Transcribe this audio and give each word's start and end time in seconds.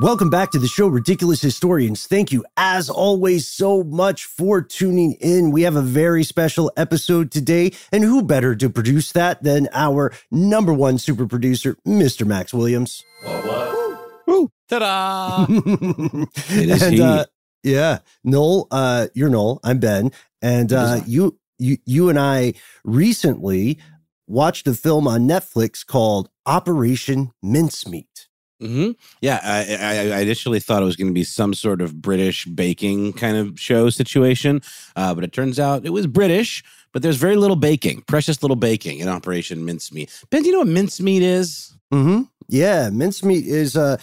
Welcome 0.00 0.28
back 0.28 0.50
to 0.50 0.58
the 0.58 0.66
show, 0.66 0.88
Ridiculous 0.88 1.40
Historians. 1.40 2.08
Thank 2.08 2.32
you, 2.32 2.44
as 2.56 2.90
always, 2.90 3.46
so 3.46 3.84
much 3.84 4.24
for 4.24 4.60
tuning 4.60 5.12
in. 5.20 5.52
We 5.52 5.62
have 5.62 5.76
a 5.76 5.82
very 5.82 6.24
special 6.24 6.72
episode 6.76 7.30
today, 7.30 7.70
and 7.92 8.02
who 8.02 8.20
better 8.20 8.56
to 8.56 8.68
produce 8.68 9.12
that 9.12 9.44
than 9.44 9.68
our 9.72 10.12
number 10.32 10.72
one 10.72 10.98
super 10.98 11.28
producer, 11.28 11.76
Mr. 11.86 12.26
Max 12.26 12.52
Williams? 12.52 13.04
What? 13.22 13.44
What? 13.46 14.26
Woo! 14.26 14.50
Ta-da! 14.68 15.46
it 15.48 16.70
is 16.70 16.82
and, 16.82 16.94
he. 16.94 17.00
Uh, 17.00 17.24
yeah, 17.62 17.98
Noel, 18.24 18.66
uh, 18.72 19.06
you're 19.14 19.28
Noel. 19.28 19.60
I'm 19.62 19.78
Ben, 19.78 20.10
and 20.42 20.72
uh, 20.72 21.02
you, 21.06 21.38
you, 21.60 21.76
you 21.86 22.08
and 22.08 22.18
I 22.18 22.54
recently 22.82 23.78
watched 24.26 24.66
a 24.66 24.74
film 24.74 25.06
on 25.06 25.28
Netflix 25.28 25.86
called 25.86 26.30
Operation 26.46 27.30
Mincemeat. 27.44 28.26
Hmm 28.60 28.92
Yeah, 29.20 29.40
I, 29.42 29.76
I, 29.80 30.18
I 30.18 30.20
initially 30.20 30.60
thought 30.60 30.82
it 30.82 30.86
was 30.86 30.96
going 30.96 31.08
to 31.08 31.14
be 31.14 31.24
some 31.24 31.54
sort 31.54 31.80
of 31.80 32.00
British 32.00 32.46
baking 32.46 33.14
kind 33.14 33.36
of 33.36 33.58
show 33.58 33.90
situation, 33.90 34.60
uh, 34.96 35.14
but 35.14 35.24
it 35.24 35.32
turns 35.32 35.58
out 35.58 35.84
it 35.84 35.90
was 35.90 36.06
British. 36.06 36.62
But 36.92 37.02
there's 37.02 37.16
very 37.16 37.34
little 37.34 37.56
baking, 37.56 38.02
precious 38.02 38.40
little 38.42 38.56
baking 38.56 39.00
in 39.00 39.08
Operation 39.08 39.64
Mincemeat. 39.64 40.10
Ben, 40.30 40.42
do 40.42 40.48
you 40.48 40.52
know 40.52 40.60
what 40.60 40.68
mincemeat 40.68 41.22
is? 41.22 41.74
Mm-hmm. 41.92 42.22
Yeah, 42.48 42.90
mincemeat 42.90 43.46
is 43.46 43.76
uh 43.76 43.96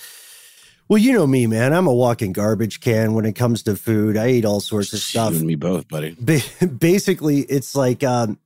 well, 0.90 0.98
you 0.98 1.14
know 1.14 1.26
me, 1.26 1.48
man. 1.48 1.72
I'm 1.72 1.88
a 1.88 1.94
walking 1.94 2.34
garbage 2.34 2.82
can 2.82 3.14
when 3.14 3.24
it 3.24 3.32
comes 3.34 3.64
to 3.64 3.78
food. 3.78 4.18
I 4.18 4.32
eat 4.32 4.44
all 4.44 4.60
sorts 4.60 4.92
of 4.92 5.00
stuff. 5.00 5.32
You 5.32 5.38
and 5.38 5.48
me 5.48 5.56
both, 5.56 5.88
buddy. 5.88 6.18
Ba- 6.20 6.42
basically, 6.68 7.44
it's 7.44 7.76
like 7.76 8.04
um 8.04 8.38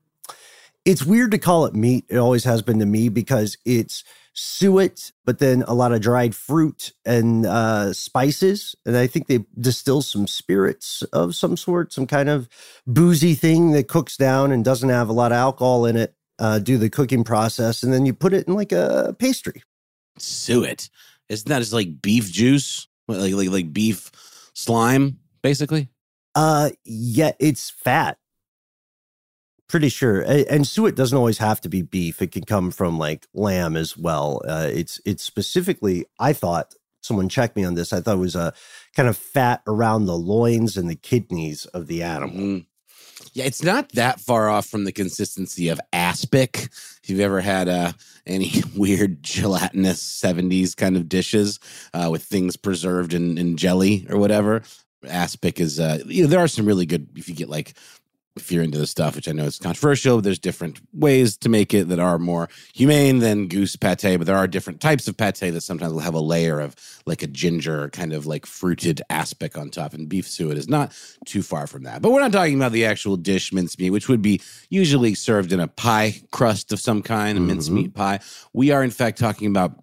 it's 0.85 1.03
weird 1.03 1.31
to 1.31 1.39
call 1.39 1.65
it 1.65 1.73
meat. 1.73 2.05
It 2.07 2.17
always 2.17 2.43
has 2.43 2.61
been 2.61 2.77
to 2.79 2.85
me 2.85 3.09
because 3.09 3.57
it's 3.65 4.03
suet, 4.35 5.11
but 5.23 5.39
then 5.39 5.63
a 5.63 5.73
lot 5.73 5.93
of 5.93 6.01
dried 6.01 6.35
fruit 6.35 6.93
and 7.05 7.45
uh, 7.45 7.93
spices. 7.93 8.75
And 8.85 8.95
I 8.95 9.07
think 9.07 9.27
they 9.27 9.45
distill 9.59 10.01
some 10.01 10.27
spirits 10.27 11.01
of 11.13 11.35
some 11.35 11.57
sort, 11.57 11.91
some 11.91 12.05
kind 12.05 12.29
of 12.29 12.47
boozy 12.85 13.33
thing 13.33 13.71
that 13.71 13.87
cooks 13.87 14.17
down 14.17 14.51
and 14.51 14.63
doesn't 14.63 14.89
have 14.89 15.09
a 15.09 15.13
lot 15.13 15.31
of 15.31 15.37
alcohol 15.37 15.85
in 15.85 15.95
it. 15.95 16.13
Uh, 16.37 16.59
do 16.59 16.77
the 16.77 16.89
cooking 16.89 17.23
process, 17.23 17.81
and 17.81 17.93
then 17.93 18.05
you 18.05 18.13
put 18.13 18.33
it 18.33 18.45
in 18.45 18.53
like 18.53 18.73
a 18.73 19.15
pastry. 19.17 19.63
Suet. 20.19 20.89
Isn't 21.29 21.47
that 21.47 21.59
just 21.59 21.71
like 21.71 22.01
beef 22.01 22.29
juice? 22.29 22.87
Like, 23.07 23.33
like, 23.33 23.49
like 23.49 23.71
beef 23.71 24.11
slime, 24.53 25.19
basically? 25.41 25.89
Uh, 26.35 26.71
yeah, 26.83 27.31
it's 27.39 27.69
fat. 27.69 28.17
Pretty 29.67 29.89
sure, 29.89 30.21
and 30.21 30.67
suet 30.67 30.95
doesn't 30.95 31.17
always 31.17 31.39
have 31.39 31.59
to 31.61 31.69
be 31.69 31.81
beef. 31.81 32.21
It 32.21 32.31
can 32.31 32.43
come 32.43 32.69
from 32.69 32.99
like 32.99 33.25
lamb 33.33 33.75
as 33.75 33.97
well. 33.97 34.41
Uh, 34.47 34.69
it's 34.71 35.01
it's 35.05 35.23
specifically. 35.23 36.05
I 36.19 36.33
thought 36.33 36.75
someone 37.01 37.29
checked 37.29 37.55
me 37.55 37.63
on 37.63 37.73
this. 37.73 37.91
I 37.91 37.99
thought 37.99 38.17
it 38.17 38.19
was 38.19 38.35
a 38.35 38.53
kind 38.95 39.09
of 39.09 39.17
fat 39.17 39.63
around 39.65 40.05
the 40.05 40.15
loins 40.17 40.77
and 40.77 40.87
the 40.87 40.95
kidneys 40.95 41.65
of 41.67 41.87
the 41.87 42.03
animal. 42.03 42.35
Mhm. 42.35 42.65
Yeah, 43.33 43.45
it's 43.45 43.63
not 43.63 43.89
that 43.93 44.19
far 44.19 44.49
off 44.49 44.67
from 44.67 44.83
the 44.83 44.91
consistency 44.91 45.69
of 45.69 45.81
aspic. 45.91 46.69
If 47.03 47.09
you've 47.09 47.19
ever 47.19 47.41
had 47.41 47.67
uh, 47.67 47.93
any 48.27 48.51
weird 48.75 49.23
gelatinous 49.23 50.01
70s 50.01 50.75
kind 50.75 50.95
of 50.95 51.09
dishes 51.09 51.59
uh, 51.93 52.09
with 52.11 52.23
things 52.23 52.55
preserved 52.55 53.13
in, 53.13 53.37
in 53.37 53.57
jelly 53.57 54.05
or 54.09 54.17
whatever, 54.17 54.61
aspic 55.07 55.59
is, 55.59 55.79
uh, 55.79 55.99
you 56.05 56.23
know, 56.23 56.29
there 56.29 56.39
are 56.39 56.47
some 56.47 56.65
really 56.65 56.85
good, 56.85 57.07
if 57.15 57.27
you 57.27 57.35
get 57.35 57.49
like, 57.49 57.75
if 58.35 58.51
you're 58.51 58.63
into 58.63 58.77
the 58.77 58.87
stuff, 58.87 59.15
which 59.15 59.29
I 59.29 59.31
know 59.31 59.45
is 59.45 59.59
controversial, 59.59 60.19
there's 60.21 60.39
different 60.39 60.79
ways 60.93 61.37
to 61.37 61.49
make 61.49 61.73
it 61.73 61.87
that 61.87 61.99
are 61.99 62.19
more 62.19 62.49
humane 62.73 63.19
than 63.19 63.47
goose 63.47 63.75
pate, 63.75 64.17
but 64.17 64.27
there 64.27 64.35
are 64.35 64.47
different 64.47 64.81
types 64.81 65.07
of 65.07 65.15
pate 65.15 65.39
that 65.39 65.61
sometimes 65.61 65.93
will 65.93 65.99
have 66.01 66.13
a 66.13 66.19
layer 66.19 66.59
of 66.59 66.75
like 67.05 67.23
a 67.23 67.27
ginger 67.27 67.89
kind 67.89 68.11
of 68.11 68.25
like 68.25 68.45
fruited 68.45 69.01
aspic 69.09 69.57
on 69.57 69.69
top. 69.69 69.93
And 69.93 70.09
beef 70.09 70.27
suet 70.27 70.57
is 70.57 70.67
not 70.67 70.93
too 71.25 71.41
far 71.41 71.65
from 71.65 71.83
that. 71.83 72.01
But 72.01 72.11
we're 72.11 72.19
not 72.19 72.33
talking 72.33 72.55
about 72.55 72.73
the 72.73 72.85
actual 72.85 73.15
dish 73.15 73.53
mincemeat, 73.53 73.93
which 73.93 74.09
would 74.09 74.21
be 74.21 74.41
usually 74.69 75.15
served 75.15 75.53
in 75.53 75.59
a 75.61 75.67
pie 75.67 76.21
crust 76.31 76.73
of 76.73 76.79
some 76.79 77.01
kind, 77.01 77.37
a 77.37 77.41
mincemeat 77.41 77.93
mm-hmm. 77.93 77.97
pie. 77.97 78.19
We 78.53 78.71
are, 78.71 78.83
in 78.83 78.91
fact, 78.91 79.17
talking 79.17 79.47
about 79.47 79.79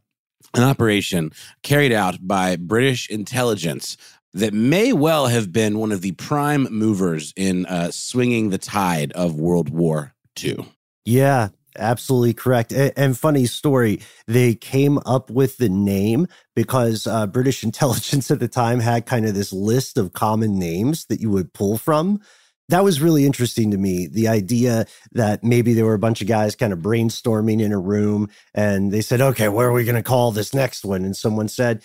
an 0.55 0.63
operation 0.63 1.31
carried 1.63 1.93
out 1.93 2.19
by 2.21 2.57
British 2.57 3.09
intelligence 3.09 3.97
that 4.35 4.55
may 4.55 4.93
well 4.93 5.27
have 5.27 5.53
been 5.53 5.79
one 5.79 5.93
of 5.93 6.01
the 6.03 6.13
prime 6.13 6.65
movers 6.71 7.33
in 7.37 7.67
uh, 7.67 7.91
swinging 7.91 8.51
the 8.51 8.59
tide 8.59 9.13
of 9.13 9.35
World 9.37 9.71
War 9.71 10.15
II. 10.43 10.67
Yeah, 11.05 11.49
absolutely 11.79 12.35
correct. 12.35 12.73
A- 12.73 12.99
And, 12.99 13.19
funny 13.19 13.47
story, 13.47 14.01
they 14.27 14.55
came 14.55 14.99
up 15.05 15.31
with 15.31 15.57
the 15.59 15.69
name 15.69 16.29
because 16.55 17.07
uh, 17.07 17.27
British 17.27 17.65
intelligence 17.65 18.31
at 18.31 18.41
the 18.41 18.49
time 18.49 18.81
had 18.81 19.07
kind 19.07 19.27
of 19.27 19.35
this 19.35 19.53
list 19.53 19.99
of 19.99 20.13
common 20.13 20.59
names 20.59 21.07
that 21.07 21.21
you 21.21 21.31
would 21.31 21.53
pull 21.53 21.79
from. 21.79 22.21
That 22.69 22.85
was 22.85 23.03
really 23.03 23.27
interesting 23.27 23.73
to 23.73 23.77
me. 23.77 24.07
The 24.07 24.29
idea 24.29 24.87
that 25.13 25.45
maybe 25.45 25.75
there 25.75 25.85
were 25.85 25.95
a 25.95 25.99
bunch 25.99 26.23
of 26.23 26.29
guys 26.29 26.55
kind 26.57 26.73
of 26.73 26.79
brainstorming 26.79 27.61
in 27.61 27.73
a 27.73 27.79
room 27.79 28.31
and 28.55 28.93
they 28.93 29.03
said, 29.03 29.21
okay, 29.21 29.49
what 29.49 29.67
are 29.67 29.73
we 29.73 29.85
going 29.85 29.97
to 29.97 30.03
call 30.03 30.33
this 30.33 30.55
next 30.55 30.85
one? 30.85 31.05
And 31.05 31.17
someone 31.17 31.49
said, 31.49 31.83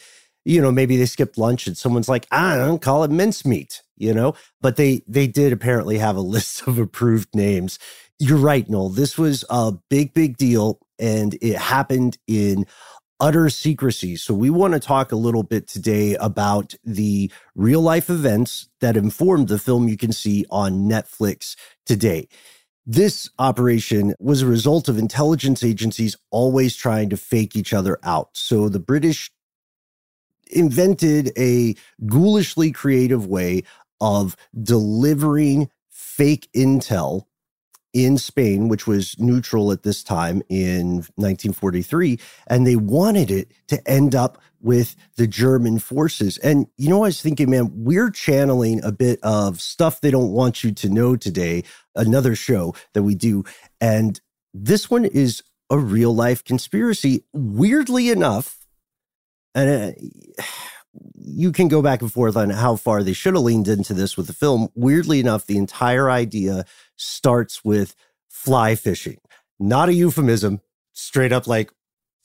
you 0.47 0.61
know, 0.61 0.71
maybe 0.71 0.95
they 0.95 1.05
skipped 1.05 1.37
lunch 1.37 1.67
and 1.67 1.77
someone's 1.77 2.07
like, 2.07 2.25
I 2.31 2.55
don't 2.55 2.81
call 2.81 3.03
it 3.03 3.11
mincemeat, 3.11 3.81
you 3.97 4.13
know, 4.13 4.33
but 4.61 4.77
they, 4.77 5.01
they 5.05 5.27
did 5.27 5.51
apparently 5.51 5.97
have 5.97 6.15
a 6.15 6.21
list 6.35 6.65
of 6.67 6.79
approved 6.79 7.35
names. 7.35 7.77
You're 8.17 8.37
right, 8.37 8.67
Noel. 8.69 8.89
This 8.89 9.17
was 9.17 9.43
a 9.49 9.73
big, 9.89 10.13
big 10.13 10.37
deal 10.37 10.79
and 10.97 11.37
it 11.41 11.57
happened 11.57 12.17
in 12.27 12.65
utter 13.19 13.49
secrecy. 13.49 14.15
So 14.15 14.33
we 14.33 14.49
want 14.49 14.73
to 14.73 14.79
talk 14.79 15.11
a 15.11 15.17
little 15.17 15.43
bit 15.43 15.67
today 15.67 16.15
about 16.15 16.75
the 16.85 17.29
real 17.53 17.81
life 17.81 18.09
events 18.09 18.69
that 18.79 18.95
informed 18.95 19.49
the 19.49 19.59
film 19.59 19.89
you 19.89 19.97
can 19.97 20.13
see 20.13 20.45
on 20.49 20.87
Netflix 20.87 21.57
today. 21.85 22.29
This 22.85 23.29
operation 23.37 24.15
was 24.17 24.41
a 24.41 24.47
result 24.47 24.87
of 24.87 24.97
intelligence 24.97 25.61
agencies 25.61 26.15
always 26.31 26.73
trying 26.75 27.09
to 27.09 27.17
fake 27.17 27.55
each 27.55 27.73
other 27.73 27.99
out. 28.01 28.29
So 28.33 28.69
the 28.69 28.79
British 28.79 29.29
invented 30.51 31.31
a 31.37 31.75
ghoulishly 32.05 32.71
creative 32.71 33.25
way 33.27 33.63
of 33.99 34.35
delivering 34.61 35.69
fake 35.89 36.49
intel 36.55 37.23
in 37.93 38.17
Spain, 38.17 38.67
which 38.67 38.85
was 38.85 39.17
neutral 39.17 39.71
at 39.71 39.83
this 39.83 40.03
time 40.03 40.43
in 40.49 40.97
1943, 41.15 42.19
and 42.47 42.67
they 42.67 42.75
wanted 42.75 43.31
it 43.31 43.51
to 43.67 43.87
end 43.89 44.13
up 44.13 44.37
with 44.61 44.95
the 45.15 45.27
German 45.27 45.79
forces. 45.79 46.37
And 46.39 46.67
you 46.77 46.89
know, 46.89 47.03
I 47.03 47.07
was 47.07 47.21
thinking, 47.21 47.49
man, 47.49 47.71
we're 47.73 48.11
channeling 48.11 48.83
a 48.83 48.91
bit 48.91 49.19
of 49.23 49.61
stuff 49.61 50.01
they 50.01 50.11
don't 50.11 50.31
want 50.31 50.63
you 50.63 50.71
to 50.73 50.89
know 50.89 51.15
today, 51.15 51.63
another 51.95 52.35
show 52.35 52.75
that 52.93 53.03
we 53.03 53.15
do. 53.15 53.43
And 53.81 54.19
this 54.53 54.89
one 54.89 55.05
is 55.05 55.41
a 55.69 55.77
real 55.77 56.13
life 56.13 56.43
conspiracy. 56.43 57.23
Weirdly 57.33 58.09
enough, 58.09 58.56
and 59.57 59.69
uh, 59.69 60.43
you 61.15 61.51
can 61.51 61.67
go 61.67 61.81
back 61.81 62.01
and 62.01 62.11
forth 62.11 62.37
on 62.37 62.49
how 62.49 62.75
far 62.75 63.03
they 63.03 63.13
should 63.13 63.33
have 63.33 63.43
leaned 63.43 63.67
into 63.67 63.93
this 63.93 64.15
with 64.15 64.27
the 64.27 64.33
film. 64.33 64.69
Weirdly 64.75 65.19
enough, 65.19 65.45
the 65.45 65.57
entire 65.57 66.09
idea 66.09 66.65
starts 66.95 67.65
with 67.65 67.95
fly 68.29 68.75
fishing, 68.75 69.17
not 69.59 69.89
a 69.89 69.93
euphemism, 69.93 70.61
straight 70.93 71.31
up 71.31 71.47
like 71.47 71.71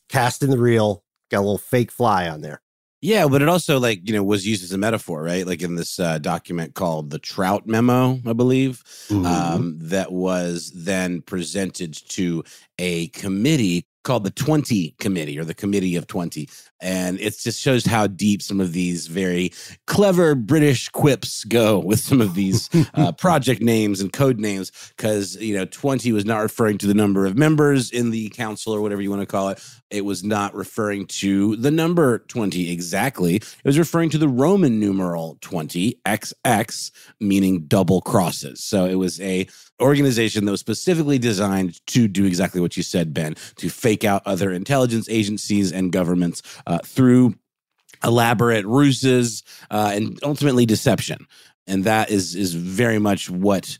casting 0.08 0.50
the 0.50 0.58
reel, 0.58 1.04
got 1.30 1.38
a 1.38 1.40
little 1.40 1.58
fake 1.58 1.90
fly 1.90 2.28
on 2.28 2.42
there. 2.42 2.60
Yeah, 3.00 3.26
but 3.26 3.42
it 3.42 3.48
also 3.48 3.80
like 3.80 4.06
you 4.06 4.14
know 4.14 4.22
was 4.22 4.46
used 4.46 4.62
as 4.62 4.72
a 4.72 4.78
metaphor, 4.78 5.24
right? 5.24 5.44
Like 5.44 5.60
in 5.60 5.74
this 5.74 5.98
uh, 5.98 6.18
document 6.18 6.74
called 6.74 7.10
the 7.10 7.18
Trout 7.18 7.66
Memo, 7.66 8.20
I 8.24 8.32
believe, 8.32 8.84
mm-hmm. 9.08 9.26
um, 9.26 9.76
that 9.80 10.12
was 10.12 10.70
then 10.72 11.20
presented 11.22 11.94
to 12.10 12.44
a 12.78 13.08
committee 13.08 13.86
called 14.02 14.24
the 14.24 14.30
20 14.30 14.94
committee 14.98 15.38
or 15.38 15.44
the 15.44 15.54
committee 15.54 15.96
of 15.96 16.06
20 16.06 16.48
and 16.80 17.20
it 17.20 17.38
just 17.38 17.60
shows 17.60 17.84
how 17.84 18.06
deep 18.06 18.42
some 18.42 18.60
of 18.60 18.72
these 18.72 19.06
very 19.06 19.52
clever 19.86 20.34
british 20.34 20.88
quips 20.88 21.44
go 21.44 21.78
with 21.78 22.00
some 22.00 22.20
of 22.20 22.34
these 22.34 22.68
uh, 22.94 23.12
project 23.12 23.62
names 23.62 24.00
and 24.00 24.12
code 24.12 24.38
names 24.38 24.72
because 24.96 25.36
you 25.36 25.56
know 25.56 25.64
20 25.64 26.12
was 26.12 26.24
not 26.24 26.38
referring 26.38 26.78
to 26.78 26.86
the 26.86 26.94
number 26.94 27.26
of 27.26 27.36
members 27.36 27.90
in 27.90 28.10
the 28.10 28.28
council 28.30 28.72
or 28.72 28.80
whatever 28.80 29.00
you 29.00 29.10
want 29.10 29.22
to 29.22 29.26
call 29.26 29.48
it. 29.48 29.62
It 29.90 30.04
was 30.04 30.22
not 30.22 30.54
referring 30.54 31.06
to 31.06 31.56
the 31.56 31.70
number 31.70 32.20
20 32.20 32.70
exactly. 32.70 33.36
It 33.36 33.64
was 33.64 33.78
referring 33.78 34.10
to 34.10 34.18
the 34.18 34.28
roman 34.28 34.78
numeral 34.78 35.38
20 35.40 36.00
xx 36.06 36.90
meaning 37.20 37.64
double 37.66 38.00
crosses. 38.00 38.62
So 38.62 38.86
it 38.86 38.96
was 38.96 39.20
a 39.20 39.46
organization 39.82 40.44
that 40.44 40.50
was 40.50 40.60
specifically 40.60 41.18
designed 41.18 41.84
to 41.88 42.08
do 42.08 42.24
exactly 42.24 42.60
what 42.60 42.76
you 42.76 42.82
said, 42.82 43.12
Ben, 43.12 43.34
to 43.56 43.68
fake 43.68 44.04
out 44.04 44.22
other 44.24 44.52
intelligence 44.52 45.08
agencies 45.08 45.72
and 45.72 45.92
governments 45.92 46.42
uh, 46.66 46.78
through 46.84 47.34
elaborate 48.04 48.64
ruses 48.66 49.42
uh, 49.70 49.92
and 49.94 50.18
ultimately 50.22 50.66
deception. 50.66 51.26
And 51.66 51.84
that 51.84 52.10
is 52.10 52.34
is 52.34 52.54
very 52.54 52.98
much 52.98 53.30
what 53.30 53.78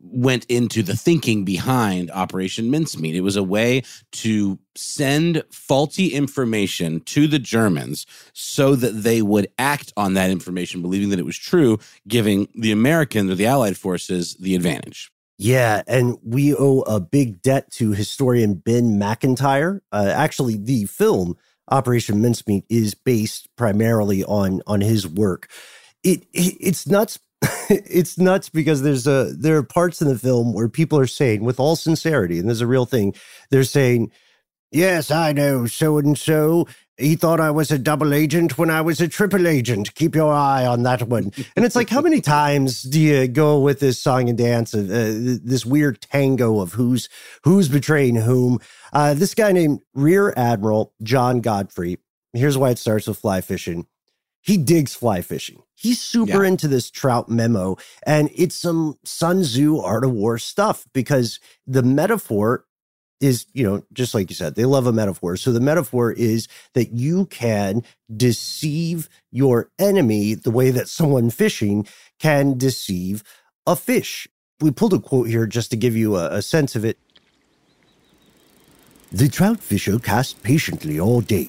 went 0.00 0.44
into 0.46 0.82
the 0.82 0.96
thinking 0.96 1.44
behind 1.44 2.10
Operation 2.10 2.70
Mincemeat. 2.70 3.14
It 3.14 3.22
was 3.22 3.36
a 3.36 3.42
way 3.42 3.82
to 4.12 4.58
send 4.76 5.42
faulty 5.50 6.08
information 6.08 7.00
to 7.00 7.26
the 7.26 7.38
Germans 7.38 8.06
so 8.32 8.76
that 8.76 9.02
they 9.02 9.22
would 9.22 9.48
act 9.58 9.92
on 9.96 10.14
that 10.14 10.30
information, 10.30 10.82
believing 10.82 11.08
that 11.10 11.18
it 11.18 11.24
was 11.24 11.38
true, 11.38 11.78
giving 12.06 12.48
the 12.54 12.72
Americans 12.72 13.30
or 13.30 13.34
the 13.34 13.46
Allied 13.46 13.76
forces 13.76 14.34
the 14.34 14.54
advantage. 14.54 15.10
Yeah, 15.38 15.82
and 15.86 16.18
we 16.22 16.54
owe 16.54 16.80
a 16.82 17.00
big 17.00 17.42
debt 17.42 17.70
to 17.72 17.92
historian 17.92 18.54
Ben 18.54 18.98
Macintyre. 18.98 19.82
Uh, 19.92 20.12
actually, 20.14 20.56
the 20.56 20.84
film 20.84 21.36
Operation 21.70 22.22
Mincemeat 22.22 22.64
is 22.68 22.94
based 22.94 23.48
primarily 23.56 24.22
on 24.24 24.62
on 24.66 24.80
his 24.80 25.06
work. 25.08 25.50
It, 26.04 26.22
it 26.32 26.56
it's 26.60 26.86
nuts. 26.86 27.18
it's 27.70 28.16
nuts 28.18 28.48
because 28.48 28.82
there's 28.82 29.06
a 29.06 29.32
there 29.36 29.56
are 29.56 29.62
parts 29.64 30.00
in 30.00 30.08
the 30.08 30.18
film 30.18 30.52
where 30.54 30.68
people 30.68 30.98
are 30.98 31.06
saying, 31.08 31.42
with 31.44 31.58
all 31.58 31.76
sincerity, 31.76 32.38
and 32.38 32.48
there's 32.48 32.60
a 32.60 32.66
real 32.66 32.86
thing, 32.86 33.14
they're 33.50 33.64
saying, 33.64 34.12
"Yes, 34.72 35.10
I 35.10 35.32
know 35.32 35.66
so 35.66 35.98
and 35.98 36.18
so 36.18 36.68
he 36.98 37.14
thought 37.14 37.40
I 37.40 37.50
was 37.50 37.70
a 37.70 37.78
double 37.78 38.14
agent 38.14 38.56
when 38.56 38.70
I 38.70 38.80
was 38.80 39.00
a 39.00 39.08
triple 39.08 39.46
agent. 39.46 39.94
Keep 39.94 40.14
your 40.14 40.32
eye 40.32 40.64
on 40.64 40.82
that 40.84 41.02
one. 41.02 41.32
And 41.54 41.64
it's 41.64 41.76
like, 41.76 41.90
how 41.90 42.00
many 42.00 42.20
times 42.22 42.82
do 42.82 42.98
you 42.98 43.28
go 43.28 43.60
with 43.60 43.80
this 43.80 44.00
song 44.00 44.28
and 44.28 44.38
dance 44.38 44.72
of 44.72 44.90
uh, 44.90 45.40
this 45.42 45.66
weird 45.66 46.00
tango 46.00 46.60
of 46.60 46.72
who's 46.72 47.08
who's 47.44 47.68
betraying 47.68 48.16
whom? 48.16 48.60
Uh, 48.92 49.14
this 49.14 49.34
guy 49.34 49.52
named 49.52 49.80
Rear 49.94 50.32
Admiral 50.36 50.94
John 51.02 51.40
Godfrey. 51.40 51.98
Here's 52.32 52.58
why 52.58 52.70
it 52.70 52.78
starts 52.78 53.06
with 53.06 53.18
fly 53.18 53.40
fishing. 53.40 53.86
He 54.40 54.56
digs 54.56 54.94
fly 54.94 55.22
fishing. 55.22 55.62
He's 55.74 56.00
super 56.00 56.44
yeah. 56.44 56.48
into 56.48 56.68
this 56.68 56.90
trout 56.90 57.28
memo, 57.28 57.76
and 58.06 58.30
it's 58.34 58.54
some 58.54 58.98
Sun 59.04 59.42
Tzu 59.42 59.78
art 59.78 60.04
of 60.04 60.12
war 60.12 60.38
stuff 60.38 60.86
because 60.94 61.40
the 61.66 61.82
metaphor 61.82 62.64
is, 63.20 63.46
you 63.52 63.64
know, 63.64 63.82
just 63.92 64.14
like 64.14 64.30
you 64.30 64.36
said, 64.36 64.54
they 64.54 64.64
love 64.64 64.86
a 64.86 64.92
metaphor. 64.92 65.36
So 65.36 65.52
the 65.52 65.60
metaphor 65.60 66.12
is 66.12 66.48
that 66.74 66.92
you 66.92 67.26
can 67.26 67.82
deceive 68.14 69.08
your 69.30 69.70
enemy 69.78 70.34
the 70.34 70.50
way 70.50 70.70
that 70.70 70.88
someone 70.88 71.30
fishing 71.30 71.86
can 72.18 72.58
deceive 72.58 73.22
a 73.66 73.76
fish. 73.76 74.28
We 74.60 74.70
pulled 74.70 74.94
a 74.94 74.98
quote 74.98 75.28
here 75.28 75.46
just 75.46 75.70
to 75.70 75.76
give 75.76 75.96
you 75.96 76.16
a, 76.16 76.36
a 76.36 76.42
sense 76.42 76.76
of 76.76 76.84
it. 76.84 76.98
The 79.12 79.28
trout 79.28 79.60
fisher 79.60 79.98
casts 79.98 80.34
patiently 80.34 81.00
all 81.00 81.20
day. 81.20 81.48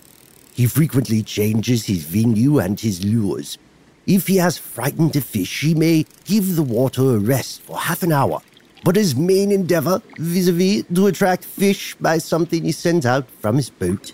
He 0.54 0.68
frequently 0.68 1.22
changes 1.22 1.86
his 1.86 2.04
venue 2.04 2.60
and 2.60 2.80
his 2.80 3.04
lures. 3.04 3.58
If 4.06 4.28
he 4.28 4.38
has 4.38 4.58
frightened 4.58 5.16
a 5.16 5.22
fish, 5.22 5.62
he 5.62 5.76
may 5.76 6.06
give 6.26 6.56
the 6.56 6.64
water 6.64 7.16
a 7.16 7.20
rest 7.20 7.62
for 7.62 7.78
half 7.78 8.04
an 8.04 8.12
hour 8.12 8.42
but 8.88 8.96
his 8.96 9.18
main 9.18 9.52
endeavor, 9.52 10.02
vis 10.18 10.48
a 10.48 10.54
vis, 10.54 10.86
to 10.96 11.08
attract 11.08 11.44
fish 11.44 11.94
by 11.96 12.18
something 12.18 12.64
he 12.64 12.72
sends 12.72 13.06
out 13.06 13.30
from 13.42 13.58
his 13.58 13.70
boat, 13.70 14.12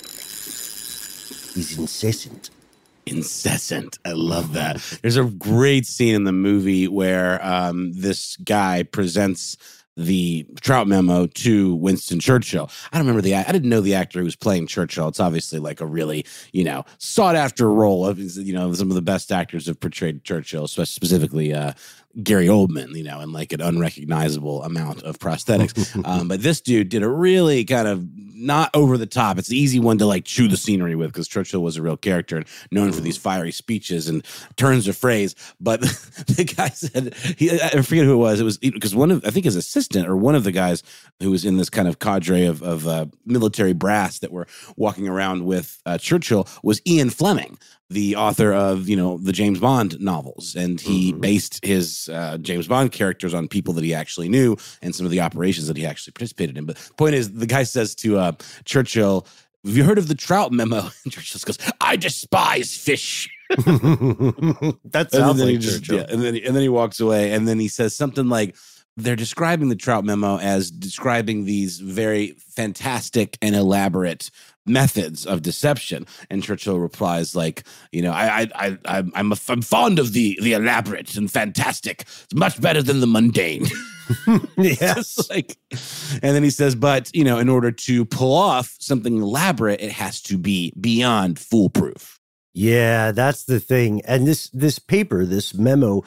is 1.56 1.78
incessant. 1.78 2.50
Incessant. 3.06 4.00
I 4.04 4.14
love 4.14 4.54
that. 4.54 4.82
There's 5.04 5.16
a 5.16 5.26
great 5.26 5.86
scene 5.86 6.16
in 6.16 6.24
the 6.24 6.32
movie 6.32 6.88
where 6.88 7.40
um, 7.46 7.94
this 7.94 8.36
guy 8.38 8.82
presents 8.82 9.58
the 9.96 10.46
Trout 10.62 10.88
memo 10.88 11.28
to 11.28 11.76
Winston 11.76 12.20
Churchill. 12.20 12.70
I 12.92 12.98
don't 12.98 13.06
remember 13.06 13.22
the 13.22 13.36
I 13.36 13.52
didn't 13.52 13.70
know 13.70 13.82
the 13.82 13.96
actor 13.96 14.20
who 14.20 14.26
was 14.26 14.36
playing 14.36 14.68
Churchill. 14.68 15.08
It's 15.08 15.20
obviously 15.20 15.60
like 15.60 15.82
a 15.82 15.86
really, 15.86 16.26
you 16.52 16.64
know, 16.64 16.86
sought 16.98 17.36
after 17.36 17.72
role 17.72 18.06
of 18.06 18.20
you 18.20 18.54
know, 18.54 18.74
some 18.74 18.90
of 18.90 18.96
the 18.96 19.02
best 19.02 19.32
actors 19.32 19.68
have 19.68 19.80
portrayed 19.80 20.24
Churchill, 20.24 20.68
specifically 20.68 21.54
uh, 21.54 21.74
Gary 22.22 22.48
Oldman, 22.48 22.96
you 22.96 23.04
know, 23.04 23.20
and 23.20 23.34
like 23.34 23.54
an 23.54 23.62
unrecognizable 23.62 24.64
amount 24.64 25.04
of 25.04 25.20
prosthetics. 25.20 26.04
um, 26.08 26.28
but 26.28 26.42
this 26.42 26.62
dude 26.62 26.90
did 26.90 27.04
a 27.04 27.10
really 27.10 27.64
kind 27.66 27.88
of 27.88 28.06
not 28.34 28.70
over 28.74 28.98
the 28.98 29.06
top. 29.06 29.38
It's 29.38 29.48
the 29.48 29.58
easy 29.58 29.80
one 29.80 29.98
to 30.00 30.06
like 30.06 30.26
chew 30.26 30.48
the 30.48 30.58
scenery 30.58 30.96
with 30.96 31.12
because 31.12 31.28
Churchill 31.28 31.62
was 31.62 31.78
a 31.78 31.82
real 31.82 31.98
character 31.98 32.38
and 32.38 32.46
known 32.72 32.92
for 32.92 33.02
these 33.02 33.18
fiery 33.18 33.52
speeches 33.52 34.08
and 34.08 34.26
turns 34.56 34.88
of 34.88 34.98
phrase. 34.98 35.36
But 35.60 35.82
the 35.82 36.54
guy 36.56 36.70
said, 36.70 37.16
he, 37.38 37.52
I 37.52 37.82
forget 37.82 38.06
who 38.06 38.14
it 38.14 38.18
was. 38.18 38.40
It 38.40 38.44
was 38.44 38.58
because 38.58 38.96
one 38.96 39.12
of, 39.12 39.24
I 39.26 39.30
think 39.30 39.46
his 39.46 39.56
assistant 39.56 40.08
or 40.08 40.16
one 40.16 40.36
of 40.36 40.44
the 40.44 40.52
guys 40.52 40.84
who 41.20 41.32
was 41.32 41.46
in 41.46 41.58
this 41.58 41.70
kind 41.70 41.88
of 41.88 42.00
cadre 42.00 42.46
of, 42.46 42.62
of 42.62 42.88
uh, 42.88 43.06
military 43.26 43.74
brass 43.74 44.20
that 44.20 44.32
were 44.32 44.48
walking 44.76 45.08
around 45.08 45.46
with 45.46 45.82
uh, 45.86 45.98
Churchill 45.98 46.48
was 46.64 46.82
Ian 46.88 47.10
Fleming, 47.10 47.58
the 47.94 48.16
author 48.16 48.52
of 48.52 48.90
you 48.90 48.96
know 48.96 49.18
the 49.18 49.32
James 49.32 49.60
Bond 49.60 50.00
novels, 50.00 50.56
and 50.56 50.82
he 50.82 51.12
mm-hmm. 51.12 51.22
based 51.22 51.64
his 51.64 52.10
uh, 52.10 52.38
James 52.40 52.68
Bond 52.68 52.92
characters 52.92 53.34
on 53.34 53.48
people 53.48 53.74
that 53.76 53.84
he 53.84 53.94
actually 53.94 54.30
knew 54.30 54.58
and 54.82 54.94
some 54.94 55.06
of 55.06 55.12
the 55.12 55.22
operations 55.22 55.68
that 55.68 55.78
he 55.78 55.86
actually 55.86 56.12
participated 56.12 56.58
in. 56.58 56.66
But 56.66 56.78
the 56.78 56.94
point 56.96 57.16
is, 57.16 57.32
the 57.32 57.46
guy 57.46 57.64
says 57.64 57.96
to 57.96 58.18
uh, 58.18 58.32
Churchill, 58.66 59.28
"Have 59.66 59.78
you 59.78 59.84
heard 59.84 59.98
of 59.98 60.08
the 60.08 60.16
Trout 60.16 60.52
Memo?" 60.52 60.90
And 61.04 61.14
Churchill 61.14 61.40
goes, 61.46 61.58
"I 61.80 61.96
despise 61.96 62.76
fish." 62.76 63.30
that 63.50 65.10
sounds 65.12 65.42
like 65.42 65.60
just, 65.60 65.84
Churchill. 65.84 65.98
Yeah, 66.00 66.14
and 66.14 66.22
then 66.22 66.36
and 66.36 66.56
then 66.56 66.64
he 66.64 66.70
walks 66.70 67.00
away, 67.00 67.32
and 67.32 67.48
then 67.48 67.60
he 67.60 67.68
says 67.68 67.96
something 67.96 68.28
like 68.28 68.56
they're 68.98 69.16
describing 69.16 69.70
the 69.70 69.76
Trout 69.76 70.06
Memo 70.06 70.38
as 70.38 70.70
describing 70.70 71.46
these 71.46 71.80
very 71.80 72.36
fantastic 72.56 73.38
and 73.42 73.56
elaborate 73.56 74.30
methods 74.66 75.26
of 75.26 75.42
deception. 75.42 76.06
And 76.30 76.44
Churchill 76.44 76.80
replies, 76.80 77.36
like, 77.36 77.64
you 77.92 78.02
know, 78.02 78.12
I, 78.12 78.50
I, 78.56 78.78
I, 78.86 79.04
I'm, 79.16 79.32
a, 79.32 79.38
I'm 79.50 79.62
fond 79.62 80.00
of 80.00 80.14
the 80.14 80.38
the 80.42 80.54
elaborate 80.54 81.16
and 81.16 81.32
fantastic. 81.32 82.02
It's 82.02 82.36
much 82.36 82.60
better 82.62 82.82
than 82.82 83.00
the 83.00 83.08
mundane. 83.08 83.68
yes. 84.58 85.30
like, 85.30 85.58
and 86.22 86.36
then 86.36 86.44
he 86.44 86.50
says, 86.50 86.76
but 86.76 87.14
you 87.14 87.24
know, 87.24 87.40
in 87.40 87.50
order 87.50 87.72
to 87.72 88.06
pull 88.06 88.36
off 88.36 88.76
something 88.80 89.22
elaborate, 89.22 89.82
it 89.82 89.92
has 89.92 90.22
to 90.24 90.38
be 90.38 90.74
beyond 90.80 91.40
foolproof. 91.40 92.20
Yeah, 92.54 93.12
that's 93.12 93.46
the 93.46 93.60
thing. 93.60 94.02
And 94.06 94.28
this 94.28 94.50
this 94.50 94.80
paper, 94.80 95.26
this 95.26 95.54
memo 95.54 96.04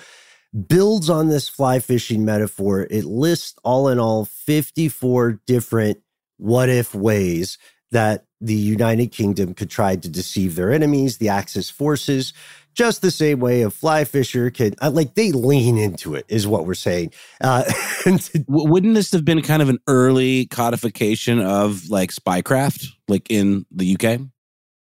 builds 0.68 1.10
on 1.10 1.28
this 1.28 1.48
fly 1.48 1.80
fishing 1.80 2.24
metaphor. 2.24 2.86
It 2.90 3.04
lists 3.04 3.58
all 3.64 3.88
in 3.88 3.98
all 3.98 4.24
54 4.24 5.40
different 5.46 5.98
what 6.38 6.68
if 6.68 6.94
ways 6.94 7.58
that 7.90 8.25
the 8.40 8.54
United 8.54 9.08
Kingdom 9.12 9.54
could 9.54 9.70
try 9.70 9.96
to 9.96 10.08
deceive 10.08 10.54
their 10.56 10.72
enemies, 10.72 11.18
the 11.18 11.28
Axis 11.28 11.70
forces, 11.70 12.32
just 12.74 13.00
the 13.00 13.10
same 13.10 13.40
way 13.40 13.62
a 13.62 13.70
fly 13.70 14.04
fisher 14.04 14.50
can, 14.50 14.74
uh, 14.82 14.90
like, 14.90 15.14
they 15.14 15.32
lean 15.32 15.78
into 15.78 16.14
it, 16.14 16.26
is 16.28 16.46
what 16.46 16.66
we're 16.66 16.74
saying. 16.74 17.12
Uh, 17.40 17.64
Wouldn't 18.48 18.94
this 18.94 19.12
have 19.12 19.24
been 19.24 19.40
kind 19.42 19.62
of 19.62 19.68
an 19.68 19.78
early 19.86 20.46
codification 20.46 21.40
of 21.40 21.88
like 21.88 22.10
spycraft, 22.10 22.88
like 23.08 23.30
in 23.30 23.64
the 23.70 23.96
UK? 23.98 24.20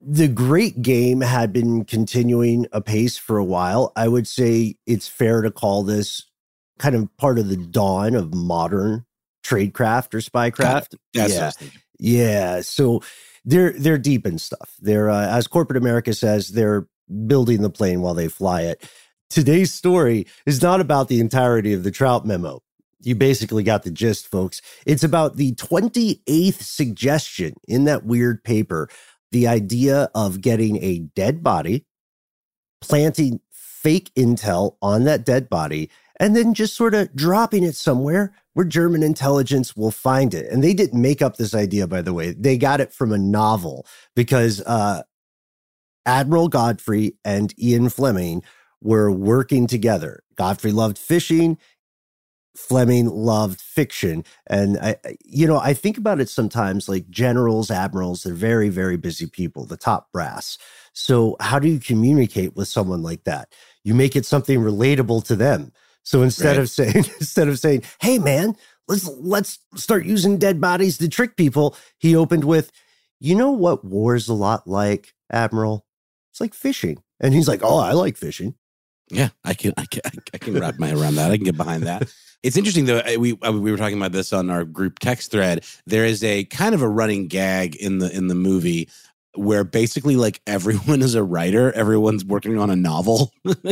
the 0.07 0.27
great 0.27 0.81
game 0.83 1.21
had 1.21 1.51
been 1.51 1.83
continuing 1.83 2.67
apace 2.71 3.17
for 3.17 3.37
a 3.37 3.43
while. 3.43 3.91
I 3.95 4.07
would 4.07 4.27
say 4.27 4.75
it's 4.85 5.07
fair 5.07 5.41
to 5.41 5.49
call 5.49 5.83
this 5.83 6.23
kind 6.77 6.93
of 6.93 7.15
part 7.17 7.39
of 7.39 7.47
the 7.47 7.57
dawn 7.57 8.13
of 8.13 8.33
modern 8.33 9.05
tradecraft 9.43 10.13
or 10.13 10.19
spycraft. 10.19 10.95
yeah. 11.13 11.51
Yeah. 11.97 12.61
So 12.61 13.01
they're 13.45 13.71
they're 13.73 13.97
deep 13.97 14.25
in 14.25 14.39
stuff. 14.39 14.75
They're 14.79 15.09
uh, 15.09 15.27
as 15.27 15.47
corporate 15.47 15.77
America 15.77 16.13
says, 16.13 16.49
they're 16.49 16.87
building 17.27 17.61
the 17.61 17.69
plane 17.69 18.01
while 18.01 18.15
they 18.15 18.27
fly 18.27 18.63
it. 18.63 18.89
Today's 19.29 19.73
story 19.73 20.27
is 20.45 20.61
not 20.61 20.81
about 20.81 21.07
the 21.07 21.19
entirety 21.19 21.73
of 21.73 21.83
the 21.83 21.91
Trout 21.91 22.25
memo. 22.25 22.61
You 23.01 23.15
basically 23.15 23.63
got 23.63 23.83
the 23.83 23.91
gist, 23.91 24.27
folks. 24.27 24.61
It's 24.85 25.03
about 25.03 25.35
the 25.35 25.53
28th 25.53 26.61
suggestion 26.61 27.53
in 27.67 27.83
that 27.85 28.05
weird 28.05 28.43
paper 28.43 28.89
the 29.31 29.47
idea 29.47 30.09
of 30.15 30.41
getting 30.41 30.81
a 30.81 30.99
dead 30.99 31.43
body, 31.43 31.85
planting 32.81 33.41
fake 33.51 34.11
intel 34.15 34.77
on 34.81 35.03
that 35.03 35.25
dead 35.25 35.49
body, 35.49 35.89
and 36.19 36.35
then 36.35 36.53
just 36.53 36.75
sort 36.75 36.93
of 36.93 37.13
dropping 37.15 37.63
it 37.63 37.75
somewhere 37.75 38.33
where 38.55 38.65
German 38.65 39.03
intelligence 39.03 39.75
will 39.75 39.91
find 39.91 40.33
it. 40.33 40.49
And 40.49 40.63
they 40.63 40.73
didn't 40.73 41.01
make 41.01 41.21
up 41.21 41.35
this 41.35 41.53
idea, 41.53 41.87
by 41.87 42.01
the 42.01 42.13
way. 42.13 42.31
They 42.31 42.57
got 42.57 42.79
it 42.79 42.93
from 42.93 43.11
a 43.11 43.17
novel 43.17 43.85
because 44.15 44.61
uh, 44.61 45.03
Admiral 46.05 46.47
Godfrey 46.47 47.17
and 47.25 47.53
Ian 47.59 47.89
Fleming 47.89 48.43
were 48.81 49.11
working 49.11 49.67
together. 49.67 50.23
Godfrey 50.35 50.71
loved 50.71 50.97
fishing. 50.97 51.57
Fleming 52.55 53.07
loved 53.07 53.59
fiction. 53.59 54.23
And 54.47 54.77
I, 54.77 54.95
you 55.25 55.45
know, 55.45 55.59
I 55.59 55.73
think 55.73 55.97
about 55.97 56.21
it 56.21 56.29
sometimes 56.29 56.87
like 56.87 57.09
generals, 57.09 57.69
admirals, 57.69 58.23
they're 58.23 58.33
very, 58.33 58.69
very 58.69 58.95
busy 58.95 59.27
people, 59.27 59.65
the 59.65 59.75
top 59.75 60.09
brass. 60.13 60.57
So 60.93 61.35
how 61.41 61.59
do 61.59 61.67
you 61.67 61.77
communicate 61.81 62.55
with 62.55 62.69
someone 62.69 63.03
like 63.03 63.25
that? 63.25 63.53
You 63.83 63.93
make 63.93 64.15
it 64.15 64.25
something 64.25 64.61
relatable 64.61 65.25
to 65.25 65.35
them. 65.35 65.73
So 66.05 66.21
instead 66.21 66.55
right. 66.55 66.59
of 66.59 66.69
saying, 66.69 66.95
instead 67.19 67.49
of 67.49 67.59
saying, 67.59 67.83
hey 67.99 68.19
man, 68.19 68.55
let's 68.87 69.07
let's 69.07 69.59
start 69.75 70.05
using 70.05 70.37
dead 70.37 70.61
bodies 70.61 70.97
to 70.99 71.09
trick 71.09 71.35
people, 71.35 71.75
he 71.97 72.15
opened 72.15 72.45
with, 72.45 72.71
you 73.19 73.35
know 73.35 73.51
what 73.51 73.83
war's 73.83 74.29
a 74.29 74.33
lot 74.33 74.67
like, 74.67 75.13
Admiral? 75.29 75.85
It's 76.31 76.39
like 76.39 76.53
fishing. 76.53 77.01
And 77.19 77.33
he's 77.33 77.47
like, 77.47 77.61
Oh, 77.63 77.79
I 77.79 77.91
like 77.91 78.17
fishing. 78.17 78.55
Yeah, 79.09 79.29
I 79.43 79.53
can, 79.53 79.73
I 79.77 79.85
can, 79.85 80.01
I 80.33 80.37
can 80.37 80.59
wrap 80.59 80.79
my 80.79 80.91
around 80.91 81.15
that. 81.15 81.31
I 81.31 81.37
can 81.37 81.45
get 81.45 81.57
behind 81.57 81.83
that. 81.83 82.11
It's 82.45 82.57
interesting 82.57 82.85
though. 82.85 82.99
Eh, 82.99 83.15
we 83.15 83.35
uh, 83.41 83.51
we 83.51 83.71
were 83.71 83.77
talking 83.77 83.97
about 83.97 84.11
this 84.11 84.31
on 84.31 84.51
our 84.51 84.65
group 84.65 84.99
text 84.99 85.31
thread. 85.31 85.65
There 85.87 86.05
is 86.05 86.23
a 86.23 86.43
kind 86.45 86.75
of 86.75 86.83
a 86.83 86.87
running 86.87 87.27
gag 87.27 87.75
in 87.75 87.97
the 87.97 88.15
in 88.15 88.27
the 88.27 88.35
movie 88.35 88.87
where 89.35 89.63
basically 89.63 90.15
like 90.15 90.41
everyone 90.47 91.01
is 91.07 91.15
a 91.15 91.23
writer 91.23 91.71
everyone's 91.73 92.25
working 92.25 92.57
on 92.57 92.69
a 92.69 92.75
novel. 92.75 93.33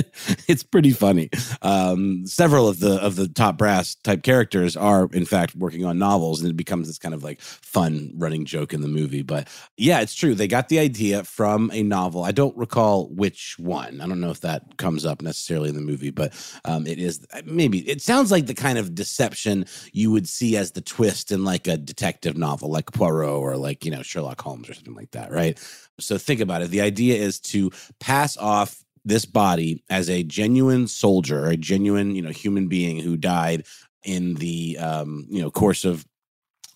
It's 0.47 0.63
pretty 0.63 0.91
funny. 0.91 1.29
Um, 1.61 2.25
several 2.27 2.67
of 2.67 2.79
the 2.79 2.95
of 3.01 3.15
the 3.15 3.27
top 3.27 3.57
brass 3.57 3.95
type 3.95 4.23
characters 4.23 4.75
are 4.75 5.09
in 5.13 5.25
fact 5.25 5.55
working 5.55 5.85
on 5.85 5.97
novels 5.97 6.41
and 6.41 6.49
it 6.49 6.57
becomes 6.57 6.87
this 6.87 6.97
kind 6.97 7.13
of 7.13 7.23
like 7.23 7.41
fun 7.41 8.11
running 8.15 8.45
joke 8.45 8.73
in 8.73 8.81
the 8.81 8.87
movie. 8.87 9.23
But 9.23 9.47
yeah 9.77 10.01
it's 10.01 10.15
true. 10.15 10.35
They 10.35 10.47
got 10.47 10.69
the 10.69 10.79
idea 10.79 11.23
from 11.23 11.71
a 11.73 11.83
novel. 11.83 12.23
I 12.23 12.31
don't 12.31 12.55
recall 12.57 13.07
which 13.09 13.55
one. 13.57 14.01
I 14.01 14.07
don't 14.07 14.21
know 14.21 14.31
if 14.31 14.41
that 14.41 14.77
comes 14.77 15.05
up 15.05 15.21
necessarily 15.21 15.69
in 15.69 15.75
the 15.75 15.81
movie 15.81 16.11
but 16.11 16.33
um, 16.65 16.87
it 16.87 16.99
is 16.99 17.25
maybe 17.45 17.79
it 17.89 18.01
sounds 18.01 18.31
like 18.31 18.45
the 18.45 18.53
kind 18.53 18.77
of 18.77 18.95
deception 18.95 19.65
you 19.91 20.11
would 20.11 20.27
see 20.27 20.55
as 20.55 20.71
the 20.71 20.81
twist 20.81 21.31
in 21.31 21.43
like 21.43 21.67
a 21.67 21.77
detective 21.77 22.37
novel 22.37 22.69
like 22.69 22.91
poirot 22.91 23.29
or 23.29 23.57
like 23.57 23.83
you 23.85 23.91
know 23.91 24.01
sherlock 24.01 24.41
holmes 24.41 24.69
or 24.69 24.73
something 24.73 24.95
like 24.95 25.11
that 25.11 25.31
right 25.31 25.52
right? 25.53 25.67
So 25.99 26.17
think 26.17 26.39
about 26.39 26.61
it. 26.61 26.69
The 26.69 26.81
idea 26.81 27.15
is 27.15 27.39
to 27.41 27.71
pass 27.99 28.37
off 28.37 28.83
this 29.05 29.25
body 29.25 29.83
as 29.89 30.09
a 30.09 30.23
genuine 30.23 30.87
soldier, 30.87 31.45
a 31.45 31.57
genuine, 31.57 32.15
you 32.15 32.21
know, 32.21 32.29
human 32.29 32.67
being 32.67 32.99
who 32.99 33.17
died 33.17 33.65
in 34.03 34.35
the 34.35 34.77
um, 34.79 35.27
you 35.29 35.41
know, 35.41 35.51
course 35.51 35.85
of 35.85 36.05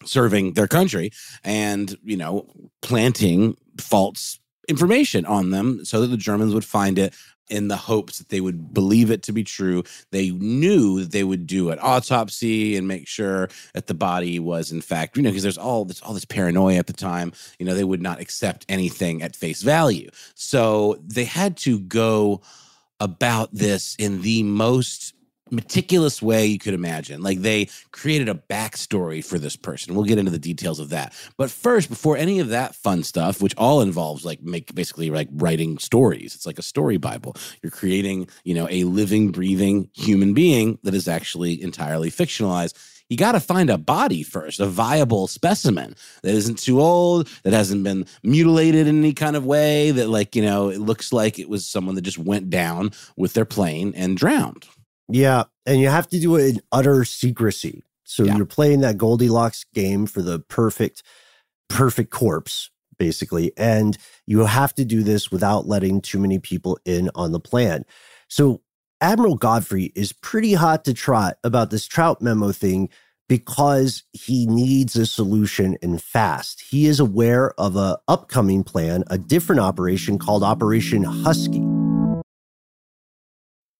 serving 0.05 0.53
their 0.53 0.67
country 0.67 1.11
and, 1.43 1.97
you 2.03 2.17
know, 2.17 2.47
planting 2.81 3.57
false 3.79 4.39
information 4.67 5.25
on 5.25 5.51
them 5.51 5.83
so 5.83 6.01
that 6.01 6.07
the 6.07 6.17
Germans 6.17 6.53
would 6.53 6.65
find 6.65 6.99
it 6.99 7.13
in 7.49 7.67
the 7.67 7.77
hopes 7.77 8.17
that 8.17 8.29
they 8.29 8.41
would 8.41 8.73
believe 8.73 9.11
it 9.11 9.23
to 9.23 9.31
be 9.31 9.43
true. 9.43 9.83
They 10.11 10.31
knew 10.31 11.01
that 11.01 11.11
they 11.11 11.23
would 11.23 11.47
do 11.47 11.69
an 11.69 11.79
autopsy 11.81 12.75
and 12.75 12.87
make 12.87 13.07
sure 13.07 13.49
that 13.73 13.87
the 13.87 13.93
body 13.93 14.39
was, 14.39 14.71
in 14.71 14.81
fact, 14.81 15.17
you 15.17 15.23
know, 15.23 15.29
because 15.29 15.43
there's 15.43 15.57
all 15.57 15.85
this 15.85 16.01
all 16.01 16.13
this 16.13 16.25
paranoia 16.25 16.77
at 16.77 16.87
the 16.87 16.93
time. 16.93 17.31
You 17.59 17.65
know, 17.65 17.75
they 17.75 17.83
would 17.83 18.01
not 18.01 18.19
accept 18.19 18.65
anything 18.69 19.21
at 19.21 19.35
face 19.35 19.61
value. 19.61 20.09
So 20.35 20.99
they 21.01 21.25
had 21.25 21.57
to 21.57 21.79
go 21.79 22.41
about 22.99 23.53
this 23.53 23.95
in 23.99 24.21
the 24.21 24.43
most 24.43 25.13
meticulous 25.51 26.21
way 26.21 26.45
you 26.45 26.59
could 26.59 26.73
imagine. 26.73 27.21
Like 27.21 27.39
they 27.39 27.69
created 27.91 28.29
a 28.29 28.35
backstory 28.35 29.23
for 29.23 29.39
this 29.39 29.55
person. 29.55 29.95
We'll 29.95 30.05
get 30.05 30.17
into 30.17 30.31
the 30.31 30.39
details 30.39 30.79
of 30.79 30.89
that. 30.89 31.13
But 31.37 31.51
first, 31.51 31.89
before 31.89 32.17
any 32.17 32.39
of 32.39 32.49
that 32.49 32.75
fun 32.75 33.03
stuff, 33.03 33.41
which 33.41 33.55
all 33.57 33.81
involves 33.81 34.25
like 34.25 34.41
make 34.41 34.73
basically 34.73 35.09
like 35.09 35.29
writing 35.31 35.77
stories, 35.77 36.35
it's 36.35 36.45
like 36.45 36.59
a 36.59 36.63
story 36.63 36.97
Bible. 36.97 37.35
You're 37.61 37.71
creating, 37.71 38.29
you 38.43 38.53
know, 38.53 38.67
a 38.69 38.83
living, 38.83 39.31
breathing 39.31 39.89
human 39.93 40.33
being 40.33 40.79
that 40.83 40.93
is 40.93 41.07
actually 41.07 41.61
entirely 41.61 42.09
fictionalized 42.09 42.73
you 43.09 43.15
got 43.15 43.33
to 43.33 43.39
find 43.39 43.69
a 43.69 43.77
body 43.77 44.23
first, 44.23 44.59
a 44.59 44.65
viable 44.65 45.27
specimen 45.27 45.95
that 46.23 46.33
isn't 46.33 46.59
too 46.59 46.81
old, 46.81 47.27
that 47.43 47.53
hasn't 47.53 47.83
been 47.83 48.05
mutilated 48.23 48.87
in 48.87 48.99
any 48.99 49.13
kind 49.13 49.35
of 49.35 49.45
way, 49.45 49.91
that, 49.91 50.09
like, 50.09 50.35
you 50.35 50.41
know, 50.41 50.69
it 50.69 50.79
looks 50.79 51.13
like 51.13 51.39
it 51.39 51.49
was 51.49 51.65
someone 51.65 51.95
that 51.95 52.01
just 52.01 52.17
went 52.17 52.49
down 52.49 52.91
with 53.15 53.33
their 53.33 53.45
plane 53.45 53.93
and 53.95 54.17
drowned. 54.17 54.67
Yeah. 55.09 55.43
And 55.65 55.79
you 55.79 55.89
have 55.89 56.07
to 56.09 56.19
do 56.19 56.35
it 56.35 56.55
in 56.55 56.61
utter 56.71 57.03
secrecy. 57.05 57.83
So 58.03 58.23
yeah. 58.23 58.37
you're 58.37 58.45
playing 58.45 58.81
that 58.81 58.97
Goldilocks 58.97 59.65
game 59.73 60.05
for 60.05 60.21
the 60.21 60.39
perfect, 60.39 61.03
perfect 61.69 62.09
corpse, 62.09 62.69
basically. 62.97 63.51
And 63.57 63.97
you 64.25 64.45
have 64.45 64.73
to 64.75 64.85
do 64.85 65.03
this 65.03 65.31
without 65.31 65.67
letting 65.67 66.01
too 66.01 66.19
many 66.19 66.39
people 66.39 66.79
in 66.85 67.09
on 67.15 67.31
the 67.31 67.39
plan. 67.39 67.85
So 68.29 68.61
Admiral 69.01 69.35
Godfrey 69.35 69.91
is 69.95 70.13
pretty 70.13 70.53
hot 70.53 70.85
to 70.85 70.93
trot 70.93 71.37
about 71.43 71.69
this 71.69 71.85
trout 71.85 72.21
memo 72.21 72.51
thing 72.51 72.89
because 73.29 74.03
he 74.13 74.45
needs 74.45 74.95
a 74.95 75.05
solution 75.05 75.77
and 75.81 76.01
fast. 76.01 76.61
He 76.61 76.85
is 76.87 76.99
aware 76.99 77.51
of 77.59 77.75
a 77.75 77.99
upcoming 78.07 78.63
plan, 78.63 79.03
a 79.07 79.17
different 79.17 79.61
operation 79.61 80.17
called 80.17 80.43
Operation 80.43 81.03
Husky. 81.03 81.76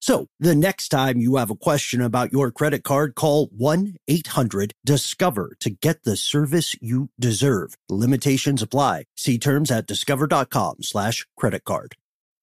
So 0.00 0.26
the 0.38 0.54
next 0.54 0.88
time 0.88 1.18
you 1.18 1.36
have 1.36 1.50
a 1.50 1.54
question 1.54 2.00
about 2.00 2.32
your 2.32 2.50
credit 2.50 2.84
card, 2.84 3.14
call 3.14 3.50
1-800-DISCOVER 3.50 5.56
to 5.60 5.70
get 5.70 6.04
the 6.04 6.16
service 6.16 6.74
you 6.80 7.10
deserve. 7.20 7.76
Limitations 7.90 8.62
apply. 8.62 9.04
See 9.16 9.38
terms 9.38 9.70
at 9.70 9.86
discover.com 9.86 10.76
slash 10.80 11.26
credit 11.36 11.64
card. 11.64 11.96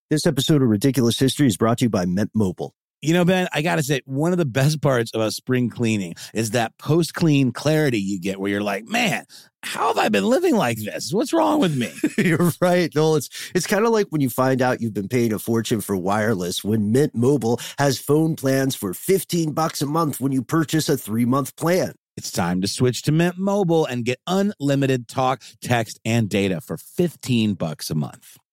This 0.08 0.24
episode 0.24 0.62
of 0.62 0.68
Ridiculous 0.68 1.18
History 1.18 1.48
is 1.48 1.56
brought 1.56 1.78
to 1.78 1.86
you 1.86 1.90
by 1.90 2.06
Mint 2.06 2.30
Mobile. 2.32 2.74
You 3.00 3.14
know, 3.14 3.24
Ben, 3.24 3.46
I 3.52 3.62
got 3.62 3.76
to 3.76 3.82
say, 3.84 4.00
one 4.06 4.32
of 4.32 4.38
the 4.38 4.44
best 4.44 4.82
parts 4.82 5.12
about 5.14 5.32
spring 5.32 5.70
cleaning 5.70 6.14
is 6.34 6.50
that 6.50 6.76
post 6.78 7.14
clean 7.14 7.52
clarity 7.52 8.00
you 8.00 8.20
get 8.20 8.40
where 8.40 8.50
you're 8.50 8.60
like, 8.60 8.86
man, 8.86 9.24
how 9.62 9.88
have 9.88 9.98
I 9.98 10.08
been 10.08 10.24
living 10.24 10.56
like 10.56 10.78
this? 10.78 11.12
What's 11.12 11.32
wrong 11.32 11.60
with 11.60 11.76
me? 11.76 11.92
you're 12.18 12.50
right. 12.60 12.92
Noel, 12.92 13.14
it's, 13.14 13.28
it's 13.54 13.68
kind 13.68 13.84
of 13.84 13.92
like 13.92 14.08
when 14.10 14.20
you 14.20 14.28
find 14.28 14.60
out 14.60 14.80
you've 14.80 14.94
been 14.94 15.08
paying 15.08 15.32
a 15.32 15.38
fortune 15.38 15.80
for 15.80 15.96
wireless 15.96 16.64
when 16.64 16.90
Mint 16.90 17.14
Mobile 17.14 17.60
has 17.78 18.00
phone 18.00 18.34
plans 18.34 18.74
for 18.74 18.92
15 18.92 19.52
bucks 19.52 19.80
a 19.80 19.86
month 19.86 20.20
when 20.20 20.32
you 20.32 20.42
purchase 20.42 20.88
a 20.88 20.96
three 20.96 21.24
month 21.24 21.54
plan. 21.54 21.94
It's 22.16 22.32
time 22.32 22.60
to 22.62 22.66
switch 22.66 23.02
to 23.02 23.12
Mint 23.12 23.38
Mobile 23.38 23.86
and 23.86 24.04
get 24.04 24.18
unlimited 24.26 25.06
talk, 25.06 25.44
text, 25.62 26.00
and 26.04 26.28
data 26.28 26.60
for 26.60 26.76
15 26.76 27.54
bucks 27.54 27.90
a 27.90 27.94
month. 27.94 28.38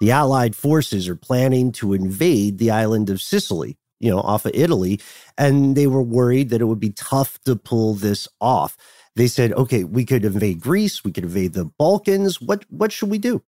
The 0.00 0.10
Allied 0.10 0.56
forces 0.56 1.08
are 1.08 1.16
planning 1.16 1.72
to 1.72 1.94
invade 1.94 2.58
the 2.58 2.70
island 2.70 3.10
of 3.10 3.22
Sicily, 3.22 3.76
you 4.00 4.10
know, 4.10 4.20
off 4.20 4.44
of 4.46 4.52
Italy, 4.54 5.00
and 5.38 5.76
they 5.76 5.86
were 5.86 6.02
worried 6.02 6.50
that 6.50 6.60
it 6.60 6.66
would 6.66 6.80
be 6.80 6.90
tough 6.90 7.38
to 7.44 7.56
pull 7.56 7.94
this 7.94 8.28
off. 8.40 8.76
They 9.16 9.26
said, 9.26 9.52
okay, 9.54 9.84
we 9.84 10.04
could 10.04 10.24
invade 10.24 10.60
Greece, 10.60 11.02
we 11.04 11.12
could 11.12 11.24
invade 11.24 11.54
the 11.54 11.64
Balkans. 11.64 12.40
What 12.40 12.66
what 12.70 12.92
should 12.92 13.10
we 13.10 13.18
do? 13.18 13.42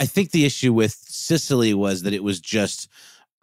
I 0.00 0.06
think 0.06 0.32
the 0.32 0.44
issue 0.44 0.72
with 0.72 0.92
Sicily 0.92 1.74
was 1.74 2.02
that 2.02 2.12
it 2.12 2.24
was 2.24 2.40
just 2.40 2.88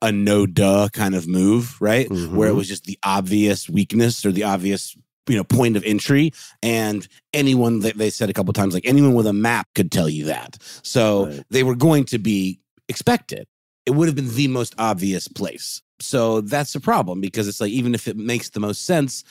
a 0.02 0.12
no 0.12 0.46
duh 0.46 0.90
kind 0.94 1.16
of 1.16 1.28
move, 1.28 1.78
right? 1.82 2.10
Mhm. 2.10 2.34
Where 2.34 2.50
it 2.50 2.56
was 2.56 2.68
just 2.68 2.86
the 2.86 3.00
obvious 3.04 3.70
weakness 3.70 4.26
or 4.26 4.32
the 4.32 4.44
obvious 4.44 4.98
you 5.30 5.38
know 5.38 5.44
point 5.44 5.78
of 5.78 5.84
entry 5.86 6.32
and 6.62 7.08
anyone 7.34 7.80
that 7.80 7.98
they 7.98 8.10
said 8.10 8.30
a 8.30 8.34
couple 8.34 8.52
times 8.54 8.74
like 8.74 8.86
anyone 8.86 9.14
with 9.14 9.28
a 9.28 9.34
map 9.34 9.68
could 9.76 9.92
tell 9.92 10.10
you 10.10 10.26
that 10.26 10.58
so 10.84 11.28
Right. 11.28 11.44
they 11.50 11.64
were 11.64 11.76
going 11.76 12.04
to 12.06 12.18
be 12.18 12.60
expected 12.90 13.48
it 13.86 13.92
would 13.92 14.08
have 14.10 14.16
been 14.16 14.34
the 14.36 14.48
most 14.48 14.74
obvious 14.78 15.28
place 15.28 15.82
so 16.02 16.42
that's 16.42 16.74
the 16.74 16.80
problem 16.80 17.22
because 17.22 17.48
it's 17.48 17.62
like 17.62 17.72
even 17.72 17.94
if 17.96 18.08
it 18.08 18.18
makes 18.18 18.50
the 18.50 18.60
most 18.60 18.86
sense 18.86 19.24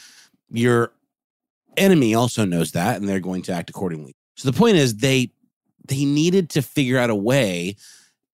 your 0.51 0.93
enemy 1.77 2.15
also 2.15 2.45
knows 2.45 2.73
that 2.73 2.97
and 2.97 3.09
they're 3.09 3.21
going 3.21 3.43
to 3.43 3.53
act 3.53 3.69
accordingly 3.71 4.15
so 4.37 4.51
the 4.51 4.57
point 4.57 4.77
is 4.77 4.97
they 4.97 5.31
they 5.89 6.05
needed 6.05 6.51
to 6.51 6.63
figure 6.63 6.99
out 6.99 7.11
a 7.11 7.15
way 7.15 7.75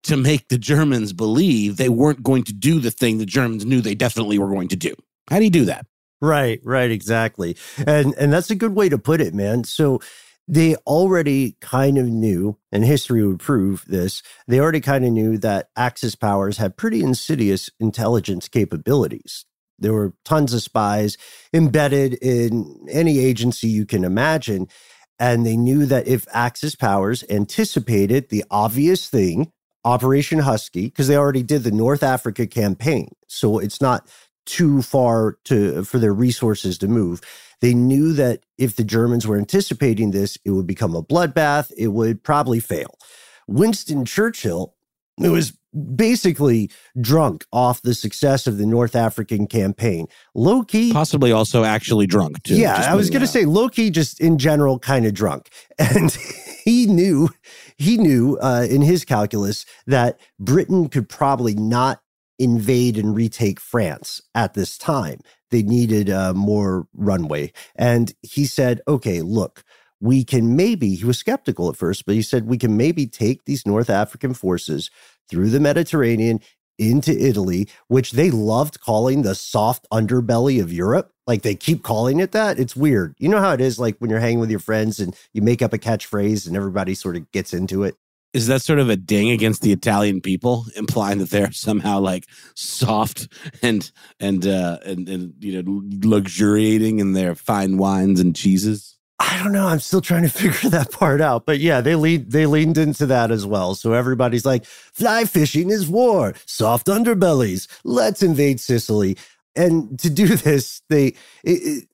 to 0.05 0.16
make 0.16 0.49
the 0.49 0.57
Germans 0.57 1.12
believe 1.12 1.77
they 1.77 1.88
weren't 1.90 2.23
going 2.23 2.44
to 2.44 2.53
do 2.55 2.81
the 2.81 2.90
thing 2.90 3.18
the 3.18 3.27
Germans 3.27 3.66
knew 3.66 3.81
they 3.83 3.94
definitely 3.94 4.38
were 4.38 4.49
going 4.49 4.68
to 4.68 4.77
do. 4.77 4.94
How 5.29 5.38
do 5.38 5.44
you 5.44 5.51
do 5.51 5.66
that? 5.66 5.85
Right, 6.20 6.61
right, 6.64 6.90
exactly. 6.90 7.56
And 7.87 8.14
and 8.18 8.33
that's 8.33 8.50
a 8.50 8.54
good 8.54 8.74
way 8.74 8.88
to 8.88 8.98
put 8.98 9.20
it, 9.20 9.35
man. 9.35 9.64
So 9.64 10.00
they 10.46 10.74
already 10.87 11.56
kind 11.61 11.96
of 11.96 12.06
knew, 12.06 12.59
and 12.72 12.85
history 12.85 13.24
would 13.26 13.38
prove 13.38 13.85
this, 13.87 14.22
they 14.48 14.61
already 14.61 14.80
kind 14.80 15.04
of 15.04 15.12
knew 15.12 15.38
that 15.38 15.70
Axis 15.76 16.16
powers 16.16 16.59
had 16.59 16.76
pretty 16.76 17.02
insidious 17.02 17.70
intelligence 17.78 18.48
capabilities. 18.48 19.44
There 19.78 19.92
were 19.94 20.12
tons 20.24 20.52
of 20.52 20.62
spies 20.62 21.16
embedded 21.54 22.14
in 22.14 22.87
any 22.90 23.18
agency 23.20 23.68
you 23.68 23.87
can 23.87 24.04
imagine. 24.04 24.68
And 25.18 25.46
they 25.46 25.56
knew 25.56 25.87
that 25.87 26.09
if 26.09 26.26
Axis 26.33 26.74
powers 26.74 27.24
anticipated 27.30 28.28
the 28.28 28.44
obvious 28.50 29.09
thing, 29.09 29.52
Operation 29.85 30.40
Husky, 30.40 30.87
because 30.87 31.09
they 31.09 31.16
already 31.16 31.42
did 31.42 31.62
the 31.62 31.70
North 31.70 32.02
Africa 32.02 32.46
campaign. 32.46 33.14
So 33.28 33.59
it's 33.59 33.80
not 33.80 34.09
too 34.46 34.83
far 34.83 35.38
to 35.44 35.85
for 35.85 35.98
their 35.98 36.14
resources 36.14 36.79
to 36.79 36.88
move. 36.88 37.20
They 37.61 37.74
knew 37.74 38.12
that 38.14 38.44
if 38.57 38.76
the 38.76 38.85
Germans 38.85 39.26
were 39.26 39.37
anticipating 39.37 40.12
this, 40.12 40.38
it 40.44 40.50
would 40.50 40.66
become 40.66 40.94
a 40.94 41.03
bloodbath. 41.03 41.72
It 41.76 41.88
would 41.88 42.22
probably 42.22 42.61
fail. 42.61 42.98
Winston 43.46 44.05
Churchill 44.05 44.74
who 45.20 45.33
was 45.33 45.53
basically 45.94 46.70
drunk 47.00 47.44
off 47.53 47.83
the 47.83 47.94
success 47.94 48.46
of 48.46 48.59
the 48.59 48.66
North 48.66 48.96
African 48.96 49.46
campaign. 49.46 50.07
Low 50.35 50.62
key, 50.64 50.92
Possibly 50.92 51.31
also 51.31 51.64
actually 51.64 52.07
drunk 52.07 52.42
too. 52.42 52.57
yeah, 52.57 52.87
I 52.88 52.94
was 52.94 53.09
going 53.11 53.20
to 53.20 53.26
say 53.26 53.44
Loki 53.44 53.90
just 53.90 54.20
in 54.20 54.38
general 54.38 54.79
kind 54.79 55.07
of 55.07 55.14
drunk. 55.14 55.50
And 55.79 56.11
he 56.64 56.87
knew 56.87 57.31
he 57.76 57.96
knew 57.96 58.38
uh, 58.38 58.66
in 58.68 58.83
his 58.83 59.05
calculus 59.05 59.64
that 59.87 60.18
Britain 60.38 60.88
could 60.88 61.09
probably 61.09 61.55
not 61.55 62.00
invade 62.40 62.98
and 62.98 63.14
retake 63.14 63.61
France 63.61 64.22
at 64.35 64.55
this 64.55 64.79
time. 64.79 65.20
They 65.50 65.62
needed 65.62 66.11
uh, 66.11 66.35
more 66.35 66.88
runway. 66.94 67.53
And 67.76 68.12
he 68.22 68.46
said, 68.46 68.81
"Okay, 68.88 69.22
look, 69.22 69.64
we 70.00 70.24
can 70.24 70.57
maybe." 70.57 70.96
He 70.96 71.05
was 71.05 71.18
skeptical 71.18 71.68
at 71.68 71.76
first, 71.76 72.07
but 72.07 72.16
he 72.16 72.22
said 72.22 72.46
we 72.46 72.59
can 72.59 72.76
maybe 72.76 73.07
take 73.07 73.44
these 73.44 73.66
North 73.66 73.90
African 73.90 74.35
forces 74.35 74.90
through 75.29 75.50
the 75.50 75.61
Mediterranean 75.61 76.40
into 76.81 77.12
Italy, 77.12 77.68
which 77.88 78.12
they 78.12 78.31
loved 78.31 78.81
calling 78.81 79.22
the 79.22 79.35
soft 79.35 79.87
underbelly 79.92 80.61
of 80.62 80.72
Europe. 80.72 81.12
Like 81.26 81.42
they 81.42 81.55
keep 81.55 81.83
calling 81.83 82.20
it 82.20 82.33
that. 82.33 82.59
It's 82.59 82.74
weird. 82.74 83.14
You 83.18 83.29
know 83.29 83.40
how 83.40 83.53
it 83.53 83.61
is 83.61 83.79
like 83.79 83.98
when 83.98 84.11
you're 84.11 84.20
hanging 84.20 84.40
with 84.40 84.50
your 84.50 84.61
friends 84.61 84.98
and 84.98 85.14
you 85.35 85.42
make 85.42 85.62
up 85.62 85.74
a 85.74 85.79
catchphrase 85.79 86.46
and 86.46 86.57
everybody 86.57 86.94
sort 86.94 87.16
of 87.16 87.31
gets 87.33 87.55
into 87.55 87.85
it. 87.85 87.96
Is 88.33 88.47
that 88.47 88.62
sort 88.62 88.79
of 88.79 88.88
a 88.88 88.97
ding 88.97 89.31
against 89.31 89.62
the 89.62 89.73
Italian 89.73 90.21
people, 90.21 90.66
implying 90.77 91.19
that 91.19 91.31
they're 91.31 91.53
somehow 91.53 91.99
like 92.01 92.27
soft 92.55 93.29
and 93.62 93.90
and 94.21 94.47
uh, 94.47 94.79
and 94.85 95.09
and 95.09 95.35
you 95.40 95.62
know 95.62 95.83
luxuriating 96.05 96.99
in 96.99 97.12
their 97.12 97.35
fine 97.35 97.77
wines 97.77 98.21
and 98.21 98.37
cheeses? 98.37 98.97
I 99.19 99.43
don't 99.43 99.53
know. 99.53 99.66
I'm 99.66 99.81
still 99.81 100.01
trying 100.01 100.23
to 100.23 100.29
figure 100.31 100.71
that 100.71 100.93
part 100.93 101.21
out. 101.21 101.45
But 101.45 101.59
yeah, 101.59 101.81
they 101.81 101.95
lead 101.95 102.31
they 102.31 102.47
leaned 102.47 102.79
into 102.79 103.07
that 103.07 103.31
as 103.31 103.45
well. 103.45 103.75
So 103.75 103.93
everybody's 103.93 104.47
like, 104.47 104.64
fly 104.64 105.25
fishing 105.25 105.71
is 105.71 105.88
war, 105.88 106.35
soft 106.47 106.87
underbellies. 106.87 107.69
Let's 107.85 108.23
invade 108.23 108.61
Sicily. 108.61 109.16
And 109.57 109.99
to 109.99 110.09
do 110.09 110.27
this, 110.37 110.83
they 110.88 111.09
it, 111.09 111.14
it, 111.45 111.88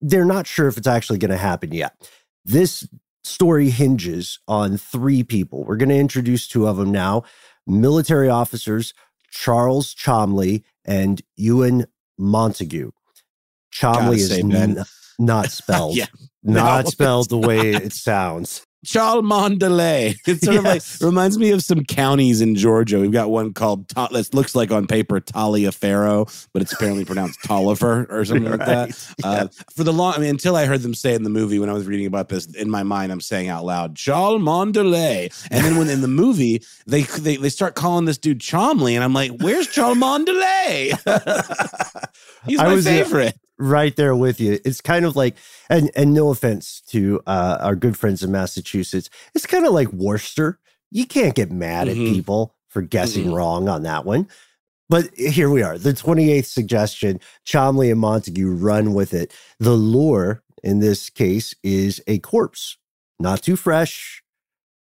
they're 0.00 0.24
not 0.24 0.46
sure 0.46 0.66
if 0.66 0.76
it's 0.76 0.86
actually 0.86 1.18
going 1.18 1.30
to 1.30 1.36
happen 1.36 1.72
yet. 1.72 1.94
This 2.44 2.88
story 3.24 3.70
hinges 3.70 4.38
on 4.48 4.76
three 4.76 5.22
people. 5.22 5.64
We're 5.64 5.76
going 5.76 5.88
to 5.88 5.96
introduce 5.98 6.46
two 6.46 6.66
of 6.66 6.76
them 6.76 6.90
now 6.90 7.24
military 7.66 8.28
officers 8.28 8.92
Charles 9.30 9.94
Cholmondeley 9.94 10.62
and 10.84 11.22
Ewen 11.36 11.86
Montagu. 12.20 12.90
Cholmondeley 13.74 14.16
is 14.16 14.32
n- 14.32 14.84
not 15.18 15.50
spelled, 15.50 15.96
yeah. 15.96 16.06
not 16.42 16.84
no. 16.84 16.90
spelled 16.90 17.30
the 17.30 17.38
way 17.38 17.70
it 17.70 17.92
sounds. 17.92 18.66
Cholmondeley. 18.86 20.18
It 20.32 20.42
sort 20.42 20.54
yes. 20.54 20.58
of 20.58 20.64
like 20.64 21.06
reminds 21.06 21.38
me 21.38 21.50
of 21.50 21.62
some 21.62 21.84
counties 21.84 22.40
in 22.40 22.54
Georgia. 22.54 23.00
We've 23.00 23.12
got 23.12 23.30
one 23.30 23.52
called 23.52 23.88
that 23.88 24.12
looks 24.32 24.54
like 24.54 24.70
on 24.70 24.86
paper 24.86 25.20
Taliaferro, 25.20 26.46
but 26.52 26.62
it's 26.62 26.72
apparently 26.72 27.04
pronounced 27.04 27.42
Tolliver 27.44 28.06
or 28.08 28.24
something 28.24 28.50
right. 28.50 28.58
like 28.58 28.68
that. 28.68 29.14
Yeah. 29.18 29.30
Uh, 29.30 29.48
for 29.74 29.84
the 29.84 29.92
long, 29.92 30.14
I 30.14 30.18
mean, 30.18 30.30
until 30.30 30.56
I 30.56 30.66
heard 30.66 30.82
them 30.82 30.94
say 30.94 31.14
in 31.14 31.22
the 31.22 31.30
movie 31.30 31.58
when 31.58 31.68
I 31.68 31.72
was 31.72 31.86
reading 31.86 32.06
about 32.06 32.28
this, 32.28 32.46
in 32.46 32.70
my 32.70 32.82
mind, 32.82 33.12
I'm 33.12 33.20
saying 33.20 33.48
out 33.48 33.64
loud 33.64 33.94
Cholmondeley, 33.96 35.48
and 35.50 35.64
then 35.64 35.76
when 35.76 35.88
in 35.88 36.00
the 36.00 36.08
movie 36.08 36.62
they 36.86 37.02
they 37.02 37.36
they 37.36 37.50
start 37.50 37.74
calling 37.74 38.04
this 38.04 38.18
dude 38.18 38.40
Chomley, 38.40 38.94
and 38.94 39.04
I'm 39.04 39.12
like, 39.12 39.32
where's 39.40 39.68
Cholmondeley? 39.68 40.96
He's 42.46 42.58
my 42.58 42.74
was, 42.74 42.84
favorite 42.84 43.36
right 43.62 43.94
there 43.96 44.14
with 44.14 44.40
you. 44.40 44.58
It's 44.64 44.80
kind 44.80 45.04
of 45.04 45.16
like, 45.16 45.36
and 45.70 45.90
and 45.94 46.12
no 46.12 46.30
offense 46.30 46.80
to 46.88 47.20
uh, 47.26 47.58
our 47.60 47.76
good 47.76 47.96
friends 47.96 48.22
in 48.22 48.32
Massachusetts, 48.32 49.10
it's 49.34 49.46
kind 49.46 49.66
of 49.66 49.72
like 49.72 49.92
Worcester. 49.92 50.58
You 50.90 51.06
can't 51.06 51.34
get 51.34 51.50
mad 51.50 51.88
mm-hmm. 51.88 52.06
at 52.06 52.12
people 52.12 52.54
for 52.68 52.82
guessing 52.82 53.26
mm-hmm. 53.26 53.34
wrong 53.34 53.68
on 53.68 53.82
that 53.84 54.04
one. 54.04 54.28
But 54.88 55.08
here 55.16 55.48
we 55.48 55.62
are, 55.62 55.78
the 55.78 55.92
28th 55.94 56.44
suggestion. 56.44 57.20
Cholmondeley 57.46 57.92
and 57.92 58.02
Montagu 58.02 58.54
run 58.60 58.92
with 58.92 59.14
it. 59.14 59.32
The 59.58 59.72
lure 59.72 60.42
in 60.62 60.80
this 60.80 61.08
case 61.08 61.54
is 61.62 62.02
a 62.06 62.18
corpse, 62.18 62.76
not 63.18 63.42
too 63.42 63.56
fresh, 63.56 64.22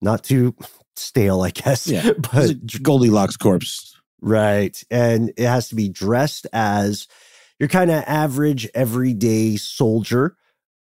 not 0.02 0.24
too 0.24 0.56
stale, 0.98 1.42
I 1.42 1.52
guess. 1.52 1.88
Yeah, 1.88 2.12
but 2.34 2.82
Goldilocks 2.82 3.38
corpse. 3.38 3.96
Right. 4.22 4.82
And 4.90 5.30
it 5.38 5.46
has 5.46 5.70
to 5.70 5.76
be 5.76 5.88
dressed 5.88 6.48
as 6.52 7.08
your 7.60 7.70
kind 7.70 7.92
of 7.92 8.04
average 8.08 8.68
everyday 8.74 9.56
soldier 9.56 10.36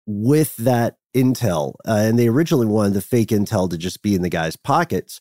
with 0.07 0.57
that 0.57 0.97
intel. 1.15 1.75
Uh, 1.87 2.03
and 2.05 2.19
they 2.19 2.29
originally 2.29 2.67
wanted 2.67 2.95
the 2.95 3.01
fake 3.01 3.29
intel 3.29 3.69
to 3.69 3.79
just 3.79 4.03
be 4.03 4.15
in 4.15 4.23
the 4.23 4.29
guy's 4.29 4.57
pockets. 4.57 5.21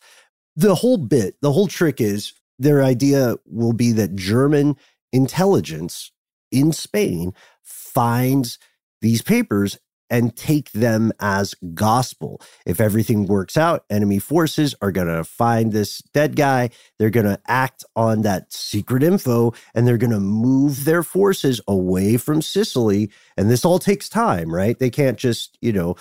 The 0.56 0.76
whole 0.76 0.98
bit, 0.98 1.36
the 1.42 1.52
whole 1.52 1.68
trick 1.68 2.02
is 2.02 2.34
their 2.58 2.84
idea 2.84 3.36
will 3.46 3.74
be 3.74 3.92
that 3.94 4.16
German 4.16 4.76
intelligence 5.12 6.12
in 6.52 6.72
Spain 6.72 7.34
finds 7.64 8.60
these 9.02 9.22
papers 9.22 9.80
and 10.10 10.36
take 10.36 10.72
them 10.72 11.12
as 11.20 11.56
gospel. 11.74 12.42
If 12.66 12.82
everything 12.82 13.26
works 13.26 13.58
out, 13.58 13.86
enemy 13.90 14.20
forces 14.20 14.76
are 14.82 14.92
going 14.92 15.08
to 15.08 15.24
find 15.24 15.72
this 15.72 16.00
dead 16.14 16.36
guy. 16.36 16.70
They're 16.98 17.10
going 17.10 17.26
to 17.26 17.40
act 17.48 17.84
on 17.96 18.24
that 18.24 18.52
secret 18.52 19.04
info 19.04 19.54
and 19.74 19.88
they're 19.88 19.98
going 19.98 20.12
to 20.12 20.20
move 20.20 20.86
their 20.86 21.04
forces 21.04 21.62
away 21.68 22.18
from 22.18 22.42
Sicily. 22.42 23.12
And 23.38 23.50
this 23.50 23.66
all 23.66 23.80
takes 23.80 24.10
time, 24.10 24.54
right? 24.54 24.78
They 24.78 24.90
can't 24.90 25.18
just, 25.18 25.58
you 25.62 25.72
know, 25.72 25.96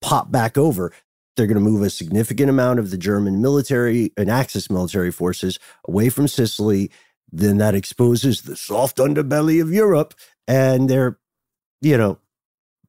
pop 0.00 0.30
back 0.30 0.56
over. 0.56 0.92
They're 1.36 1.46
going 1.46 1.62
to 1.62 1.70
move 1.70 1.82
a 1.82 1.90
significant 1.90 2.50
amount 2.50 2.80
of 2.80 2.90
the 2.90 2.98
German 2.98 3.40
military 3.40 4.12
and 4.16 4.30
Axis 4.30 4.70
military 4.70 5.12
forces 5.12 5.58
away 5.86 6.08
from 6.08 6.26
Sicily. 6.26 6.90
Then 7.30 7.58
that 7.58 7.74
exposes 7.74 8.42
the 8.42 8.56
soft 8.56 8.96
underbelly 8.96 9.62
of 9.62 9.72
Europe. 9.72 10.14
And 10.48 10.88
they're, 10.88 11.18
you 11.80 11.96
know, 11.96 12.18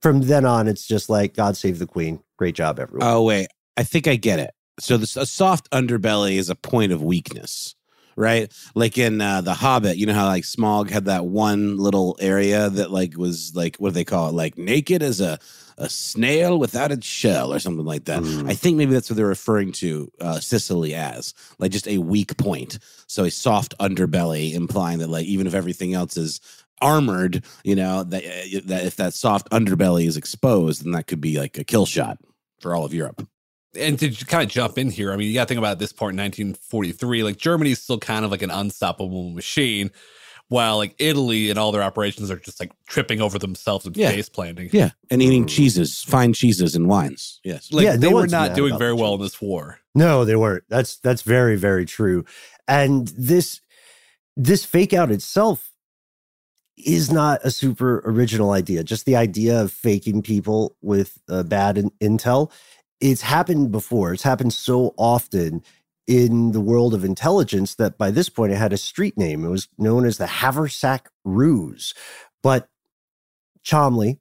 from 0.02 0.22
then 0.22 0.46
on, 0.46 0.68
it's 0.68 0.88
just 0.88 1.10
like 1.10 1.34
God 1.36 1.58
save 1.58 1.80
the 1.80 1.88
Queen. 1.88 2.22
Great 2.38 2.56
job, 2.56 2.80
everyone. 2.80 3.08
Oh 3.08 3.24
wait, 3.24 3.48
I 3.78 3.84
think 3.84 4.08
I 4.08 4.16
get 4.16 4.40
it. 4.40 4.52
So 4.80 4.98
this 4.98 5.18
a 5.18 5.26
soft 5.26 5.70
underbelly 5.72 6.36
is 6.36 6.50
a 6.50 6.56
point 6.56 6.92
of 6.92 7.04
weakness, 7.04 7.76
right? 8.16 8.52
Like 8.76 8.98
in 8.98 9.20
uh, 9.20 9.42
the 9.42 9.54
Hobbit, 9.54 9.98
you 9.98 10.06
know 10.06 10.14
how 10.14 10.28
like 10.28 10.44
Smaug 10.44 10.90
had 10.90 11.06
that 11.06 11.26
one 11.26 11.78
little 11.78 12.18
area 12.20 12.70
that 12.70 12.92
like 12.92 13.18
was 13.18 13.56
like 13.56 13.76
what 13.78 13.90
do 13.90 13.94
they 13.94 14.06
call 14.06 14.30
it? 14.30 14.34
Like 14.34 14.58
naked 14.58 15.04
as 15.04 15.20
a 15.20 15.38
a 15.80 15.90
snail 15.90 16.60
without 16.60 16.92
its 16.92 17.08
shell 17.08 17.54
or 17.54 17.60
something 17.60 17.86
like 17.86 18.06
that. 18.06 18.22
Mm. 18.22 18.50
I 18.50 18.54
think 18.54 18.76
maybe 18.76 18.92
that's 18.92 19.10
what 19.10 19.16
they're 19.16 19.26
referring 19.26 19.72
to 19.74 20.12
uh, 20.20 20.40
Sicily 20.40 20.94
as, 20.94 21.34
like 21.58 21.72
just 21.72 21.88
a 21.88 22.00
weak 22.00 22.36
point. 22.38 22.80
So 23.08 23.24
a 23.24 23.32
soft 23.32 23.78
underbelly, 23.80 24.54
implying 24.54 25.00
that 25.00 25.10
like 25.10 25.26
even 25.26 25.48
if 25.48 25.54
everything 25.54 25.94
else 25.94 26.18
is 26.18 26.42
armored, 26.82 27.44
you 27.64 27.76
know, 27.76 28.04
that, 28.04 28.24
uh, 28.24 28.60
that 28.66 28.86
if 28.86 28.96
that 28.98 29.14
soft 29.14 29.50
underbelly 29.50 30.06
is 30.06 30.18
exposed, 30.18 30.84
then 30.84 30.92
that 30.94 31.08
could 31.08 31.22
be 31.22 31.40
like 31.40 31.58
a 31.58 31.64
kill 31.64 31.86
shot 31.86 32.18
for 32.60 32.76
all 32.76 32.86
of 32.86 32.94
Europe. 32.94 33.28
And 33.80 34.00
to 34.00 34.10
kind 34.26 34.44
of 34.44 34.50
jump 34.50 34.78
in 34.78 34.90
here, 34.90 35.14
I 35.14 35.16
mean, 35.16 35.28
you 35.28 35.34
got 35.36 35.44
to 35.44 35.48
think 35.50 35.60
about 35.60 35.78
this 35.78 35.94
point 35.94 36.14
in 36.14 36.24
1943, 36.24 37.24
like 37.24 37.38
Germany's 37.38 37.82
still 37.82 38.00
kind 38.00 38.26
of 38.26 38.32
like 38.32 38.42
an 38.42 38.50
unstoppable 38.50 39.30
machine, 39.30 39.92
while 40.50 40.78
like 40.78 40.96
Italy 40.98 41.50
and 41.50 41.58
all 41.58 41.72
their 41.72 41.84
operations 41.84 42.30
are 42.30 42.38
just 42.38 42.60
like 42.60 42.72
tripping 42.88 43.22
over 43.22 43.40
themselves 43.40 43.86
and 43.86 43.96
yeah. 43.96 44.10
face 44.10 44.28
planting. 44.28 44.70
Yeah. 44.74 44.92
And 45.10 45.22
eating 45.22 45.46
cheeses, 45.46 46.02
fine 46.02 46.34
cheeses 46.34 46.76
and 46.76 46.90
wines. 46.90 47.40
Yes. 47.44 47.72
Like 47.72 47.86
yeah, 47.86 47.96
they 47.96 48.12
were 48.12 48.28
not 48.28 48.56
doing 48.56 48.78
very 48.78 48.94
well 48.94 49.14
in 49.14 49.22
this 49.22 49.40
war. 49.40 49.80
No, 49.96 50.26
they 50.26 50.36
weren't. 50.36 50.64
That's 50.68 50.98
that's 50.98 51.22
very, 51.22 51.56
very 51.56 51.86
true. 51.86 52.26
And 52.68 53.08
this 53.10 53.62
this 54.36 54.66
fake 54.66 54.94
out 54.94 55.12
itself 55.12 55.69
is 56.86 57.12
not 57.12 57.42
a 57.44 57.52
super 57.52 58.02
original 58.06 58.52
idea. 58.52 58.84
Just 58.84 59.06
the 59.06 59.16
idea 59.16 59.62
of 59.62 59.72
faking 59.72 60.22
people 60.22 60.76
with 60.82 61.20
uh, 61.30 61.44
bad 61.44 61.78
in- 61.78 61.92
intel. 62.02 62.52
It's 63.00 63.22
happened 63.22 63.72
before. 63.72 64.14
It's 64.14 64.24
happened 64.24 64.54
so 64.54 64.94
often 64.98 65.64
in 66.08 66.54
the 66.54 66.62
world 66.62 66.94
of 66.94 67.06
intelligence 67.06 67.76
that 67.76 67.98
by 67.98 68.12
this 68.12 68.30
point 68.30 68.52
it 68.52 68.58
had 68.58 68.74
a 68.74 68.78
street 68.78 69.18
name. 69.18 69.46
It 69.46 69.50
was 69.50 69.68
known 69.78 70.06
as 70.06 70.18
the 70.18 70.26
Haversack 70.26 71.08
Ruse. 71.24 71.94
But 72.42 72.68
Cholmondeley 73.66 74.20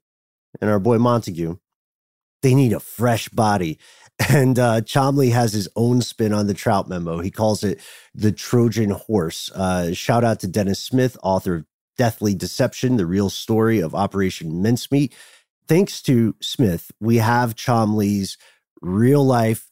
and 0.60 0.70
our 0.70 0.80
boy 0.80 0.98
Montagu, 0.98 1.58
they 2.42 2.54
need 2.54 2.72
a 2.72 2.80
fresh 2.80 3.28
body. 3.28 3.78
And 4.28 4.58
uh, 4.58 4.80
Cholmondeley 4.80 5.30
has 5.30 5.52
his 5.52 5.68
own 5.76 6.02
spin 6.02 6.32
on 6.32 6.48
the 6.48 6.54
Trout 6.54 6.88
memo. 6.88 7.20
He 7.20 7.30
calls 7.30 7.62
it 7.62 7.80
the 8.16 8.32
Trojan 8.32 8.90
horse. 8.90 9.48
Uh, 9.52 9.94
shout 9.94 10.24
out 10.24 10.40
to 10.40 10.48
Denis 10.48 10.80
Smyth, 10.80 11.16
author 11.22 11.54
of 11.54 11.64
Deathly 11.98 12.34
Deception, 12.34 12.96
the 12.96 13.04
real 13.04 13.28
story 13.28 13.80
of 13.80 13.94
Operation 13.94 14.62
Mincemeat. 14.62 15.12
Thanks 15.66 16.00
to 16.02 16.34
Smyth, 16.40 16.90
we 16.98 17.16
have 17.16 17.56
Cholmondeley's 17.56 18.38
real 18.80 19.22
life 19.22 19.68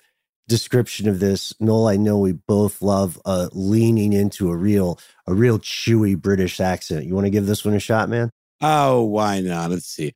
description 0.48 1.08
of 1.08 1.20
this. 1.20 1.54
Noel, 1.60 1.88
I 1.88 1.96
know 1.96 2.18
we 2.18 2.32
both 2.32 2.82
love 2.82 3.18
uh, 3.24 3.48
leaning 3.52 4.12
into 4.12 4.50
a 4.50 4.56
real, 4.56 4.98
a 5.26 5.34
real 5.34 5.58
chewy 5.58 6.16
British 6.20 6.60
accent. 6.60 7.06
You 7.06 7.14
want 7.14 7.26
to 7.26 7.30
give 7.30 7.46
this 7.46 7.64
one 7.64 7.74
a 7.74 7.80
shot, 7.80 8.08
man? 8.08 8.30
Oh, 8.60 9.04
why 9.04 9.40
not? 9.40 9.70
Let's 9.70 9.86
see. 9.86 10.12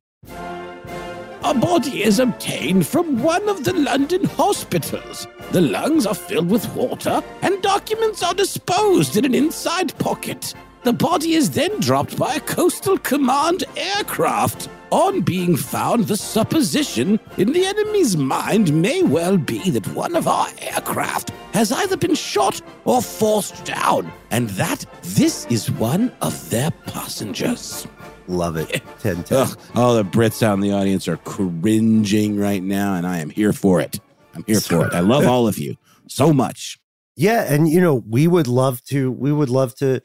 A 1.43 1.53
body 1.53 2.03
is 2.03 2.19
obtained 2.19 2.85
from 2.85 3.21
one 3.21 3.49
of 3.49 3.63
the 3.63 3.73
London 3.73 4.23
hospitals. 4.25 5.27
The 5.51 5.61
lungs 5.61 6.05
are 6.05 6.15
filled 6.15 6.49
with 6.49 6.71
water, 6.75 7.21
and 7.41 7.61
documents 7.61 8.23
are 8.23 8.33
disposed 8.33 9.17
in 9.17 9.25
an 9.25 9.33
inside 9.33 9.97
pocket. 9.97 10.53
The 10.83 10.93
body 10.93 11.33
is 11.33 11.51
then 11.51 11.79
dropped 11.79 12.17
by 12.17 12.35
a 12.35 12.39
coastal 12.39 12.97
command 12.97 13.65
aircraft. 13.77 14.67
On 14.89 15.21
being 15.21 15.55
found, 15.55 16.07
the 16.07 16.17
supposition 16.17 17.19
in 17.37 17.53
the 17.53 17.65
enemy's 17.65 18.17
mind 18.17 18.73
may 18.73 19.03
well 19.03 19.37
be 19.37 19.69
that 19.69 19.87
one 19.89 20.15
of 20.15 20.27
our 20.27 20.47
aircraft 20.57 21.29
has 21.53 21.71
either 21.71 21.95
been 21.95 22.15
shot 22.15 22.59
or 22.85 22.99
forced 23.01 23.63
down, 23.63 24.11
and 24.31 24.49
that 24.49 24.83
this 25.03 25.45
is 25.51 25.69
one 25.69 26.11
of 26.21 26.49
their 26.49 26.71
passengers. 26.87 27.87
Love 28.27 28.57
it. 28.57 28.81
10 29.01 29.23
10. 29.23 29.47
All 29.75 29.95
the 29.95 30.03
Brits 30.03 30.41
out 30.41 30.55
in 30.55 30.61
the 30.61 30.73
audience 30.73 31.07
are 31.07 31.17
cringing 31.17 32.37
right 32.37 32.63
now, 32.63 32.95
and 32.95 33.05
I 33.05 33.19
am 33.19 33.29
here 33.29 33.53
for 33.53 33.79
it. 33.79 33.99
I'm 34.33 34.43
here 34.47 34.59
for 34.59 34.87
it. 34.87 34.93
I 34.93 35.01
love 35.01 35.27
all 35.27 35.47
of 35.47 35.59
you 35.59 35.75
so 36.07 36.33
much. 36.33 36.79
Yeah, 37.15 37.43
and 37.43 37.69
you 37.69 37.79
know, 37.79 38.03
we 38.09 38.27
would 38.27 38.47
love 38.47 38.83
to 38.85 39.11
we 39.11 39.31
would 39.31 39.49
love 39.49 39.75
to 39.75 40.01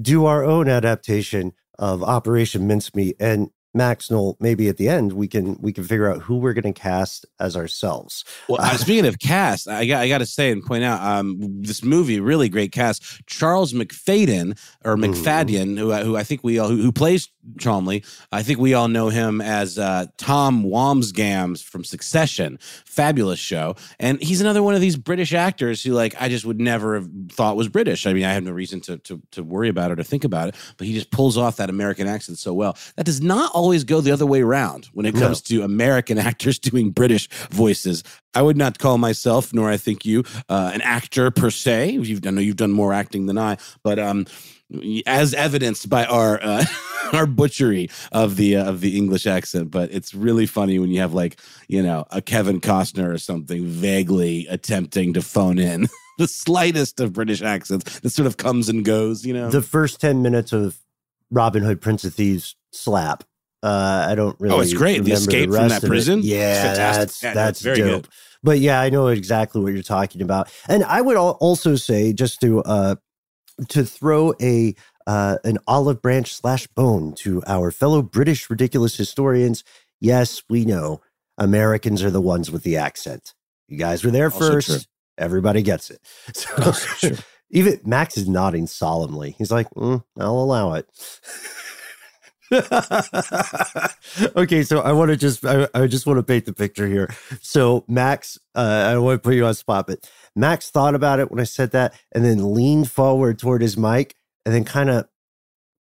do 0.00 0.26
our 0.26 0.44
own 0.44 0.68
adaptation 0.68 1.52
of 1.78 2.02
Operation 2.02 2.66
Mincemeat. 2.66 3.16
And 3.20 3.50
Max 3.76 4.10
Noel, 4.10 4.36
maybe 4.40 4.68
at 4.68 4.78
the 4.78 4.88
end 4.88 5.12
we 5.12 5.28
can 5.28 5.56
we 5.60 5.72
can 5.72 5.84
figure 5.84 6.10
out 6.10 6.22
who 6.22 6.36
we're 6.36 6.54
going 6.54 6.72
to 6.72 6.80
cast 6.80 7.26
as 7.38 7.56
ourselves. 7.56 8.24
Well, 8.48 8.60
uh, 8.60 8.76
speaking 8.78 9.06
of 9.06 9.18
cast, 9.18 9.68
I 9.68 9.84
got 9.84 10.00
I 10.00 10.08
got 10.08 10.18
to 10.18 10.26
say 10.26 10.50
and 10.50 10.64
point 10.64 10.82
out 10.82 11.00
um, 11.02 11.36
this 11.62 11.84
movie 11.84 12.18
really 12.18 12.48
great 12.48 12.72
cast. 12.72 13.26
Charles 13.26 13.74
McFadden 13.74 14.58
or 14.84 14.96
McFadden, 14.96 15.74
mm. 15.74 15.78
who 15.78 15.92
who 15.92 16.16
I 16.16 16.24
think 16.24 16.42
we 16.42 16.58
all 16.58 16.68
who, 16.68 16.78
who, 16.78 16.90
plays 16.90 17.28
Cholmondeley. 17.58 18.04
I 18.32 18.42
think 18.42 18.58
we 18.58 18.74
all 18.74 18.88
know 18.88 19.08
him 19.08 19.40
as 19.40 19.78
uh, 19.78 20.06
Tom 20.16 20.64
Wambsgans 20.64 21.62
from 21.62 21.84
Succession, 21.84 22.58
fabulous 22.84 23.38
show, 23.38 23.76
and 24.00 24.20
he's 24.20 24.40
another 24.40 24.62
one 24.62 24.74
of 24.74 24.80
these 24.80 24.96
British 24.96 25.32
actors 25.32 25.82
who 25.82 25.92
like 25.92 26.20
I 26.20 26.28
just 26.28 26.44
would 26.44 26.60
never 26.60 26.96
have 26.96 27.08
thought 27.30 27.56
was 27.56 27.68
British. 27.68 28.06
I 28.06 28.12
mean, 28.12 28.24
I 28.24 28.32
have 28.32 28.42
no 28.42 28.52
reason 28.52 28.80
to 28.82 28.98
to 28.98 29.22
to 29.32 29.44
worry 29.44 29.68
about 29.68 29.90
it 29.90 29.94
or 29.94 29.96
to 29.96 30.04
think 30.04 30.24
about 30.24 30.48
it, 30.48 30.56
but 30.76 30.86
he 30.86 30.92
just 30.92 31.10
pulls 31.10 31.36
off 31.36 31.56
that 31.56 31.70
American 31.70 32.08
accent 32.08 32.38
so 32.38 32.52
well. 32.52 32.76
That 32.96 33.06
does 33.06 33.20
not 33.20 33.52
always 33.54 33.76
always 33.76 33.84
go 33.84 34.00
the 34.00 34.10
other 34.10 34.24
way 34.24 34.40
around 34.40 34.86
when 34.94 35.04
it 35.04 35.14
comes 35.14 35.50
no. 35.50 35.58
to 35.58 35.64
American 35.64 36.16
actors 36.30 36.58
doing 36.58 36.92
British 36.92 37.28
voices. 37.50 38.02
I 38.34 38.40
would 38.40 38.56
not 38.56 38.78
call 38.78 38.96
myself, 38.96 39.52
nor 39.52 39.68
I 39.68 39.76
think 39.76 40.06
you, 40.06 40.24
uh, 40.48 40.70
an 40.72 40.80
actor 40.80 41.30
per 41.30 41.50
se. 41.50 41.90
You've, 41.90 42.26
I 42.26 42.30
know 42.30 42.40
you've 42.40 42.56
done 42.56 42.72
more 42.72 42.94
acting 42.94 43.26
than 43.26 43.36
I, 43.36 43.58
but 43.82 43.98
um, 43.98 44.24
as 45.06 45.34
evidenced 45.34 45.88
by 45.88 46.04
our 46.06 46.42
uh, 46.42 46.64
our 47.12 47.26
butchery 47.26 47.90
of 48.12 48.36
the 48.36 48.56
uh, 48.56 48.68
of 48.68 48.80
the 48.80 48.96
English 48.96 49.26
accent. 49.26 49.70
But 49.70 49.92
it's 49.92 50.14
really 50.14 50.46
funny 50.46 50.78
when 50.78 50.90
you 50.90 51.00
have 51.00 51.14
like 51.14 51.40
you 51.68 51.82
know 51.82 52.04
a 52.10 52.20
Kevin 52.20 52.60
Costner 52.60 53.12
or 53.12 53.18
something 53.18 53.66
vaguely 53.66 54.46
attempting 54.48 55.12
to 55.14 55.22
phone 55.22 55.58
in 55.58 55.88
the 56.18 56.28
slightest 56.28 57.00
of 57.00 57.12
British 57.12 57.42
accents 57.42 58.00
that 58.00 58.10
sort 58.10 58.26
of 58.26 58.36
comes 58.36 58.68
and 58.68 58.84
goes. 58.84 59.24
You 59.24 59.34
know, 59.34 59.50
the 59.50 59.62
first 59.62 60.00
ten 60.00 60.22
minutes 60.22 60.52
of 60.52 60.78
Robin 61.30 61.62
Hood, 61.62 61.80
Prince 61.80 62.04
of 62.04 62.14
Thieves 62.14 62.56
slap 62.72 63.24
uh, 63.62 64.06
I 64.08 64.14
don't 64.14 64.38
really. 64.38 64.54
Oh, 64.54 64.60
it's 64.60 64.74
great. 64.74 65.02
The 65.02 65.12
escape 65.12 65.50
the 65.50 65.56
from 65.56 65.68
that 65.68 65.82
prison. 65.82 66.20
Yeah, 66.22 66.74
that's 66.74 67.22
yeah, 67.22 67.34
that's 67.34 67.60
very 67.60 67.78
dope. 67.78 68.02
Good. 68.02 68.08
But 68.42 68.58
yeah, 68.60 68.80
I 68.80 68.90
know 68.90 69.08
exactly 69.08 69.60
what 69.60 69.72
you're 69.72 69.82
talking 69.82 70.22
about. 70.22 70.52
And 70.68 70.84
I 70.84 71.00
would 71.00 71.16
also 71.16 71.74
say, 71.74 72.12
just 72.12 72.40
to 72.42 72.62
uh, 72.62 72.94
to 73.68 73.84
throw 73.84 74.34
a 74.40 74.74
uh, 75.06 75.38
an 75.44 75.58
olive 75.66 76.02
branch 76.02 76.34
slash 76.34 76.66
bone 76.68 77.14
to 77.14 77.42
our 77.46 77.70
fellow 77.70 78.02
British 78.02 78.50
ridiculous 78.50 78.96
historians. 78.96 79.62
Yes, 80.00 80.42
we 80.48 80.64
know 80.64 81.00
Americans 81.38 82.02
are 82.02 82.10
the 82.10 82.20
ones 82.20 82.50
with 82.50 82.64
the 82.64 82.76
accent. 82.76 83.34
You 83.68 83.78
guys 83.78 84.04
were 84.04 84.10
there 84.10 84.26
also 84.26 84.52
first. 84.52 84.68
True. 84.68 84.78
Everybody 85.18 85.62
gets 85.62 85.90
it. 85.90 86.00
So, 86.34 87.12
even 87.50 87.80
Max 87.84 88.16
is 88.18 88.28
nodding 88.28 88.66
solemnly. 88.66 89.36
He's 89.38 89.52
like, 89.52 89.70
mm, 89.70 90.02
"I'll 90.18 90.40
allow 90.40 90.74
it." 90.74 90.88
okay, 94.36 94.62
so 94.62 94.80
I 94.80 94.92
want 94.92 95.10
to 95.10 95.16
just 95.16 95.44
I, 95.44 95.68
I, 95.74 95.86
just 95.86 96.06
want 96.06 96.18
to 96.18 96.22
paint 96.22 96.44
the 96.44 96.52
picture 96.52 96.86
here. 96.86 97.12
So 97.40 97.84
Max, 97.88 98.38
uh, 98.54 98.84
I 98.88 98.98
want 98.98 99.20
to 99.20 99.26
put 99.26 99.34
you 99.34 99.44
on 99.46 99.54
spot, 99.54 99.88
but 99.88 100.08
Max 100.36 100.70
thought 100.70 100.94
about 100.94 101.18
it 101.18 101.30
when 101.30 101.40
I 101.40 101.44
said 101.44 101.72
that, 101.72 101.94
and 102.12 102.24
then 102.24 102.54
leaned 102.54 102.90
forward 102.90 103.38
toward 103.38 103.62
his 103.62 103.76
mic, 103.76 104.14
and 104.44 104.54
then 104.54 104.64
kind 104.64 104.90
of 104.90 105.08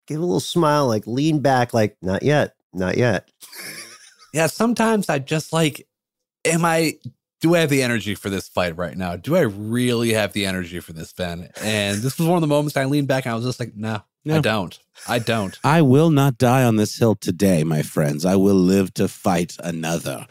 gave 0.07 0.19
a 0.19 0.21
little 0.21 0.39
smile, 0.39 0.87
like 0.87 1.05
lean 1.05 1.39
back, 1.39 1.73
like 1.73 1.97
not 2.01 2.23
yet, 2.23 2.55
not 2.73 2.97
yet. 2.97 3.29
yeah, 4.33 4.47
sometimes 4.47 5.09
I 5.09 5.19
just 5.19 5.51
like, 5.51 5.85
am 6.45 6.63
I? 6.63 6.93
Do 7.41 7.55
I 7.55 7.59
have 7.59 7.69
the 7.69 7.83
energy 7.83 8.15
for 8.15 8.29
this 8.29 8.47
fight 8.47 8.77
right 8.77 8.95
now? 8.95 9.17
Do 9.17 9.35
I 9.35 9.41
really 9.41 10.13
have 10.13 10.31
the 10.31 10.45
energy 10.45 10.79
for 10.79 10.93
this, 10.93 11.11
Ben? 11.11 11.49
And 11.61 11.97
this 11.97 12.17
was 12.17 12.25
one 12.25 12.37
of 12.37 12.41
the 12.41 12.47
moments 12.47 12.77
I 12.77 12.85
leaned 12.85 13.09
back 13.09 13.25
and 13.25 13.33
I 13.33 13.35
was 13.35 13.43
just 13.43 13.59
like, 13.59 13.75
no, 13.75 14.01
no. 14.25 14.37
I 14.37 14.41
don't. 14.41 14.79
I 15.07 15.19
don't. 15.19 15.59
I 15.63 15.81
will 15.81 16.09
not 16.09 16.37
die 16.37 16.63
on 16.63 16.75
this 16.77 16.97
hill 16.97 17.15
today, 17.15 17.63
my 17.63 17.81
friends. 17.81 18.25
I 18.25 18.35
will 18.35 18.55
live 18.55 18.93
to 18.95 19.07
fight 19.07 19.55
another. 19.59 20.25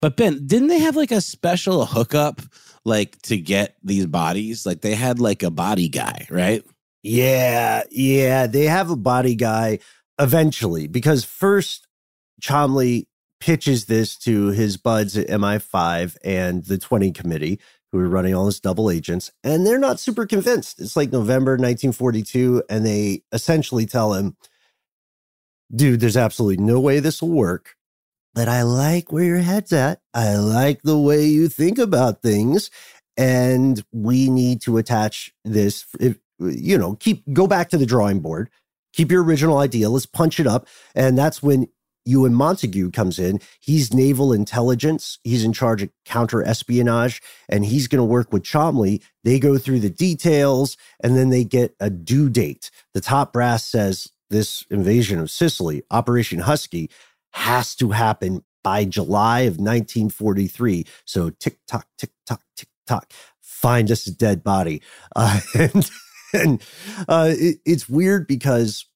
But 0.00 0.16
Ben, 0.16 0.46
didn't 0.46 0.68
they 0.68 0.80
have 0.80 0.96
like 0.96 1.10
a 1.10 1.20
special 1.20 1.86
hookup 1.86 2.42
like 2.84 3.20
to 3.22 3.36
get 3.36 3.76
these 3.82 4.06
bodies? 4.06 4.66
Like 4.66 4.80
they 4.80 4.94
had 4.94 5.20
like 5.20 5.42
a 5.42 5.50
body 5.50 5.88
guy, 5.88 6.26
right? 6.30 6.64
Yeah, 7.02 7.82
yeah. 7.90 8.46
They 8.46 8.64
have 8.64 8.90
a 8.90 8.96
body 8.96 9.34
guy 9.34 9.78
eventually 10.18 10.86
because 10.86 11.24
first 11.24 11.86
Chomley 12.42 13.06
pitches 13.40 13.86
this 13.86 14.16
to 14.16 14.48
his 14.48 14.76
buds 14.76 15.16
at 15.16 15.28
MI5 15.28 16.16
and 16.24 16.64
the 16.64 16.78
20 16.78 17.12
committee 17.12 17.60
who 17.96 18.04
are 18.04 18.08
running 18.08 18.34
all 18.34 18.46
this 18.46 18.60
double 18.60 18.90
agents, 18.90 19.32
and 19.42 19.66
they're 19.66 19.78
not 19.78 20.00
super 20.00 20.26
convinced. 20.26 20.80
It's 20.80 20.96
like 20.96 21.12
November 21.12 21.52
1942, 21.52 22.64
and 22.68 22.84
they 22.84 23.22
essentially 23.32 23.86
tell 23.86 24.14
him, 24.14 24.36
dude, 25.74 26.00
there's 26.00 26.16
absolutely 26.16 26.64
no 26.64 26.80
way 26.80 27.00
this 27.00 27.20
will 27.20 27.30
work. 27.30 27.74
But 28.34 28.48
I 28.48 28.62
like 28.62 29.10
where 29.12 29.24
your 29.24 29.38
head's 29.38 29.72
at. 29.72 30.00
I 30.12 30.36
like 30.36 30.82
the 30.82 30.98
way 30.98 31.24
you 31.24 31.48
think 31.48 31.78
about 31.78 32.20
things. 32.20 32.70
And 33.16 33.82
we 33.92 34.28
need 34.28 34.60
to 34.62 34.76
attach 34.76 35.32
this, 35.42 35.86
if, 35.98 36.18
you 36.38 36.76
know, 36.76 36.96
keep, 36.96 37.24
go 37.32 37.46
back 37.46 37.70
to 37.70 37.78
the 37.78 37.86
drawing 37.86 38.20
board, 38.20 38.50
keep 38.92 39.10
your 39.10 39.24
original 39.24 39.56
idea. 39.56 39.88
Let's 39.88 40.04
punch 40.04 40.38
it 40.38 40.46
up. 40.46 40.68
And 40.94 41.16
that's 41.16 41.42
when 41.42 41.68
Ewen 42.06 42.32
Montagu 42.34 42.92
comes 42.92 43.18
in. 43.18 43.40
He's 43.60 43.92
naval 43.92 44.32
intelligence. 44.32 45.18
He's 45.24 45.44
in 45.44 45.52
charge 45.52 45.82
of 45.82 45.90
counter 46.04 46.42
espionage, 46.42 47.20
and 47.48 47.64
he's 47.64 47.88
going 47.88 48.00
to 48.00 48.04
work 48.04 48.32
with 48.32 48.44
Cholmondeley. 48.44 49.02
They 49.24 49.38
go 49.38 49.58
through 49.58 49.80
the 49.80 49.90
details, 49.90 50.76
and 51.02 51.16
then 51.16 51.30
they 51.30 51.44
get 51.44 51.74
a 51.80 51.90
due 51.90 52.28
date. 52.30 52.70
The 52.94 53.00
top 53.00 53.32
brass 53.32 53.64
says 53.66 54.10
this 54.30 54.64
invasion 54.70 55.18
of 55.18 55.30
Sicily, 55.30 55.82
Operation 55.90 56.40
Husky, 56.40 56.90
has 57.32 57.74
to 57.76 57.90
happen 57.90 58.44
by 58.64 58.84
July 58.84 59.40
of 59.40 59.58
1943. 59.58 60.86
So 61.04 61.30
tick 61.30 61.58
tock, 61.68 61.86
tick 61.98 62.10
tock, 62.26 62.42
tick 62.56 62.68
tock. 62.86 63.12
Find 63.40 63.90
us 63.90 64.06
a 64.06 64.12
dead 64.14 64.42
body, 64.44 64.82
uh, 65.14 65.40
and 65.54 65.90
and 66.32 66.62
uh, 67.08 67.32
it, 67.32 67.58
it's 67.64 67.88
weird 67.88 68.26
because 68.26 68.86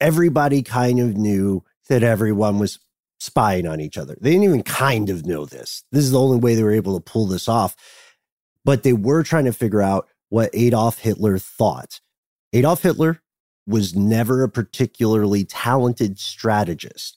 everybody 0.00 0.62
kind 0.62 1.00
of 1.00 1.16
knew 1.16 1.64
that 1.88 2.02
everyone 2.02 2.58
was 2.58 2.78
spying 3.18 3.66
on 3.66 3.80
each 3.80 3.96
other. 3.96 4.16
They 4.20 4.30
didn't 4.32 4.44
even 4.44 4.62
kind 4.62 5.08
of 5.08 5.26
know 5.26 5.44
this. 5.44 5.84
This 5.92 6.04
is 6.04 6.10
the 6.10 6.20
only 6.20 6.38
way 6.38 6.54
they 6.54 6.62
were 6.62 6.72
able 6.72 6.98
to 6.98 7.12
pull 7.12 7.26
this 7.26 7.48
off. 7.48 7.76
But 8.64 8.82
they 8.82 8.92
were 8.92 9.22
trying 9.22 9.44
to 9.44 9.52
figure 9.52 9.82
out 9.82 10.08
what 10.28 10.50
Adolf 10.52 10.98
Hitler 10.98 11.38
thought. 11.38 12.00
Adolf 12.52 12.82
Hitler 12.82 13.20
was 13.66 13.94
never 13.94 14.42
a 14.42 14.48
particularly 14.48 15.44
talented 15.44 16.18
strategist. 16.18 17.16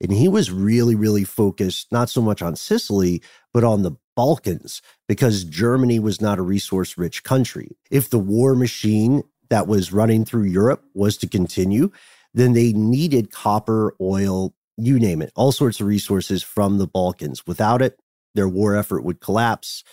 And 0.00 0.12
he 0.12 0.26
was 0.26 0.50
really, 0.50 0.94
really 0.94 1.24
focused 1.24 1.92
not 1.92 2.10
so 2.10 2.20
much 2.20 2.42
on 2.42 2.56
Sicily, 2.56 3.22
but 3.52 3.62
on 3.62 3.82
the 3.82 3.92
Balkans, 4.16 4.82
because 5.08 5.44
Germany 5.44 5.98
was 5.98 6.20
not 6.20 6.38
a 6.38 6.42
resource 6.42 6.98
rich 6.98 7.22
country. 7.22 7.76
If 7.90 8.10
the 8.10 8.18
war 8.18 8.54
machine 8.54 9.22
that 9.48 9.66
was 9.66 9.92
running 9.92 10.24
through 10.24 10.44
Europe 10.44 10.82
was 10.94 11.16
to 11.18 11.28
continue, 11.28 11.90
then 12.34 12.52
they 12.52 12.72
needed 12.72 13.30
copper, 13.30 13.94
oil, 14.00 14.54
you 14.76 14.98
name 14.98 15.22
it, 15.22 15.32
all 15.34 15.52
sorts 15.52 15.80
of 15.80 15.86
resources 15.86 16.42
from 16.42 16.78
the 16.78 16.86
Balkans. 16.86 17.46
Without 17.46 17.82
it, 17.82 18.00
their 18.34 18.48
war 18.48 18.76
effort 18.76 19.04
would 19.04 19.20
collapse. 19.20 19.84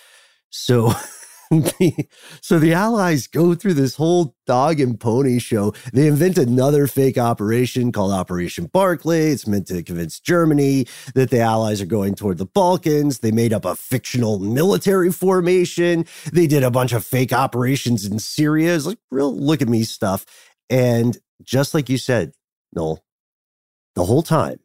So, 0.49 0.93
so 2.41 2.59
the 2.59 2.73
Allies 2.73 3.27
go 3.27 3.55
through 3.55 3.73
this 3.73 3.95
whole 3.95 4.35
dog 4.45 4.79
and 4.79 4.99
pony 4.99 5.39
show. 5.39 5.73
They 5.93 6.07
invent 6.07 6.37
another 6.37 6.87
fake 6.87 7.17
operation 7.17 7.91
called 7.91 8.11
Operation 8.11 8.67
Barclay. 8.67 9.31
It's 9.31 9.47
meant 9.47 9.67
to 9.67 9.83
convince 9.83 10.19
Germany 10.19 10.87
that 11.15 11.29
the 11.29 11.41
Allies 11.41 11.81
are 11.81 11.87
going 11.87 12.15
toward 12.15 12.37
the 12.37 12.45
Balkans. 12.45 13.19
They 13.19 13.31
made 13.31 13.53
up 13.53 13.65
a 13.65 13.75
fictional 13.75 14.39
military 14.39 15.11
formation. 15.11 16.05
They 16.31 16.47
did 16.47 16.63
a 16.63 16.71
bunch 16.71 16.93
of 16.93 17.05
fake 17.05 17.33
operations 17.33 18.05
in 18.05 18.19
Syria. 18.19 18.75
It's 18.75 18.85
like 18.85 18.99
real 19.11 19.35
look 19.35 19.61
at 19.61 19.69
me 19.69 19.83
stuff. 19.83 20.25
And 20.69 21.17
just 21.43 21.73
like 21.73 21.89
you 21.89 21.97
said, 21.97 22.33
Noel, 22.73 23.03
the 23.95 24.05
whole 24.05 24.23
time, 24.23 24.59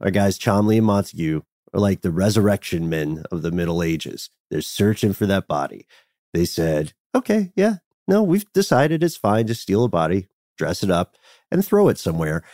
our 0.00 0.10
guys 0.10 0.38
Cholmondeley 0.38 0.78
and 0.78 0.86
Montagu 0.86 1.42
are 1.72 1.80
like 1.80 2.02
the 2.02 2.10
resurrection 2.10 2.88
men 2.88 3.24
of 3.30 3.42
the 3.42 3.50
Middle 3.50 3.82
Ages. 3.82 4.30
They're 4.50 4.60
searching 4.60 5.12
for 5.12 5.26
that 5.26 5.46
body. 5.46 5.86
They 6.32 6.44
said, 6.44 6.92
okay, 7.14 7.52
yeah, 7.56 7.76
no, 8.06 8.22
we've 8.22 8.50
decided 8.52 9.02
it's 9.02 9.16
fine 9.16 9.46
to 9.46 9.54
steal 9.54 9.84
a 9.84 9.88
body, 9.88 10.28
dress 10.58 10.82
it 10.82 10.90
up, 10.90 11.16
and 11.50 11.64
throw 11.64 11.88
it 11.88 11.98
somewhere. 11.98 12.44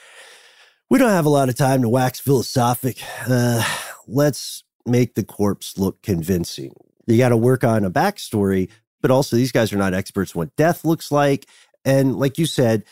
We 0.88 0.98
don't 0.98 1.10
have 1.10 1.26
a 1.26 1.30
lot 1.30 1.48
of 1.48 1.56
time 1.56 1.82
to 1.82 1.88
wax 1.88 2.20
philosophic. 2.20 3.02
Uh, 3.28 3.64
let's 4.06 4.64
make 4.86 5.14
the 5.14 5.24
corpse 5.24 5.78
look 5.78 6.02
convincing. 6.02 6.74
You 7.06 7.18
got 7.18 7.30
to 7.30 7.36
work 7.36 7.64
on 7.64 7.84
a 7.84 7.90
backstory, 7.90 8.70
but 9.00 9.10
also 9.10 9.36
these 9.36 9.52
guys 9.52 9.72
are 9.72 9.78
not 9.78 9.94
experts 9.94 10.34
what 10.34 10.54
death 10.56 10.84
looks 10.84 11.10
like. 11.10 11.46
And 11.84 12.16
like 12.16 12.38
you 12.38 12.46
said, 12.46 12.84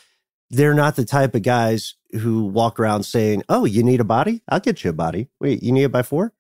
they're 0.51 0.75
not 0.75 0.97
the 0.97 1.05
type 1.05 1.35
of 1.35 1.43
guys 1.43 1.95
who 2.13 2.45
walk 2.45 2.81
around 2.81 3.05
saying, 3.05 3.43
Oh, 3.49 3.65
you 3.65 3.83
need 3.83 4.01
a 4.01 4.05
body? 4.05 4.43
I'll 4.49 4.61
get 4.61 4.85
you 4.85 4.91
a 4.91 4.95
body. 4.95 5.29
Wait, 5.41 5.63
you 5.63 5.73
need 5.73 5.85
it 5.85 5.93
by 5.93 6.03
four? 6.03 6.33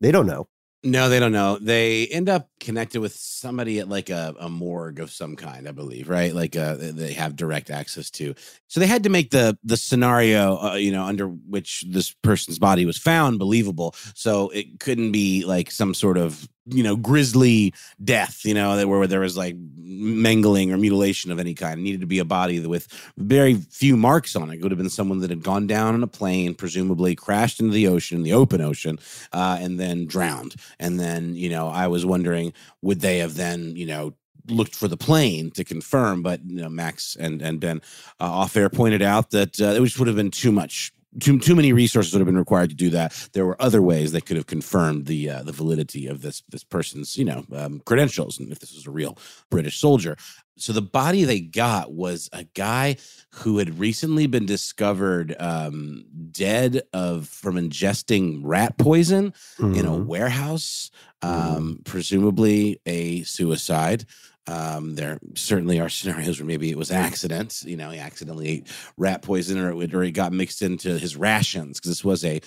They 0.00 0.12
don't 0.12 0.26
know. 0.26 0.48
No, 0.86 1.08
they 1.08 1.18
don't 1.18 1.32
know. 1.32 1.58
They 1.58 2.08
end 2.08 2.28
up 2.28 2.50
connected 2.60 3.00
with 3.00 3.14
somebody 3.14 3.78
at 3.78 3.88
like 3.88 4.10
a, 4.10 4.34
a 4.38 4.50
morgue 4.50 5.00
of 5.00 5.10
some 5.10 5.34
kind, 5.34 5.66
I 5.66 5.72
believe, 5.72 6.10
right? 6.10 6.34
Like 6.34 6.56
uh, 6.56 6.76
they 6.78 7.14
have 7.14 7.36
direct 7.36 7.70
access 7.70 8.10
to. 8.12 8.34
So 8.68 8.80
they 8.80 8.86
had 8.86 9.04
to 9.04 9.08
make 9.08 9.30
the 9.30 9.56
the 9.64 9.78
scenario, 9.78 10.58
uh, 10.58 10.74
you 10.74 10.92
know, 10.92 11.04
under 11.04 11.28
which 11.28 11.86
this 11.88 12.12
person's 12.22 12.58
body 12.58 12.84
was 12.84 12.98
found 12.98 13.38
believable. 13.38 13.94
So 14.14 14.50
it 14.50 14.78
couldn't 14.78 15.12
be 15.12 15.46
like 15.46 15.70
some 15.70 15.94
sort 15.94 16.18
of 16.18 16.46
you 16.66 16.82
know 16.82 16.96
grisly 16.96 17.74
death 18.02 18.44
you 18.44 18.54
know 18.54 18.76
that 18.76 18.88
where 18.88 19.06
there 19.06 19.20
was 19.20 19.36
like 19.36 19.56
mangling 19.94 20.72
or 20.72 20.76
mutilation 20.76 21.30
of 21.30 21.38
any 21.38 21.54
kind. 21.54 21.78
It 21.80 21.82
needed 21.82 22.00
to 22.00 22.06
be 22.06 22.18
a 22.18 22.24
body 22.24 22.64
with 22.66 22.88
very 23.16 23.54
few 23.54 23.96
marks 23.96 24.34
on 24.34 24.50
it. 24.50 24.56
It 24.56 24.62
would 24.62 24.72
have 24.72 24.78
been 24.78 24.90
someone 24.90 25.20
that 25.20 25.30
had 25.30 25.42
gone 25.42 25.66
down 25.66 25.94
on 25.94 26.02
a 26.02 26.08
plane 26.08 26.54
presumably 26.54 27.14
crashed 27.14 27.60
into 27.60 27.72
the 27.72 27.86
ocean 27.88 28.22
the 28.22 28.32
open 28.32 28.60
ocean 28.60 28.98
uh, 29.32 29.58
and 29.60 29.78
then 29.78 30.06
drowned. 30.06 30.54
And 30.78 30.98
then 30.98 31.34
you 31.34 31.48
know 31.48 31.68
i 31.68 31.86
was 31.86 32.04
wondering 32.04 32.52
would 32.82 33.00
they 33.00 33.18
have 33.18 33.34
then 33.34 33.76
you 33.76 33.86
know 33.86 34.14
looked 34.48 34.74
for 34.74 34.88
the 34.88 34.96
plane 34.96 35.50
to 35.52 35.64
confirm, 35.64 36.22
but 36.22 36.40
you 36.44 36.60
know, 36.60 36.68
Max 36.68 37.16
and 37.18 37.40
and 37.40 37.60
Ben 37.60 37.80
uh, 38.20 38.30
off 38.30 38.56
air 38.56 38.68
pointed 38.68 39.02
out 39.02 39.30
that 39.30 39.60
uh, 39.60 39.66
it 39.66 39.82
just 39.84 39.98
would 39.98 40.08
have 40.08 40.16
been 40.16 40.30
too 40.30 40.52
much 40.52 40.92
too 41.20 41.38
too 41.38 41.54
many 41.54 41.72
resources 41.72 42.12
would 42.12 42.20
have 42.20 42.26
been 42.26 42.38
required 42.38 42.70
to 42.70 42.76
do 42.76 42.90
that. 42.90 43.28
There 43.32 43.46
were 43.46 43.60
other 43.60 43.82
ways 43.82 44.12
that 44.12 44.26
could 44.26 44.36
have 44.36 44.46
confirmed 44.46 45.06
the 45.06 45.30
uh, 45.30 45.42
the 45.42 45.52
validity 45.52 46.06
of 46.06 46.22
this 46.22 46.42
this 46.48 46.64
person's 46.64 47.16
you 47.16 47.24
know 47.24 47.44
um, 47.54 47.80
credentials 47.84 48.38
and 48.38 48.50
if 48.50 48.58
this 48.58 48.74
was 48.74 48.86
a 48.86 48.90
real 48.90 49.18
British 49.50 49.78
soldier. 49.78 50.16
So 50.56 50.72
the 50.72 50.82
body 50.82 51.24
they 51.24 51.40
got 51.40 51.92
was 51.92 52.30
a 52.32 52.44
guy 52.44 52.96
who 53.30 53.58
had 53.58 53.78
recently 53.78 54.28
been 54.28 54.46
discovered 54.46 55.34
um, 55.40 56.04
dead 56.30 56.82
of 56.92 57.28
from 57.28 57.56
ingesting 57.56 58.40
rat 58.44 58.78
poison 58.78 59.32
mm-hmm. 59.58 59.74
in 59.74 59.84
a 59.84 59.90
mm-hmm. 59.90 60.06
warehouse, 60.06 60.92
mm-hmm. 61.22 61.56
um, 61.56 61.80
presumably 61.84 62.80
a 62.86 63.24
suicide. 63.24 64.06
Um, 64.46 64.94
there 64.94 65.18
certainly 65.34 65.80
are 65.80 65.88
scenarios 65.88 66.38
where 66.38 66.46
maybe 66.46 66.70
it 66.70 66.76
was 66.76 66.90
accident. 66.90 67.62
You 67.64 67.76
know, 67.76 67.90
he 67.90 67.98
accidentally 67.98 68.48
ate 68.48 68.68
rat 68.96 69.22
poison, 69.22 69.58
or 69.58 69.82
it, 69.82 69.94
or 69.94 70.02
it 70.02 70.12
got 70.12 70.32
mixed 70.32 70.62
into 70.62 70.98
his 70.98 71.16
rations 71.16 71.78
because 71.78 71.90
this 71.90 72.04
was 72.04 72.24
a 72.24 72.40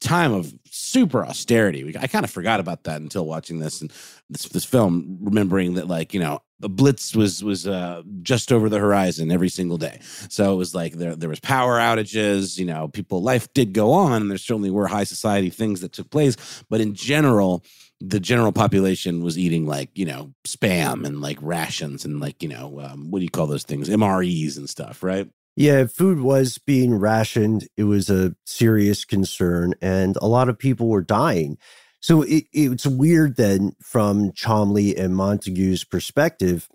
time 0.00 0.32
of 0.32 0.52
super 0.70 1.24
austerity. 1.24 1.96
I 1.98 2.06
kind 2.06 2.24
of 2.24 2.30
forgot 2.30 2.60
about 2.60 2.84
that 2.84 3.00
until 3.00 3.26
watching 3.26 3.60
this 3.60 3.80
and 3.80 3.92
this 4.28 4.48
this 4.48 4.64
film, 4.64 5.18
remembering 5.20 5.74
that 5.74 5.86
like 5.86 6.12
you 6.12 6.20
know 6.20 6.40
the 6.60 6.68
blitz 6.68 7.14
was 7.14 7.42
was 7.42 7.66
uh, 7.66 8.02
just 8.22 8.52
over 8.52 8.68
the 8.68 8.78
horizon 8.78 9.30
every 9.30 9.48
single 9.48 9.78
day. 9.78 9.98
So 10.28 10.52
it 10.52 10.56
was 10.56 10.74
like 10.74 10.94
there 10.94 11.16
there 11.16 11.28
was 11.28 11.40
power 11.40 11.78
outages. 11.78 12.58
You 12.58 12.66
know, 12.66 12.88
people 12.88 13.22
life 13.22 13.52
did 13.54 13.72
go 13.72 13.92
on, 13.92 14.22
and 14.22 14.30
there 14.30 14.38
certainly 14.38 14.70
were 14.70 14.86
high 14.86 15.04
society 15.04 15.50
things 15.50 15.80
that 15.80 15.92
took 15.92 16.10
place, 16.10 16.36
but 16.70 16.80
in 16.80 16.94
general 16.94 17.64
the 18.00 18.20
general 18.20 18.52
population 18.52 19.22
was 19.22 19.38
eating 19.38 19.66
like 19.66 19.90
you 19.94 20.04
know 20.04 20.32
spam 20.46 21.06
and 21.06 21.20
like 21.20 21.38
rations 21.40 22.04
and 22.04 22.20
like 22.20 22.42
you 22.42 22.48
know 22.48 22.80
um, 22.80 23.10
what 23.10 23.20
do 23.20 23.24
you 23.24 23.30
call 23.30 23.46
those 23.46 23.64
things 23.64 23.88
mres 23.88 24.56
and 24.56 24.68
stuff 24.68 25.02
right 25.02 25.28
yeah 25.56 25.86
food 25.86 26.20
was 26.20 26.58
being 26.58 26.94
rationed 26.94 27.68
it 27.76 27.84
was 27.84 28.10
a 28.10 28.34
serious 28.44 29.04
concern 29.04 29.74
and 29.80 30.16
a 30.20 30.26
lot 30.26 30.48
of 30.48 30.58
people 30.58 30.88
were 30.88 31.02
dying 31.02 31.56
so 32.04 32.20
it, 32.20 32.44
it's 32.52 32.86
weird 32.86 33.36
then 33.36 33.74
from 33.80 34.30
Cholmondeley 34.32 34.98
and 34.98 35.16
Montagu's 35.16 35.84
perspective 35.84 36.68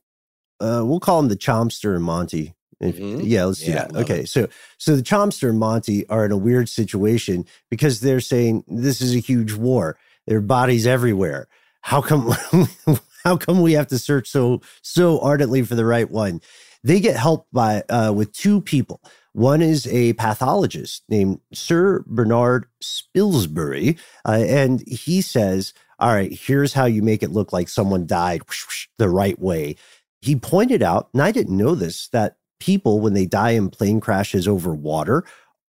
uh, 0.60 0.82
we'll 0.84 1.00
call 1.00 1.22
them 1.22 1.30
the 1.30 1.38
chomster 1.38 1.96
and 1.96 2.04
monty 2.04 2.56
Mm-hmm. 2.82 3.22
Yeah, 3.24 3.46
let's 3.46 3.60
do 3.60 3.72
yeah, 3.72 3.88
that. 3.88 3.96
Okay, 3.96 4.22
it. 4.22 4.30
so 4.30 4.48
so 4.78 4.96
the 4.96 5.02
Chomster 5.02 5.50
and 5.50 5.60
Monty 5.60 6.08
are 6.08 6.26
in 6.26 6.32
a 6.32 6.38
weird 6.38 6.70
situation 6.70 7.46
because 7.70 8.00
they're 8.00 8.22
saying 8.22 8.63
this 8.68 9.02
is 9.02 9.13
a 9.13 9.20
huge 9.20 9.54
war. 9.54 9.98
There 10.28 10.38
are 10.38 10.42
bodies 10.42 10.88
everywhere. 10.88 11.48
How 11.82 12.02
come 12.02 12.34
how 13.24 13.36
come 13.36 13.62
we 13.62 13.74
have 13.74 13.88
to 13.88 14.00
search 14.00 14.30
so 14.30 14.62
so 14.82 15.20
ardently 15.20 15.62
for 15.63 15.76
the 15.76 15.86
right 15.86 16.10
one? 16.10 16.39
They 16.82 17.02
get 17.02 17.18
help 17.18 17.48
by 17.52 17.84
uh, 17.89 18.13
with 18.15 18.32
two 18.32 18.62
people. 18.62 19.02
One 19.34 19.62
is 19.62 19.88
a 19.88 20.13
pathologist 20.13 21.04
named 21.10 21.39
Sir 21.54 22.04
Bernard 22.08 22.65
Spilsbury, 22.82 23.98
uh, 24.28 24.44
and 24.48 24.82
he 24.88 25.22
says, 25.22 25.74
"All 26.00 26.13
right, 26.13 26.32
here's 26.32 26.74
how 26.74 26.86
you 26.86 27.02
make 27.02 27.24
it 27.24 27.32
look 27.32 27.54
like 27.54 27.70
someone 27.70 28.06
died 28.06 28.42
whoosh, 28.48 28.65
whoosh, 28.65 28.88
the 28.98 29.10
right 29.10 29.39
way." 29.39 29.76
He 30.22 30.36
pointed 30.36 30.84
out, 30.84 31.10
and 31.13 31.22
I 31.22 31.32
didn't 31.32 31.58
know 31.58 31.76
this, 31.76 32.10
that 32.10 32.38
people 32.60 33.00
when 33.00 33.13
they 33.13 33.26
die 33.26 33.52
in 33.52 33.70
plane 33.70 34.00
crashes 34.00 34.48
over 34.48 34.74
water 34.74 35.24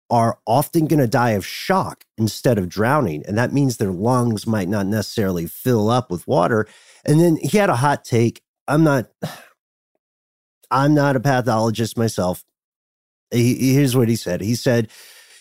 are 0.09 0.39
often 0.47 0.87
going 0.87 0.99
to 0.99 1.07
die 1.07 1.31
of 1.31 1.45
shock 1.45 2.03
instead 2.17 2.57
of 2.57 2.67
drowning. 2.67 3.23
And 3.27 3.37
that 3.37 3.53
means 3.53 3.77
their 3.77 3.91
lungs 3.91 4.47
might 4.47 4.67
not 4.67 4.87
necessarily 4.87 5.45
fill 5.45 5.89
up 5.89 6.09
with 6.09 6.27
water. 6.27 6.67
And 7.05 7.19
then 7.19 7.37
he 7.37 7.57
had 7.57 7.69
a 7.69 7.75
hot 7.75 8.03
take. 8.03 8.41
I'm 8.67 8.83
not, 8.83 9.07
I'm 10.71 10.93
not 10.93 11.15
a 11.15 11.19
pathologist 11.19 11.97
myself. 11.97 12.43
He, 13.31 13.73
here's 13.73 13.95
what 13.95 14.09
he 14.09 14.15
said. 14.15 14.41
He 14.41 14.55
said, 14.55 14.89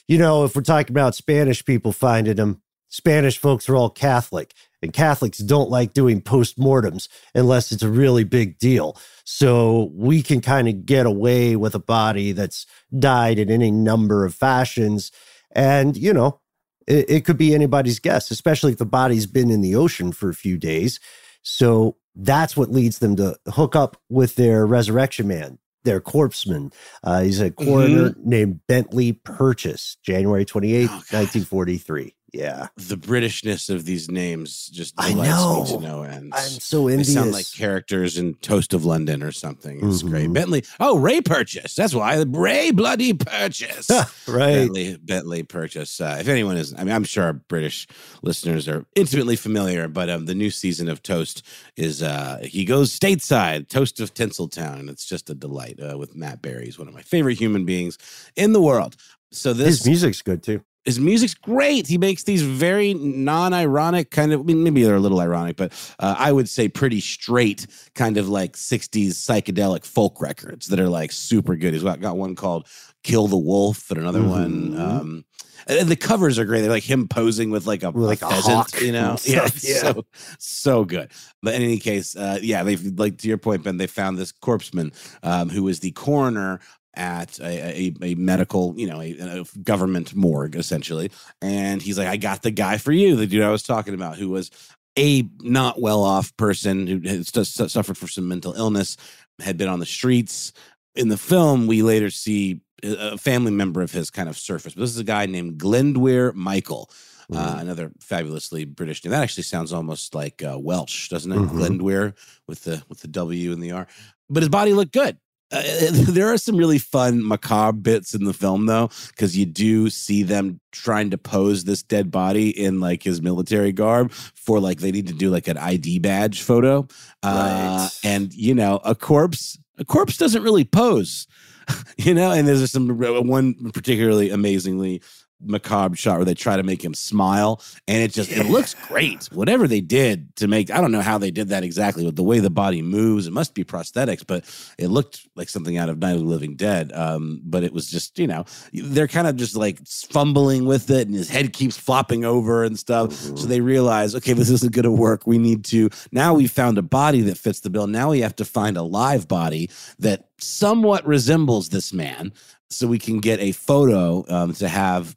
you 0.07 0.19
know, 0.19 0.45
if 0.45 0.57
we're 0.57 0.63
talking 0.63 0.93
about 0.93 1.15
Spanish 1.15 1.65
people 1.65 1.93
finding 1.93 2.37
them, 2.37 2.63
Spanish 2.89 3.39
folks 3.39 3.69
are 3.69 3.77
all 3.77 3.91
Catholic, 3.91 4.55
and 4.81 4.93
Catholics 4.93 5.39
don't 5.39 5.71
like 5.71 5.93
doing 5.93 6.23
postmortems 6.23 7.09
unless 7.35 7.73
it's 7.73 7.83
a 7.83 7.91
really 7.91 8.25
big 8.25 8.59
deal. 8.59 8.97
So 9.25 9.91
we 9.95 10.23
can 10.23 10.41
kind 10.41 10.69
of 10.69 10.87
get 10.87 11.05
away 11.05 11.57
with 11.57 11.75
a 11.75 11.81
body 11.81 12.33
that's 12.33 12.65
died 12.97 13.39
in 13.39 13.51
any 13.51 13.71
number 13.71 14.25
of 14.25 14.35
fashions. 14.35 15.13
And, 15.53 15.97
you 15.97 16.13
know, 16.13 16.41
it, 16.87 17.11
it 17.11 17.25
could 17.25 17.37
be 17.37 17.55
anybody's 17.55 17.99
guess, 17.99 18.31
especially 18.31 18.73
if 18.73 18.79
the 18.79 18.87
body's 18.87 19.27
been 19.27 19.51
in 19.51 19.61
the 19.61 19.75
ocean 19.75 20.13
for 20.13 20.31
a 20.31 20.35
few 20.35 20.57
days. 20.57 21.01
So 21.43 21.97
that's 22.15 22.57
what 22.57 22.71
leads 22.71 23.01
them 23.01 23.17
to 23.17 23.37
hook 23.49 23.77
up 23.77 23.97
with 24.09 24.37
their 24.37 24.67
resurrection 24.67 25.29
man, 25.29 25.59
their 25.85 26.01
corpseman. 26.01 26.73
Uh, 27.03 27.23
he's 27.23 27.41
a 27.41 27.51
coroner 27.51 28.11
mm-hmm. 28.11 28.29
named 28.29 28.61
Bentley 28.67 29.13
Purchase, 29.13 29.97
January 30.03 30.45
28th, 30.45 30.89
oh, 30.89 31.05
1943. 31.11 32.15
Yeah. 32.33 32.69
The 32.77 32.97
Britishness 32.97 33.75
of 33.75 33.87
these 33.87 34.11
names 34.11 34.69
just 34.69 34.95
delights 34.97 35.71
me 35.73 35.77
to 35.77 35.83
no 35.83 36.03
end. 36.03 36.33
I'm 36.35 36.49
so 36.49 36.89
envious. 36.89 37.09
They 37.09 37.15
sound 37.15 37.33
like 37.33 37.51
characters 37.53 38.19
in 38.19 38.35
Toast 38.35 38.75
of 38.75 38.85
London 38.85 39.23
or 39.23 39.33
something. 39.33 39.79
It's 39.79 40.03
mm-hmm. 40.03 40.09
great. 40.09 40.33
Bentley. 40.33 40.65
Oh, 40.79 40.99
Ray 40.99 41.23
Purchase. 41.23 41.75
That's 41.75 41.95
why. 41.95 42.23
Ray 42.29 42.71
Bloody 42.71 43.15
Purchase. 43.15 43.89
right. 44.29 44.67
Bentley, 44.67 44.97
Bentley 44.99 45.43
Purchase. 45.43 46.01
Uh, 46.01 46.19
if 46.21 46.29
anyone 46.29 46.59
is, 46.59 46.75
I 46.75 46.85
mean, 46.85 46.95
I'm 46.95 47.05
sure 47.05 47.25
our 47.25 47.33
British 47.33 47.87
listeners 48.23 48.69
are 48.69 48.85
intimately 48.95 49.37
familiar, 49.37 49.89
but 49.89 50.11
um, 50.11 50.27
the 50.27 50.35
new 50.35 50.51
season 50.51 50.89
of 50.89 51.03
Toast 51.03 51.43
is, 51.77 52.03
uh, 52.03 52.41
he 52.43 52.67
goes 52.67 52.97
stateside, 52.97 53.69
Toast 53.69 54.01
of 54.01 54.13
Tinseltown, 54.13 54.81
and 54.81 54.91
it's 54.91 55.07
just 55.07 55.31
a 55.31 55.35
delight 55.35 55.79
uh, 55.81 55.97
with 55.97 56.15
Matt 56.15 56.43
Berry. 56.43 56.67
He's 56.67 56.79
one 56.79 56.89
of 56.89 56.95
my 56.95 57.03
favorite 57.03 57.39
human 57.39 57.65
beings 57.65 57.97
in 58.37 58.53
the 58.53 58.61
world. 58.61 58.97
So 59.31 59.53
this 59.53 59.79
his 59.79 59.87
music's 59.87 60.23
good 60.23 60.43
too 60.43 60.63
his 60.85 60.99
music's 60.99 61.35
great. 61.35 61.87
He 61.87 61.99
makes 61.99 62.23
these 62.23 62.43
very 62.43 62.95
non-ironic 62.95 64.11
kind 64.11 64.33
of. 64.33 64.41
I 64.41 64.43
mean, 64.45 64.63
maybe 64.63 64.83
they're 64.83 64.97
a 64.97 65.01
little 65.01 65.21
ironic, 65.21 65.57
but 65.57 65.73
uh, 65.99 66.15
I 66.19 66.33
would 66.33 66.49
say 66.49 66.69
pretty 66.69 67.01
straight 67.01 67.67
kind 67.95 68.17
of 68.17 68.29
like 68.29 68.55
'60s 68.55 69.11
psychedelic 69.11 69.85
folk 69.85 70.21
records 70.21 70.69
that 70.69 70.81
are 70.81 70.89
like 70.89 71.13
super 71.13 71.57
good. 71.57 71.75
He's 71.75 71.83
got, 71.83 72.01
got 72.01 72.17
one 72.17 72.35
called 72.35 72.67
"Kill 73.03 73.27
the 73.27 73.37
Wolf" 73.37 73.91
and 73.91 74.01
another 74.01 74.21
mm-hmm. 74.21 74.31
one. 74.31 74.81
Um, 74.81 75.25
and 75.67 75.89
the 75.89 75.97
covers 75.97 76.39
are 76.39 76.45
great. 76.45 76.63
They're 76.63 76.71
like 76.71 76.89
him 76.89 77.09
posing 77.09 77.51
with 77.51 77.67
like 77.67 77.83
a 77.83 77.91
like 77.91 78.23
a 78.23 78.29
pheasant, 78.29 78.81
you 78.81 78.93
know. 78.93 79.17
Yeah, 79.25 79.49
yeah, 79.61 79.81
so 79.81 80.07
so 80.39 80.85
good. 80.85 81.11
But 81.43 81.55
in 81.55 81.63
any 81.63 81.79
case, 81.79 82.17
uh, 82.17 82.39
yeah, 82.41 82.63
they've 82.63 82.99
like 82.99 83.19
to 83.19 83.29
your 83.29 83.37
point, 83.37 83.63
Ben. 83.63 83.77
They 83.77 83.87
found 83.87 84.17
this 84.17 84.33
corpseman 84.33 84.95
um, 85.23 85.51
who 85.51 85.65
was 85.65 85.81
the 85.81 85.91
coroner 85.91 86.61
at 86.99 87.39
a, 87.39 87.45
a, 87.45 87.95
a, 88.03 88.15
medical, 88.17 88.75
you 88.77 88.87
know, 88.87 89.01
a, 89.01 89.13
a, 89.13 89.45
government 89.63 90.15
morgue 90.15 90.57
essentially. 90.57 91.11
And 91.41 91.81
he's 91.81 91.97
like, 91.97 92.09
I 92.09 92.17
got 92.17 92.43
the 92.43 92.51
guy 92.51 92.77
for 92.77 92.93
you, 92.93 93.17
the 93.17 93.27
dude 93.27 93.43
I 93.43 93.51
was 93.51 93.63
talking 93.63 93.95
about, 93.95 94.19
who 94.19 94.29
was 94.29 94.51
a 94.99 95.27
not 95.41 95.81
well 95.81 96.03
off 96.03 96.37
person 96.37 96.87
who 96.87 97.01
had 97.09 97.27
suffered 97.27 97.97
from 97.97 98.09
some 98.09 98.29
mental 98.29 98.53
illness, 98.55 98.97
had 99.41 99.57
been 99.57 99.69
on 99.69 99.79
the 99.79 99.87
streets. 99.87 100.53
In 100.97 101.09
the 101.09 101.17
film, 101.17 101.69
we 101.69 101.83
later 101.83 102.11
see 102.11 102.61
a 102.83 103.17
family 103.17 103.53
member 103.53 103.81
of 103.81 103.93
his 103.93 104.11
kind 104.11 104.29
of 104.29 104.37
surface. 104.37 104.75
But 104.75 104.81
this 104.81 104.91
is 104.91 104.99
a 104.99 105.05
guy 105.05 105.27
named 105.27 105.59
Glyndwr 105.59 106.35
Michael. 106.35 106.91
Uh, 107.31 107.57
mm. 107.57 107.61
another 107.61 107.93
fabulously 108.01 108.65
British 108.65 109.05
name. 109.05 109.13
That 109.13 109.23
actually 109.23 109.43
sounds 109.43 109.71
almost 109.71 110.15
like 110.15 110.43
uh, 110.43 110.59
Welsh, 110.59 111.11
doesn't 111.11 111.31
it? 111.31 111.37
Mm-hmm. 111.37 111.61
Glyndwr 111.61 112.15
with 112.47 112.65
the 112.65 112.83
with 112.89 113.01
the 113.01 113.09
W 113.09 113.53
and 113.53 113.63
the 113.63 113.73
R. 113.73 113.87
But 114.31 114.43
his 114.43 114.49
body 114.49 114.73
looked 114.73 114.95
good. 114.95 115.19
Uh, 115.51 115.63
there 115.91 116.29
are 116.29 116.37
some 116.37 116.57
really 116.57 116.79
fun 116.79 117.27
macabre 117.27 117.79
bits 117.79 118.15
in 118.15 118.25
the 118.25 118.35
film 118.35 118.67
though 118.67 118.91
because 119.09 119.37
you 119.37 119.47
do 119.47 119.89
see 119.89 120.23
them 120.23 120.61
trying 120.73 121.11
to 121.11 121.17
pose 121.17 121.65
this 121.65 121.83
dead 121.83 122.11
body 122.11 122.51
in 122.51 122.81
like 122.81 123.03
his 123.03 123.23
military 123.23 123.73
garb 123.73 124.13
for 124.13 124.61
like 124.61 124.81
they 124.81 124.93
need 124.93 125.07
to 125.07 125.15
do 125.15 125.31
like 125.31 125.49
an 125.49 125.57
id 125.57 126.01
badge 126.01 126.43
photo 126.43 126.87
uh, 127.23 127.89
right. 127.89 127.91
and 128.05 128.35
you 128.35 128.55
know 128.55 128.79
a 128.85 128.95
corpse 128.95 129.59
a 129.79 129.85
corpse 129.85 130.19
doesn't 130.19 130.43
really 130.43 130.65
pose 130.65 131.27
you 131.97 132.13
know 132.13 132.31
and 132.31 132.47
there's 132.47 132.71
some 132.71 132.99
one 133.27 133.55
particularly 133.73 134.29
amazingly 134.31 135.01
macabre 135.41 135.97
shot 135.97 136.17
where 136.17 136.25
they 136.25 136.35
try 136.35 136.57
to 136.57 136.63
make 136.63 136.85
him 136.85 136.95
smile 136.95 137.63
and 137.87 138.03
it 138.03 138.13
just 138.13 138.31
it 138.31 138.47
looks 138.47 138.75
great. 138.75 139.29
Whatever 139.33 139.69
they 139.69 139.81
did 139.81 140.35
to 140.37 140.49
make 140.49 140.71
i 140.71 140.81
don't 140.81 140.93
know 140.93 141.01
how 141.01 141.19
they 141.19 141.31
did 141.31 141.49
that 141.49 141.63
exactly 141.65 142.05
with 142.05 142.17
the 142.17 142.23
way 142.23 142.41
the 142.41 142.51
body 142.51 142.83
moves. 142.83 143.27
It 143.27 143.33
must 143.33 143.55
be 143.55 143.65
prosthetics 143.65 144.27
but 144.27 144.45
it 144.79 144.89
looked 144.89 145.29
like 145.37 145.49
something 145.49 145.77
out 145.77 145.89
of 145.89 145.99
night 145.99 146.15
of 146.15 146.21
the 146.21 146.27
living 146.27 146.57
dead. 146.57 146.93
Um, 146.93 147.41
but 147.45 147.63
it 147.63 147.73
was 147.73 147.91
just 147.91 148.19
you 148.19 148.27
know 148.27 148.45
they're 148.73 149.09
kind 149.09 149.27
of 149.27 149.37
just 149.37 149.57
like 149.57 149.87
fumbling 149.87 150.67
with 150.67 150.91
it 150.91 151.07
and 151.07 151.17
his 151.17 151.29
head 151.29 151.53
keeps 151.53 151.77
flopping 151.77 152.25
over 152.25 152.65
and 152.65 152.79
stuff. 152.79 153.11
Mm-hmm. 153.11 153.37
so 153.37 153.47
they 153.47 153.61
realize 153.61 154.15
okay 154.15 154.33
this 154.33 154.51
isn't 154.51 154.73
going 154.73 154.85
to 154.85 154.91
work. 154.91 155.27
We 155.27 155.39
need 155.39 155.65
to 155.67 155.91
now 156.13 156.35
we 156.35 156.47
found 156.47 156.79
a 156.79 156.83
body 156.83 157.21
that 157.23 157.39
fits 157.39 157.61
the 157.61 157.71
bill. 157.71 157.87
Now 157.87 158.11
we 158.11 158.21
have 158.21 158.37
to 158.37 158.45
find 158.45 158.77
a 158.77 158.83
live 158.83 159.29
body 159.29 159.71
that 159.99 160.29
somewhat 160.39 161.07
resembles 161.07 161.69
this 161.69 161.93
man 161.93 162.33
so 162.71 162.87
we 162.87 162.99
can 162.99 163.21
get 163.21 163.41
a 163.41 163.53
photo 163.53 164.25
um, 164.29 164.53
to 164.55 164.69
have 164.69 165.17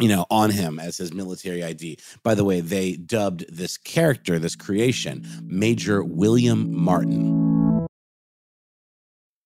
you 0.00 0.08
know, 0.08 0.26
on 0.30 0.50
him 0.50 0.78
as 0.78 0.98
his 0.98 1.12
military 1.12 1.62
ID. 1.62 1.98
By 2.22 2.34
the 2.34 2.44
way, 2.44 2.60
they 2.60 2.96
dubbed 2.96 3.44
this 3.54 3.76
character, 3.76 4.38
this 4.38 4.56
creation, 4.56 5.26
Major 5.42 6.02
William 6.02 6.74
Martin. 6.74 7.48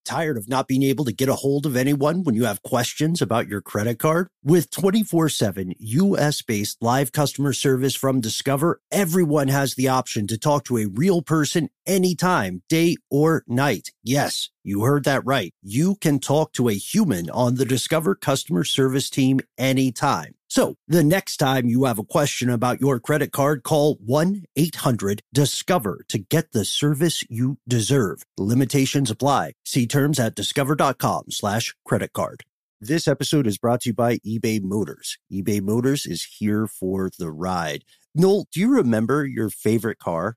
Tired 0.05 0.37
of 0.37 0.49
not 0.49 0.67
being 0.67 0.83
able 0.83 1.05
to 1.05 1.13
get 1.13 1.29
a 1.29 1.37
hold 1.37 1.65
of 1.65 1.77
anyone 1.77 2.25
when 2.25 2.35
you 2.35 2.45
have 2.45 2.63
questions 2.63 3.23
about 3.23 3.47
your 3.47 3.61
credit 3.61 4.01
card? 4.01 4.27
With 4.43 4.71
24 4.71 5.29
7 5.29 5.75
US 5.79 6.43
based 6.43 6.83
live 6.83 7.13
customer 7.13 7.53
service 7.53 7.95
from 7.95 8.21
Discover, 8.21 8.81
everyone 8.91 9.47
has 9.49 9.75
the 9.75 9.87
option 9.89 10.27
to 10.27 10.37
talk 10.37 10.65
to 10.65 10.79
a 10.79 10.87
real 10.87 11.23
person 11.23 11.69
anytime, 11.87 12.63
day 12.69 12.97
or 13.11 13.45
night. 13.47 13.91
Yes, 14.03 14.51
you 14.65 14.83
heard 14.83 15.05
that 15.05 15.25
right. 15.25 15.55
You 15.63 15.95
can 15.95 16.19
talk 16.19 16.53
to 16.55 16.69
a 16.69 16.75
human 16.75 17.31
on 17.31 17.55
the 17.55 17.65
Discover 17.65 18.17
customer 18.17 18.65
service 18.65 19.09
team 19.09 19.39
anytime. 19.57 20.35
So 20.53 20.75
the 20.87 21.03
next 21.03 21.39
time 21.39 21.67
you 21.67 21.85
have 21.85 21.99
a 21.99 22.05
question 22.05 22.51
about 22.51 22.79
your 22.79 23.01
credit 23.01 23.33
card, 23.33 23.63
call 23.63 23.95
1 24.05 24.45
800 24.55 25.23
Discover 25.33 26.05
to 26.11 26.19
get 26.19 26.53
the 26.53 26.67
service 26.67 27.25
you 27.31 27.57
deserve. 27.67 28.25
Limitations 28.37 29.11
apply. 29.11 29.55
See 29.65 29.87
terms 29.87 30.21
at 30.21 30.35
discover.com 30.35 31.31
slash 31.31 31.75
credit 31.87 32.13
card. 32.13 32.43
This 32.83 33.09
episode 33.09 33.47
is 33.47 33.57
brought 33.57 33.81
to 33.81 33.89
you 33.89 33.95
by 33.95 34.19
eBay 34.19 34.61
Motors. 34.61 35.17
eBay 35.33 35.63
Motors 35.63 36.05
is 36.05 36.37
here 36.39 36.67
for 36.67 37.11
the 37.19 37.31
ride. 37.31 37.85
Noel, 38.15 38.47
do 38.53 38.61
you 38.61 38.69
remember 38.69 39.25
your 39.25 39.49
favorite 39.49 40.01
car? 40.01 40.37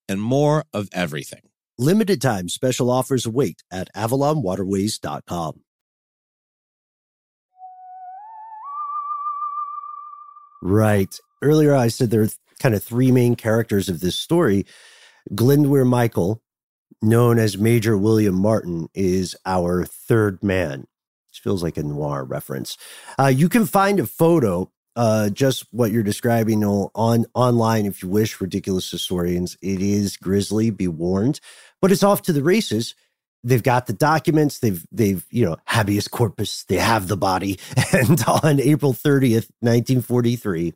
and 0.11 0.21
more 0.21 0.65
of 0.73 0.89
everything. 0.91 1.41
Limited 1.79 2.21
time 2.21 2.49
special 2.49 2.91
offers 2.91 3.25
await 3.25 3.63
at 3.71 3.87
avalonwaterways.com. 3.95 5.61
Right. 10.61 11.19
Earlier, 11.41 11.73
I 11.73 11.87
said 11.87 12.11
there 12.11 12.21
are 12.21 12.29
kind 12.59 12.75
of 12.75 12.83
three 12.83 13.11
main 13.11 13.35
characters 13.35 13.89
of 13.89 14.01
this 14.01 14.19
story. 14.19 14.65
Glyndwr 15.31 15.87
Michael, 15.87 16.41
known 17.01 17.39
as 17.39 17.57
Major 17.57 17.97
William 17.97 18.35
Martin, 18.35 18.87
is 18.93 19.35
our 19.45 19.85
third 19.85 20.43
man. 20.43 20.85
This 21.31 21.39
feels 21.39 21.63
like 21.63 21.77
a 21.77 21.83
noir 21.83 22.23
reference. 22.25 22.77
Uh, 23.17 23.27
you 23.27 23.49
can 23.49 23.65
find 23.65 23.99
a 23.99 24.05
photo 24.05 24.69
uh, 24.95 25.29
just 25.29 25.65
what 25.71 25.91
you're 25.91 26.03
describing 26.03 26.63
on 26.63 27.25
online 27.33 27.85
if 27.85 28.03
you 28.03 28.09
wish 28.09 28.41
ridiculous 28.41 28.89
historians 28.89 29.57
it 29.61 29.81
is 29.81 30.17
grisly 30.17 30.69
be 30.69 30.87
warned 30.87 31.39
but 31.81 31.91
it's 31.91 32.03
off 32.03 32.21
to 32.21 32.33
the 32.33 32.43
races 32.43 32.95
they've 33.43 33.63
got 33.63 33.87
the 33.87 33.93
documents 33.93 34.59
they've 34.59 34.85
they've 34.91 35.25
you 35.29 35.45
know 35.45 35.55
habeas 35.65 36.07
corpus 36.07 36.65
they 36.65 36.75
have 36.75 37.07
the 37.07 37.17
body 37.17 37.57
and 37.93 38.23
on 38.43 38.59
april 38.59 38.93
30th 38.93 39.49
1943 39.61 40.73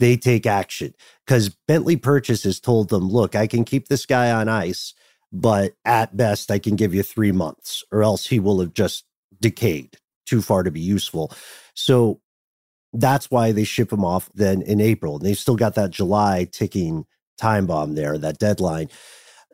they 0.00 0.16
take 0.16 0.46
action 0.46 0.94
because 1.24 1.56
bentley 1.68 1.96
purchase 1.96 2.42
has 2.42 2.58
told 2.58 2.88
them 2.88 3.08
look 3.08 3.36
i 3.36 3.46
can 3.46 3.64
keep 3.64 3.88
this 3.88 4.04
guy 4.04 4.30
on 4.30 4.48
ice 4.48 4.94
but 5.32 5.74
at 5.84 6.16
best, 6.16 6.50
I 6.50 6.58
can 6.58 6.76
give 6.76 6.94
you 6.94 7.02
three 7.02 7.32
months, 7.32 7.84
or 7.92 8.02
else 8.02 8.26
he 8.26 8.40
will 8.40 8.60
have 8.60 8.72
just 8.72 9.04
decayed 9.40 9.96
too 10.26 10.42
far 10.42 10.62
to 10.62 10.70
be 10.70 10.80
useful. 10.80 11.32
So 11.74 12.20
that's 12.92 13.30
why 13.30 13.52
they 13.52 13.64
ship 13.64 13.92
him 13.92 14.04
off 14.04 14.30
then 14.34 14.62
in 14.62 14.80
April. 14.80 15.16
And 15.16 15.24
they've 15.24 15.38
still 15.38 15.56
got 15.56 15.74
that 15.74 15.90
July 15.90 16.48
ticking 16.50 17.06
time 17.36 17.66
bomb 17.66 17.94
there, 17.94 18.18
that 18.18 18.38
deadline. 18.38 18.88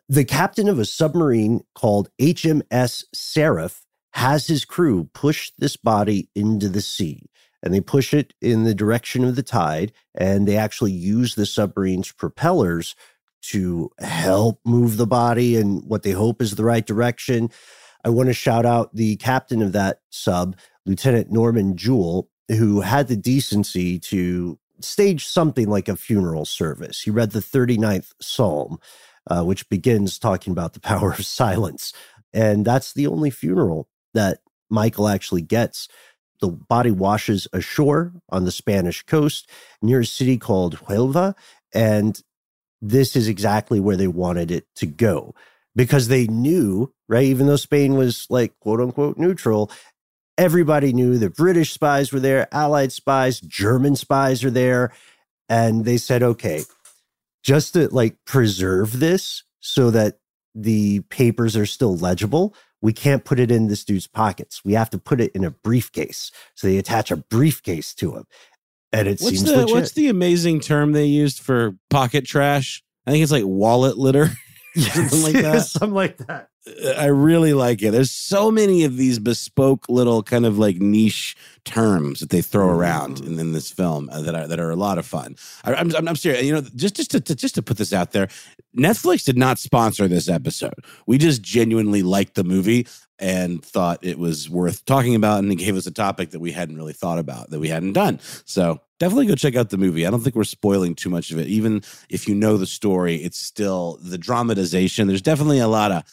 The 0.07 0.25
captain 0.25 0.69
of 0.69 0.79
a 0.79 0.85
submarine 0.85 1.61
called 1.73 2.09
HMS 2.19 3.03
Seraph 3.13 3.83
has 4.13 4.47
his 4.47 4.63
crew 4.63 5.09
push 5.13 5.51
this 5.57 5.75
body 5.75 6.29
into 6.35 6.69
the 6.69 6.81
sea. 6.81 7.23
And 7.61 7.73
they 7.73 7.81
push 7.81 8.13
it 8.13 8.33
in 8.41 8.63
the 8.63 8.75
direction 8.75 9.23
of 9.23 9.35
the 9.35 9.41
tide, 9.41 9.91
and 10.13 10.47
they 10.47 10.55
actually 10.55 10.91
use 10.91 11.33
the 11.33 11.47
submarine's 11.47 12.11
propellers 12.11 12.95
to 13.41 13.89
help 13.99 14.59
move 14.63 14.97
the 14.97 15.07
body 15.07 15.55
in 15.55 15.77
what 15.87 16.03
they 16.03 16.11
hope 16.11 16.41
is 16.41 16.55
the 16.55 16.63
right 16.63 16.85
direction. 16.85 17.49
I 18.03 18.09
want 18.09 18.27
to 18.27 18.33
shout 18.33 18.65
out 18.65 18.95
the 18.95 19.15
captain 19.17 19.63
of 19.63 19.71
that 19.71 20.01
sub, 20.11 20.55
Lieutenant 20.85 21.31
Norman 21.31 21.75
Jewell, 21.75 22.29
who 22.49 22.81
had 22.81 23.07
the 23.07 23.15
decency 23.15 23.99
to 23.99 24.59
stage 24.79 25.25
something 25.25 25.69
like 25.69 25.87
a 25.87 25.95
funeral 25.95 26.45
service. 26.45 27.01
He 27.01 27.11
read 27.11 27.31
the 27.31 27.39
39th 27.39 28.11
Psalm, 28.21 28.79
uh, 29.29 29.43
which 29.43 29.67
begins 29.69 30.19
talking 30.19 30.51
about 30.51 30.73
the 30.73 30.79
power 30.81 31.11
of 31.11 31.25
silence. 31.25 31.93
And 32.33 32.65
that's 32.65 32.93
the 32.93 33.07
only 33.07 33.29
funeral 33.29 33.87
that 34.13 34.39
Michael 34.69 35.07
actually 35.07 35.41
gets. 35.41 35.87
The 36.41 36.49
body 36.49 36.91
washes 36.91 37.47
ashore 37.53 38.13
on 38.29 38.43
the 38.43 38.51
Spanish 38.51 39.03
coast 39.03 39.49
near 39.81 40.01
a 40.01 40.05
city 40.05 40.37
called 40.37 40.77
Huelva. 40.79 41.33
And 41.73 42.21
this 42.81 43.15
is 43.15 43.27
exactly 43.27 43.79
where 43.79 43.95
they 43.95 44.07
wanted 44.07 44.51
it 44.51 44.65
to 44.75 44.85
go 44.85 45.33
because 45.75 46.07
they 46.07 46.27
knew, 46.27 46.93
right? 47.07 47.25
Even 47.25 47.47
though 47.47 47.55
Spain 47.55 47.95
was 47.95 48.27
like 48.29 48.57
quote 48.59 48.81
unquote 48.81 49.17
neutral, 49.17 49.71
everybody 50.37 50.93
knew 50.93 51.17
the 51.17 51.29
British 51.29 51.71
spies 51.71 52.11
were 52.11 52.19
there, 52.19 52.47
Allied 52.53 52.91
spies, 52.91 53.39
German 53.39 53.95
spies 53.95 54.43
are 54.43 54.51
there. 54.51 54.91
And 55.47 55.85
they 55.85 55.97
said, 55.97 56.23
okay, 56.23 56.63
just 57.43 57.73
to 57.73 57.87
like 57.89 58.17
preserve 58.25 58.99
this 58.99 59.43
so 59.59 59.91
that 59.91 60.19
the 60.53 61.01
papers 61.01 61.55
are 61.55 61.65
still 61.65 61.95
legible, 61.95 62.55
we 62.81 62.93
can't 62.93 63.25
put 63.25 63.39
it 63.39 63.51
in 63.51 63.67
this 63.67 63.83
dude's 63.83 64.07
pockets. 64.07 64.63
We 64.63 64.73
have 64.73 64.89
to 64.91 64.97
put 64.97 65.21
it 65.21 65.31
in 65.33 65.43
a 65.43 65.51
briefcase. 65.51 66.31
So 66.55 66.67
they 66.67 66.77
attach 66.77 67.11
a 67.11 67.17
briefcase 67.17 67.93
to 67.95 68.15
him. 68.15 68.25
And 68.91 69.07
it 69.07 69.19
what's 69.19 69.37
seems 69.37 69.43
the, 69.43 69.57
legit. 69.57 69.75
What's 69.75 69.91
the 69.91 70.07
amazing 70.09 70.59
term 70.61 70.93
they 70.93 71.05
used 71.05 71.39
for 71.39 71.75
pocket 71.89 72.25
trash? 72.25 72.83
I 73.05 73.11
think 73.11 73.23
it's 73.23 73.31
like 73.31 73.43
wallet 73.45 73.97
litter. 73.97 74.31
something 74.75 75.21
like 75.21 75.33
that. 75.43 75.61
Something 75.65 75.93
like 75.93 76.17
that. 76.17 76.49
I 76.97 77.05
really 77.05 77.53
like 77.53 77.83
it. 77.83 77.91
There's 77.91 78.11
so 78.11 78.49
many 78.49 78.85
of 78.85 78.97
these 78.97 79.19
bespoke 79.19 79.87
little 79.87 80.23
kind 80.23 80.45
of 80.45 80.57
like 80.57 80.77
niche 80.77 81.35
terms 81.63 82.19
that 82.21 82.29
they 82.29 82.41
throw 82.41 82.69
around 82.69 83.19
in, 83.19 83.39
in 83.39 83.51
this 83.51 83.69
film 83.71 84.09
uh, 84.11 84.21
that 84.21 84.33
are 84.33 84.47
that 84.47 84.59
are 84.59 84.71
a 84.71 84.75
lot 84.75 84.97
of 84.97 85.05
fun. 85.05 85.35
I, 85.63 85.75
I'm, 85.75 85.95
I'm 85.95 86.07
I'm 86.07 86.15
serious. 86.15 86.43
You 86.43 86.53
know, 86.53 86.61
just 86.75 86.95
just 86.95 87.11
to, 87.11 87.21
to 87.21 87.35
just 87.35 87.55
to 87.55 87.61
put 87.61 87.77
this 87.77 87.93
out 87.93 88.13
there, 88.13 88.29
Netflix 88.75 89.25
did 89.25 89.37
not 89.37 89.59
sponsor 89.59 90.07
this 90.07 90.27
episode. 90.27 90.73
We 91.05 91.19
just 91.19 91.43
genuinely 91.43 92.01
liked 92.01 92.33
the 92.33 92.43
movie 92.43 92.87
and 93.19 93.63
thought 93.63 93.99
it 94.01 94.17
was 94.17 94.49
worth 94.49 94.83
talking 94.85 95.13
about, 95.13 95.39
and 95.39 95.51
it 95.51 95.55
gave 95.55 95.77
us 95.77 95.85
a 95.85 95.91
topic 95.91 96.31
that 96.31 96.39
we 96.39 96.51
hadn't 96.51 96.77
really 96.77 96.93
thought 96.93 97.19
about 97.19 97.51
that 97.51 97.59
we 97.59 97.69
hadn't 97.69 97.93
done. 97.93 98.19
So 98.45 98.81
definitely 98.99 99.27
go 99.27 99.35
check 99.35 99.55
out 99.55 99.69
the 99.69 99.77
movie. 99.77 100.07
I 100.07 100.09
don't 100.09 100.21
think 100.21 100.35
we're 100.35 100.43
spoiling 100.45 100.95
too 100.95 101.09
much 101.09 101.29
of 101.29 101.37
it. 101.37 101.47
Even 101.47 101.83
if 102.09 102.27
you 102.27 102.33
know 102.33 102.57
the 102.57 102.65
story, 102.65 103.17
it's 103.17 103.37
still 103.37 103.99
the 104.01 104.17
dramatization. 104.17 105.07
There's 105.07 105.21
definitely 105.21 105.59
a 105.59 105.67
lot 105.67 105.91
of 105.91 106.03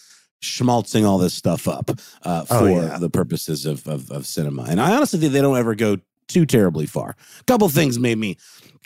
schmaltzing 0.42 1.06
all 1.06 1.18
this 1.18 1.34
stuff 1.34 1.66
up 1.68 1.90
uh, 2.22 2.44
for 2.44 2.54
Oh, 2.54 2.66
yeah. 2.66 2.98
the 2.98 3.08
purposes 3.10 3.64
of, 3.64 3.86
of 3.86 4.10
of 4.10 4.26
cinema. 4.26 4.64
And 4.68 4.80
I 4.80 4.94
honestly 4.94 5.18
think 5.18 5.32
they 5.32 5.40
don't 5.40 5.56
ever 5.58 5.74
go 5.74 5.98
too 6.28 6.44
terribly 6.46 6.86
far. 6.86 7.16
A 7.40 7.44
couple 7.44 7.68
things 7.68 7.98
made 7.98 8.18
me 8.18 8.36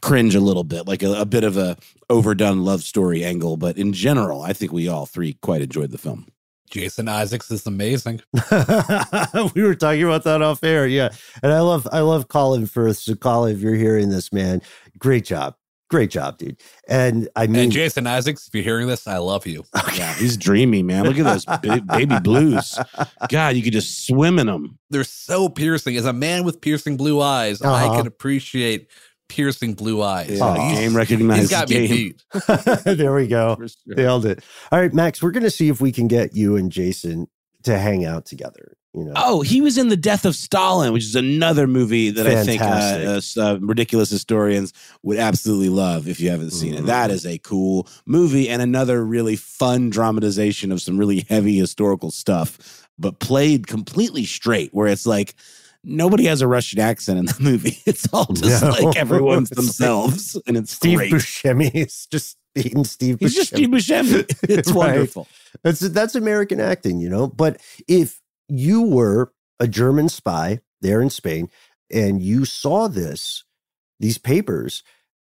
cringe 0.02 0.34
a 0.34 0.40
little 0.40 0.64
bit, 0.64 0.86
like 0.86 1.02
a, 1.02 1.12
a 1.20 1.24
bit 1.24 1.44
of 1.44 1.56
a 1.56 1.76
overdone 2.10 2.64
love 2.64 2.82
story 2.82 3.24
angle. 3.24 3.56
But 3.56 3.78
in 3.78 3.92
general, 3.92 4.42
I 4.42 4.52
think 4.52 4.72
we 4.72 4.88
all 4.88 5.06
three 5.06 5.34
quite 5.42 5.62
enjoyed 5.62 5.90
the 5.90 5.98
film. 5.98 6.26
Jason 6.68 7.08
Isaacs 7.08 7.48
is 7.52 7.64
amazing. 7.66 8.20
we 9.54 9.62
were 9.62 9.76
talking 9.76 10.02
about 10.02 10.24
that 10.24 10.42
off 10.42 10.64
air, 10.64 10.86
yeah. 10.86 11.10
And 11.42 11.52
I 11.52 11.60
love, 11.60 11.86
I 11.92 12.00
love 12.00 12.26
Colin 12.28 12.66
Firth. 12.66 12.96
So, 12.98 13.14
Colin, 13.14 13.54
if 13.54 13.60
you're 13.62 13.76
hearing 13.76 14.08
this, 14.08 14.32
man, 14.32 14.60
great 14.98 15.24
job, 15.24 15.54
great 15.88 16.10
job, 16.10 16.38
dude. 16.38 16.60
And 16.88 17.28
I 17.36 17.46
mean, 17.46 17.64
And 17.64 17.72
Jason 17.72 18.06
Isaacs, 18.06 18.46
if 18.48 18.54
you're 18.54 18.64
hearing 18.64 18.86
this, 18.88 19.06
I 19.06 19.18
love 19.18 19.46
you. 19.46 19.64
Yeah, 19.96 20.12
he's 20.14 20.36
dreamy, 20.36 20.82
man. 20.82 21.04
Look 21.04 21.18
at 21.18 21.24
those 21.24 21.44
ba- 21.46 21.80
baby 21.80 22.18
blues. 22.20 22.78
God, 23.30 23.56
you 23.56 23.62
could 23.62 23.72
just 23.72 24.06
swim 24.06 24.38
in 24.38 24.46
them. 24.46 24.78
They're 24.90 25.04
so 25.04 25.48
piercing. 25.48 25.96
As 25.96 26.04
a 26.04 26.12
man 26.12 26.44
with 26.44 26.60
piercing 26.60 26.96
blue 26.98 27.20
eyes, 27.22 27.62
I 27.62 27.86
Uh-huh. 27.86 27.96
can 27.98 28.06
appreciate 28.06 28.88
piercing 29.28 29.72
blue 29.74 30.02
eyes. 30.02 30.30
Yeah, 30.38 30.54
He's- 30.68 30.78
game 30.78 30.96
recognized. 30.96 31.40
he's 31.40 31.50
got 31.50 31.70
me 31.70 31.88
game. 31.88 31.88
beat. 31.88 32.24
there 32.84 33.14
we 33.14 33.26
go. 33.26 33.56
For 33.56 33.68
sure. 33.68 33.94
Nailed 33.96 34.26
it. 34.26 34.44
All 34.70 34.78
right, 34.80 34.92
Max, 34.92 35.22
we're 35.22 35.30
going 35.30 35.42
to 35.44 35.50
see 35.50 35.68
if 35.68 35.80
we 35.80 35.92
can 35.92 36.08
get 36.08 36.36
you 36.36 36.56
and 36.56 36.70
Jason 36.70 37.26
to 37.62 37.78
hang 37.78 38.04
out 38.04 38.26
together. 38.26 38.76
You 38.96 39.04
know, 39.04 39.12
Oh, 39.14 39.42
he 39.42 39.60
was 39.60 39.76
in 39.76 39.88
The 39.88 39.96
Death 39.96 40.24
of 40.24 40.34
Stalin, 40.34 40.92
which 40.94 41.04
is 41.04 41.14
another 41.14 41.66
movie 41.66 42.08
that 42.10 42.26
I 42.26 42.42
think 42.44 42.62
uh, 42.62 43.20
uh, 43.40 43.58
ridiculous 43.60 44.08
historians 44.10 44.72
would 45.02 45.18
absolutely 45.18 45.68
love 45.68 46.08
if 46.08 46.18
you 46.18 46.30
haven't 46.30 46.52
seen 46.52 46.72
it. 46.74 46.82
Mhm. 46.82 46.86
That 46.86 47.10
is 47.10 47.26
a 47.26 47.36
cool 47.38 47.86
movie 48.06 48.48
and 48.48 48.62
another 48.62 49.04
really 49.04 49.36
fun 49.36 49.90
dramatization 49.90 50.72
of 50.72 50.80
some 50.80 50.96
really 50.96 51.26
heavy 51.28 51.58
historical 51.58 52.10
stuff, 52.10 52.88
but 52.98 53.18
played 53.18 53.66
completely 53.66 54.24
straight, 54.24 54.72
where 54.72 54.86
it's 54.88 55.06
like 55.06 55.34
nobody 55.84 56.24
has 56.24 56.40
a 56.40 56.48
Russian 56.48 56.80
accent 56.80 57.18
in 57.18 57.26
the 57.26 57.36
movie. 57.40 57.78
It's 57.84 58.08
all 58.14 58.26
just 58.32 58.62
No. 58.62 58.70
like 58.70 58.96
everyone's 58.96 59.50
It's 59.52 59.58
like 59.58 59.66
themselves, 59.66 60.40
and 60.46 60.56
it's 60.56 60.72
Steve 60.72 60.96
great. 60.98 61.12
Buscemi 61.12 61.70
is 61.74 62.06
just 62.10 62.38
being 62.54 62.84
Steve 62.84 63.18
He's 63.20 63.34
just 63.34 63.48
Steve 63.54 63.68
Buscemi. 63.68 64.24
Buscemi. 64.24 64.48
It's 64.48 64.68
Right. 64.70 64.76
wonderful. 64.76 65.28
That's 65.62 65.80
that's 65.80 66.14
American 66.14 66.60
acting, 66.60 66.98
you 67.00 67.10
know. 67.10 67.26
But 67.26 67.60
if 67.86 68.20
you 68.48 68.82
were 68.82 69.32
a 69.58 69.68
German 69.68 70.08
spy 70.08 70.60
there 70.80 71.00
in 71.00 71.10
Spain 71.10 71.50
and 71.90 72.22
you 72.22 72.44
saw 72.44 72.88
this, 72.88 73.44
these 74.00 74.18
papers, 74.18 74.82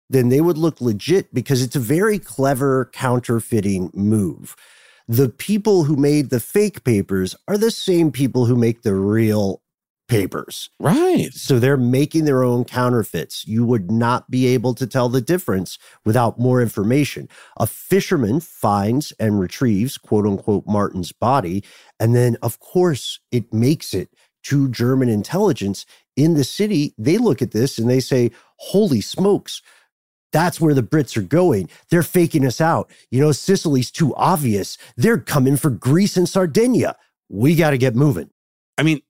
then 0.09 0.29
they 0.29 0.41
would 0.41 0.59
look 0.59 0.81
legit 0.81 1.33
because 1.33 1.62
it's 1.62 1.77
a 1.77 1.81
very 1.81 2.18
clever 2.18 2.91
counterfeiting 2.93 3.91
move. 3.95 4.57
The 5.09 5.29
people 5.29 5.85
who 5.85 5.97
made 5.97 6.31
the 6.31 6.41
fake 6.41 6.85
papers 6.85 7.35
are 7.49 7.59
the 7.59 7.70
same 7.70 8.12
people 8.12 8.47
who 8.47 8.57
make 8.57 8.83
the 8.83 8.95
real 8.95 9.61
papers. 10.12 10.70
Right. 10.78 11.32
So 11.32 11.58
they're 11.58 11.76
making 11.76 12.26
their 12.26 12.42
own 12.42 12.64
counterfeits. 12.64 13.46
You 13.46 13.64
would 13.64 13.90
not 13.90 14.30
be 14.30 14.46
able 14.46 14.74
to 14.74 14.86
tell 14.86 15.08
the 15.08 15.20
difference 15.20 15.78
without 16.04 16.38
more 16.38 16.60
information. 16.60 17.28
A 17.58 17.66
fisherman 17.66 18.40
finds 18.40 19.12
and 19.18 19.40
retrieves, 19.40 19.96
quote 19.98 20.26
unquote, 20.26 20.66
Martin's 20.66 21.12
body. 21.12 21.64
And 21.98 22.14
then, 22.14 22.36
of 22.42 22.60
course, 22.60 23.20
it 23.30 23.52
makes 23.52 23.94
it 23.94 24.10
to 24.44 24.68
German 24.68 25.08
intelligence 25.08 25.86
in 26.16 26.34
the 26.34 26.44
city. 26.44 26.94
They 26.98 27.16
look 27.16 27.40
at 27.40 27.52
this 27.52 27.78
and 27.78 27.88
they 27.88 28.00
say, 28.00 28.30
holy 28.56 29.00
smokes. 29.00 29.62
That's 30.32 30.60
where 30.60 30.74
the 30.74 30.82
Brits 30.82 31.16
are 31.16 31.22
going. 31.22 31.68
They're 31.90 32.02
faking 32.02 32.46
us 32.46 32.60
out. 32.60 32.90
You 33.10 33.20
know, 33.20 33.32
Sicily's 33.32 33.90
too 33.90 34.14
obvious. 34.16 34.78
They're 34.96 35.18
coming 35.18 35.56
for 35.56 35.70
Greece 35.70 36.16
and 36.16 36.28
Sardinia. 36.28 36.96
We 37.28 37.54
got 37.54 37.70
to 37.70 37.78
get 37.78 37.94
moving. 37.94 38.30
I 38.78 38.82
mean, 38.82 39.00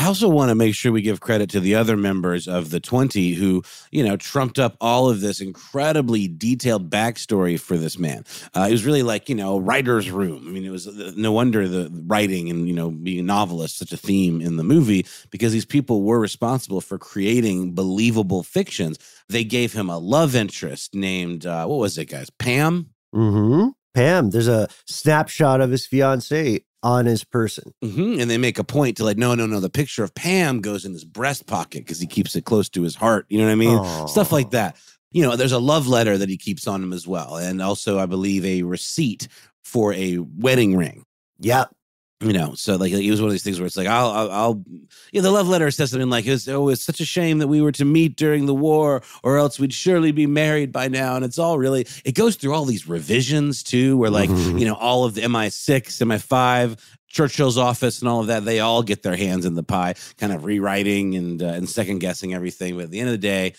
I 0.00 0.06
also 0.06 0.30
want 0.30 0.48
to 0.48 0.54
make 0.54 0.74
sure 0.74 0.92
we 0.92 1.02
give 1.02 1.20
credit 1.20 1.50
to 1.50 1.60
the 1.60 1.74
other 1.74 1.94
members 1.94 2.48
of 2.48 2.70
the 2.70 2.80
20 2.80 3.34
who, 3.34 3.62
you 3.90 4.02
know, 4.02 4.16
trumped 4.16 4.58
up 4.58 4.74
all 4.80 5.10
of 5.10 5.20
this 5.20 5.42
incredibly 5.42 6.26
detailed 6.26 6.88
backstory 6.88 7.60
for 7.60 7.76
this 7.76 7.98
man. 7.98 8.24
Uh, 8.56 8.66
it 8.66 8.72
was 8.72 8.86
really 8.86 9.02
like, 9.02 9.28
you 9.28 9.34
know, 9.34 9.58
writer's 9.58 10.10
room. 10.10 10.46
I 10.48 10.52
mean, 10.52 10.64
it 10.64 10.70
was 10.70 10.88
uh, 10.88 11.12
no 11.16 11.32
wonder 11.32 11.68
the 11.68 11.90
writing 12.06 12.48
and, 12.48 12.66
you 12.66 12.72
know, 12.72 12.90
being 12.90 13.20
a 13.20 13.22
novelist, 13.22 13.76
such 13.76 13.92
a 13.92 13.98
theme 13.98 14.40
in 14.40 14.56
the 14.56 14.64
movie, 14.64 15.04
because 15.28 15.52
these 15.52 15.66
people 15.66 16.02
were 16.02 16.18
responsible 16.18 16.80
for 16.80 16.96
creating 16.96 17.74
believable 17.74 18.42
fictions. 18.42 18.98
They 19.28 19.44
gave 19.44 19.74
him 19.74 19.90
a 19.90 19.98
love 19.98 20.34
interest 20.34 20.94
named, 20.94 21.44
uh, 21.44 21.66
what 21.66 21.78
was 21.78 21.98
it, 21.98 22.06
guys? 22.06 22.30
Pam? 22.30 22.88
hmm 23.12 23.68
Pam, 23.92 24.30
there's 24.30 24.48
a 24.48 24.68
snapshot 24.86 25.60
of 25.60 25.72
his 25.72 25.84
fiance 25.84 26.60
on 26.82 27.06
his 27.06 27.24
person. 27.24 27.72
hmm 27.82 28.18
And 28.18 28.30
they 28.30 28.38
make 28.38 28.58
a 28.58 28.64
point 28.64 28.96
to 28.98 29.04
like, 29.04 29.18
no, 29.18 29.34
no, 29.34 29.46
no. 29.46 29.60
The 29.60 29.70
picture 29.70 30.02
of 30.04 30.14
Pam 30.14 30.60
goes 30.60 30.84
in 30.84 30.92
his 30.92 31.04
breast 31.04 31.46
pocket 31.46 31.80
because 31.84 32.00
he 32.00 32.06
keeps 32.06 32.34
it 32.36 32.44
close 32.44 32.68
to 32.70 32.82
his 32.82 32.94
heart. 32.94 33.26
You 33.28 33.38
know 33.38 33.46
what 33.46 33.52
I 33.52 33.56
mean? 33.56 34.06
Stuff 34.08 34.32
like 34.32 34.50
that. 34.50 34.76
You 35.12 35.22
know, 35.22 35.36
there's 35.36 35.52
a 35.52 35.58
love 35.58 35.88
letter 35.88 36.16
that 36.16 36.28
he 36.28 36.36
keeps 36.36 36.66
on 36.66 36.82
him 36.82 36.92
as 36.92 37.06
well. 37.06 37.36
And 37.36 37.60
also, 37.60 37.98
I 37.98 38.06
believe, 38.06 38.44
a 38.44 38.62
receipt 38.62 39.28
for 39.64 39.92
a 39.92 40.18
wedding 40.18 40.76
ring. 40.76 41.04
Yep. 41.40 41.74
You 42.20 42.34
know, 42.34 42.52
so 42.54 42.76
like 42.76 42.92
it 42.92 43.10
was 43.10 43.20
one 43.20 43.28
of 43.28 43.32
these 43.32 43.42
things 43.42 43.58
where 43.58 43.66
it's 43.66 43.78
like, 43.78 43.86
I'll, 43.86 44.10
I'll, 44.10 44.30
I'll 44.30 44.64
yeah, 45.10 45.22
the 45.22 45.30
love 45.30 45.48
letter 45.48 45.70
says 45.70 45.90
something 45.90 46.10
like, 46.10 46.26
it's, 46.26 46.46
oh, 46.48 46.68
it's 46.68 46.82
such 46.82 47.00
a 47.00 47.04
shame 47.06 47.38
that 47.38 47.48
we 47.48 47.62
were 47.62 47.72
to 47.72 47.84
meet 47.86 48.16
during 48.16 48.44
the 48.44 48.54
war, 48.54 49.02
or 49.22 49.38
else 49.38 49.58
we'd 49.58 49.72
surely 49.72 50.12
be 50.12 50.26
married 50.26 50.70
by 50.70 50.88
now. 50.88 51.16
And 51.16 51.24
it's 51.24 51.38
all 51.38 51.58
really, 51.58 51.86
it 52.04 52.14
goes 52.14 52.36
through 52.36 52.52
all 52.52 52.66
these 52.66 52.86
revisions 52.86 53.62
too, 53.62 53.96
where 53.96 54.10
like, 54.10 54.28
mm-hmm. 54.28 54.58
you 54.58 54.66
know, 54.66 54.74
all 54.74 55.04
of 55.04 55.14
the 55.14 55.22
MI6, 55.22 55.80
MI5, 56.02 56.78
Churchill's 57.08 57.58
office 57.58 58.00
and 58.00 58.08
all 58.08 58.20
of 58.20 58.26
that, 58.26 58.44
they 58.44 58.60
all 58.60 58.82
get 58.82 59.02
their 59.02 59.16
hands 59.16 59.46
in 59.46 59.54
the 59.54 59.62
pie, 59.62 59.94
kind 60.18 60.32
of 60.32 60.44
rewriting 60.44 61.16
and, 61.16 61.42
uh, 61.42 61.46
and 61.46 61.68
second 61.68 62.00
guessing 62.00 62.34
everything. 62.34 62.76
But 62.76 62.84
at 62.84 62.90
the 62.90 63.00
end 63.00 63.08
of 63.08 63.14
the 63.14 63.18
day, 63.18 63.54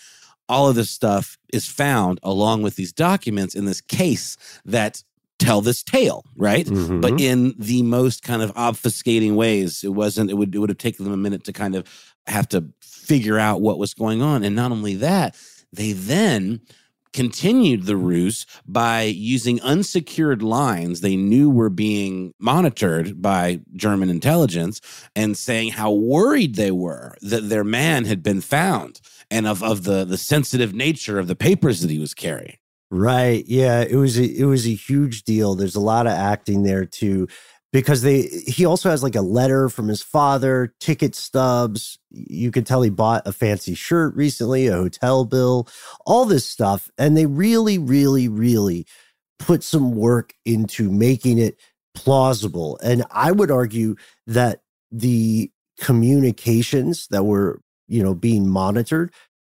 all 0.48 0.68
of 0.68 0.76
this 0.76 0.90
stuff 0.90 1.36
is 1.52 1.66
found 1.66 2.20
along 2.22 2.62
with 2.62 2.76
these 2.76 2.92
documents 2.92 3.54
in 3.54 3.64
this 3.64 3.80
case 3.80 4.36
that 4.64 5.02
tell 5.42 5.60
this 5.60 5.82
tale, 5.82 6.24
right? 6.36 6.66
Mm-hmm. 6.66 7.00
But 7.00 7.20
in 7.20 7.54
the 7.58 7.82
most 7.82 8.22
kind 8.22 8.42
of 8.42 8.54
obfuscating 8.54 9.34
ways. 9.34 9.82
It 9.84 9.94
wasn't, 9.94 10.30
it 10.30 10.34
would, 10.34 10.54
it 10.54 10.58
would 10.58 10.70
have 10.70 10.78
taken 10.78 11.04
them 11.04 11.12
a 11.12 11.18
minute 11.18 11.44
to 11.44 11.52
kind 11.52 11.74
of 11.74 11.86
have 12.26 12.48
to 12.50 12.64
figure 12.80 13.38
out 13.38 13.60
what 13.60 13.78
was 13.78 13.94
going 13.94 14.22
on. 14.22 14.44
And 14.44 14.54
not 14.54 14.72
only 14.72 14.94
that, 14.96 15.36
they 15.72 15.92
then 15.92 16.60
continued 17.12 17.84
the 17.84 17.96
ruse 17.96 18.46
by 18.66 19.02
using 19.02 19.60
unsecured 19.60 20.42
lines 20.42 21.00
they 21.00 21.16
knew 21.16 21.50
were 21.50 21.68
being 21.68 22.32
monitored 22.38 23.20
by 23.20 23.60
German 23.74 24.08
intelligence 24.08 24.80
and 25.14 25.36
saying 25.36 25.72
how 25.72 25.92
worried 25.92 26.54
they 26.54 26.70
were 26.70 27.14
that 27.20 27.48
their 27.48 27.64
man 27.64 28.06
had 28.06 28.22
been 28.22 28.40
found 28.40 29.00
and 29.30 29.46
of, 29.46 29.62
of 29.62 29.84
the, 29.84 30.04
the 30.04 30.16
sensitive 30.16 30.74
nature 30.74 31.18
of 31.18 31.26
the 31.26 31.36
papers 31.36 31.80
that 31.80 31.90
he 31.90 31.98
was 31.98 32.14
carrying. 32.14 32.56
Right. 32.94 33.42
Yeah. 33.48 33.80
It 33.80 33.96
was 33.96 34.18
a, 34.18 34.24
it 34.24 34.44
was 34.44 34.66
a 34.66 34.74
huge 34.74 35.22
deal. 35.22 35.54
There's 35.54 35.74
a 35.76 35.80
lot 35.80 36.06
of 36.06 36.12
acting 36.12 36.62
there 36.62 36.84
too, 36.84 37.26
because 37.72 38.02
they 38.02 38.24
he 38.46 38.66
also 38.66 38.90
has 38.90 39.02
like 39.02 39.14
a 39.14 39.22
letter 39.22 39.70
from 39.70 39.88
his 39.88 40.02
father, 40.02 40.74
ticket 40.78 41.14
stubs. 41.14 41.98
You 42.10 42.50
can 42.50 42.64
tell 42.64 42.82
he 42.82 42.90
bought 42.90 43.26
a 43.26 43.32
fancy 43.32 43.74
shirt 43.74 44.14
recently, 44.14 44.66
a 44.66 44.74
hotel 44.74 45.24
bill, 45.24 45.68
all 46.04 46.26
this 46.26 46.44
stuff, 46.46 46.90
and 46.98 47.16
they 47.16 47.24
really, 47.24 47.78
really, 47.78 48.28
really 48.28 48.86
put 49.38 49.64
some 49.64 49.94
work 49.94 50.34
into 50.44 50.90
making 50.90 51.38
it 51.38 51.56
plausible. 51.94 52.78
And 52.82 53.04
I 53.10 53.32
would 53.32 53.50
argue 53.50 53.96
that 54.26 54.60
the 54.90 55.50
communications 55.80 57.06
that 57.08 57.24
were 57.24 57.62
you 57.88 58.02
know 58.02 58.14
being 58.14 58.50
monitored 58.50 59.14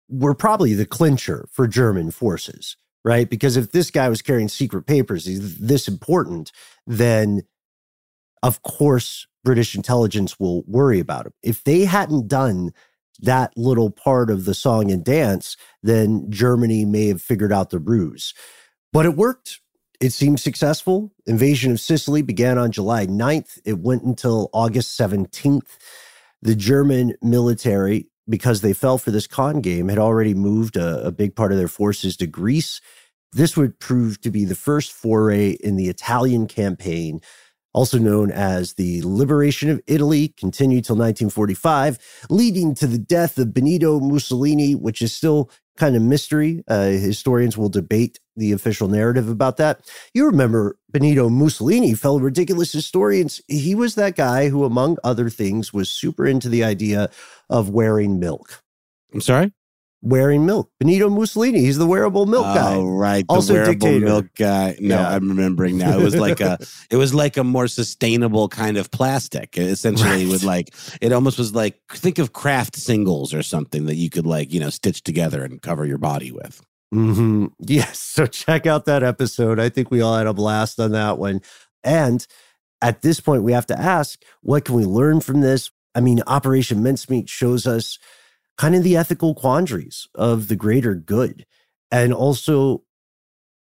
were 0.09 0.35
probably 0.35 0.73
the 0.73 0.87
clincher 0.87 1.47
for 1.53 1.69
German 1.69 2.11
forces 2.11 2.79
right? 3.07 3.31
Because 3.31 3.57
if 3.57 3.71
this 3.71 3.93
guy 3.93 4.09
was 4.09 4.21
carrying 4.21 4.49
secret 4.49 4.83
papers, 4.83 5.27
he's 5.27 5.59
this 5.59 5.87
important, 5.87 6.51
then 6.89 7.43
of 8.43 8.63
course 8.63 9.29
British 9.45 9.77
intelligence 9.77 10.41
will 10.41 10.65
worry 10.67 10.99
about 10.99 11.27
him. 11.27 11.33
If 11.41 11.63
they 11.63 11.85
hadn't 11.85 12.27
done 12.27 12.73
that 13.21 13.57
little 13.57 13.91
part 13.91 14.29
of 14.29 14.45
the 14.45 14.55
song 14.55 14.91
and 14.91 15.05
dance, 15.05 15.57
then 15.85 16.29
Germany 16.31 16.85
may 16.85 17.07
have 17.07 17.23
figured 17.23 17.53
out 17.53 17.71
the 17.71 17.79
ruse. 17.79 18.35
But 18.93 19.07
it 19.07 19.15
worked. 19.15 19.61
It 20.01 20.13
seemed 20.13 20.41
successful. 20.41 21.13
Invasion 21.27 21.71
of 21.71 21.81
Sicily 21.81 22.23
began 22.23 22.59
on 22.59 22.73
July 22.73 23.07
9th. 23.07 23.61
It 23.65 23.79
went 23.79 24.03
until 24.03 24.51
August 24.53 24.99
17th. 24.99 25.79
The 26.43 26.57
German 26.57 27.15
military 27.23 28.09
because 28.29 28.61
they 28.61 28.73
fell 28.73 28.99
for 28.99 29.11
this 29.11 29.27
con 29.27 29.61
game, 29.61 29.89
had 29.89 29.99
already 29.99 30.35
moved 30.35 30.77
a, 30.77 31.07
a, 31.07 31.13
big 31.13 31.37
part 31.37 31.53
of 31.53 31.59
their 31.59 31.69
forces 31.69 32.17
to 32.17 32.27
Greece. 32.27 32.81
This 33.33 33.57
would 33.57 33.79
prove 33.79 34.21
to 34.23 34.31
be 34.31 34.45
the 34.45 34.55
first 34.55 34.93
foray 34.93 35.51
in 35.51 35.77
the 35.77 35.89
Italian 35.89 36.47
campaign, 36.47 37.21
also 37.73 37.99
known 37.99 38.31
as 38.31 38.75
the 38.75 39.03
Liberation 39.05 39.71
of 39.71 39.81
Italy, 39.87 40.29
continued 40.29 40.85
till 40.85 40.97
1945, 40.97 41.99
leading 42.31 42.75
to 42.75 42.87
the 42.87 42.99
death 42.99 43.39
of 43.39 43.53
Benito 43.55 44.01
Mussolini, 44.01 44.75
which 44.75 45.03
is 45.03 45.13
still 45.13 45.51
kind 45.77 45.97
of 45.97 46.03
mystery. 46.03 46.63
Uh, 46.69 46.87
historians 46.87 47.57
will 47.57 47.69
debate 47.69 48.21
the 48.37 48.53
official 48.53 48.89
narrative 48.89 49.29
about 49.29 49.57
that. 49.57 49.81
You 50.15 50.27
remember 50.27 50.79
Benito 50.91 51.29
Mussolini, 51.29 51.95
fellow 51.95 52.19
ridiculous 52.19 52.73
historians. 52.73 53.41
He 53.49 53.75
was 53.75 53.95
that 53.95 54.17
guy 54.17 54.49
who, 54.49 54.65
among 54.65 54.99
other 55.05 55.31
things, 55.31 55.73
was 55.73 55.91
super 55.91 56.27
into 56.27 56.49
the 56.49 56.65
idea 56.65 57.11
of 57.49 57.71
wearing 57.71 58.19
milk. 58.19 58.63
I'm 59.13 59.21
sorry? 59.21 59.53
Wearing 60.03 60.47
milk. 60.47 60.71
Benito 60.79 61.09
Mussolini, 61.09 61.61
he's 61.61 61.79
the 61.79 61.87
wearable 61.87 62.27
milk 62.27 62.45
guy. 62.45 62.75
Oh, 62.75 62.87
right. 62.87 63.27
The 63.27 63.35
also 63.35 63.55
wearable 63.55 63.73
dictator. 63.73 64.05
milk 64.05 64.27
guy. 64.39 64.77
No, 64.79 65.01
yeah. 65.01 65.09
I'm 65.09 65.29
remembering 65.29 65.79
now. 65.79 65.99
It 65.99 66.03
was 66.03 66.15
like 66.15 66.41
a 66.41 66.59
it 66.91 66.97
was 66.97 67.15
like 67.15 67.37
a 67.37 67.45
more 67.45 67.67
sustainable 67.67 68.49
kind 68.49 68.77
of 68.77 68.91
plastic. 68.91 69.59
Essentially 69.59 70.25
right. 70.25 70.29
with 70.29 70.45
like 70.45 70.75
it 71.01 71.13
almost 71.13 71.39
was 71.39 71.55
like 71.55 71.81
think 71.91 72.19
of 72.19 72.33
Kraft 72.33 72.77
singles 72.77 73.35
or 73.35 73.43
something 73.43 73.87
that 73.87 73.97
you 73.97 74.11
could 74.11 74.27
like, 74.27 74.53
you 74.53 74.61
know, 74.61 74.71
stitch 74.71 75.03
together 75.03 75.43
and 75.43 75.61
cover 75.61 75.85
your 75.85 75.99
body 75.99 76.31
with. 76.31 76.63
Mm-hmm. 76.95 77.47
Yes. 77.61 77.99
So 77.99 78.27
check 78.27 78.67
out 78.67 78.85
that 78.87 79.03
episode. 79.03 79.59
I 79.59 79.69
think 79.69 79.91
we 79.91 80.01
all 80.01 80.17
had 80.17 80.27
a 80.27 80.35
blast 80.35 80.79
on 80.79 80.93
that 80.93 81.19
one. 81.19 81.41
And 81.83 82.27
at 82.81 83.03
this 83.03 83.21
point, 83.21 83.43
we 83.43 83.53
have 83.53 83.67
to 83.67 83.79
ask, 83.79 84.23
what 84.43 84.65
can 84.65 84.75
we 84.75 84.85
learn 84.85 85.21
from 85.21 85.41
this? 85.41 85.71
I 85.95 86.01
mean, 86.01 86.23
Operation 86.27 86.83
Mincemeat 86.83 87.29
shows 87.29 87.67
us 87.67 87.99
kind 88.57 88.75
of 88.75 88.83
the 88.83 88.97
ethical 88.97 89.35
quandaries 89.35 90.09
of 90.15 90.49
the 90.49 90.57
greater 90.57 90.95
good. 90.95 91.47
And 91.91 92.13
also, 92.13 92.83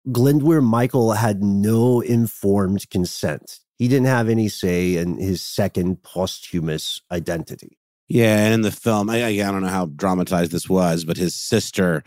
Glyndwr 0.07 0.63
Michael 0.63 1.13
had 1.13 1.43
no 1.43 2.01
informed 2.01 2.89
consent. 2.89 3.59
He 3.77 3.88
didn't 3.88 4.07
have 4.07 4.29
any 4.29 4.47
say 4.47 4.95
in 4.95 5.17
his 5.17 5.41
second 5.41 6.03
posthumous 6.03 7.01
identity. 7.11 7.77
Yeah, 8.07 8.38
and 8.45 8.53
in 8.53 8.61
the 8.61 8.71
film, 8.71 9.09
I, 9.09 9.25
I 9.25 9.36
don't 9.36 9.63
know 9.63 9.67
how 9.67 9.88
dramatized 9.88 10.51
this 10.51 10.69
was, 10.69 11.03
but 11.03 11.17
his 11.17 11.33
sister, 11.33 12.03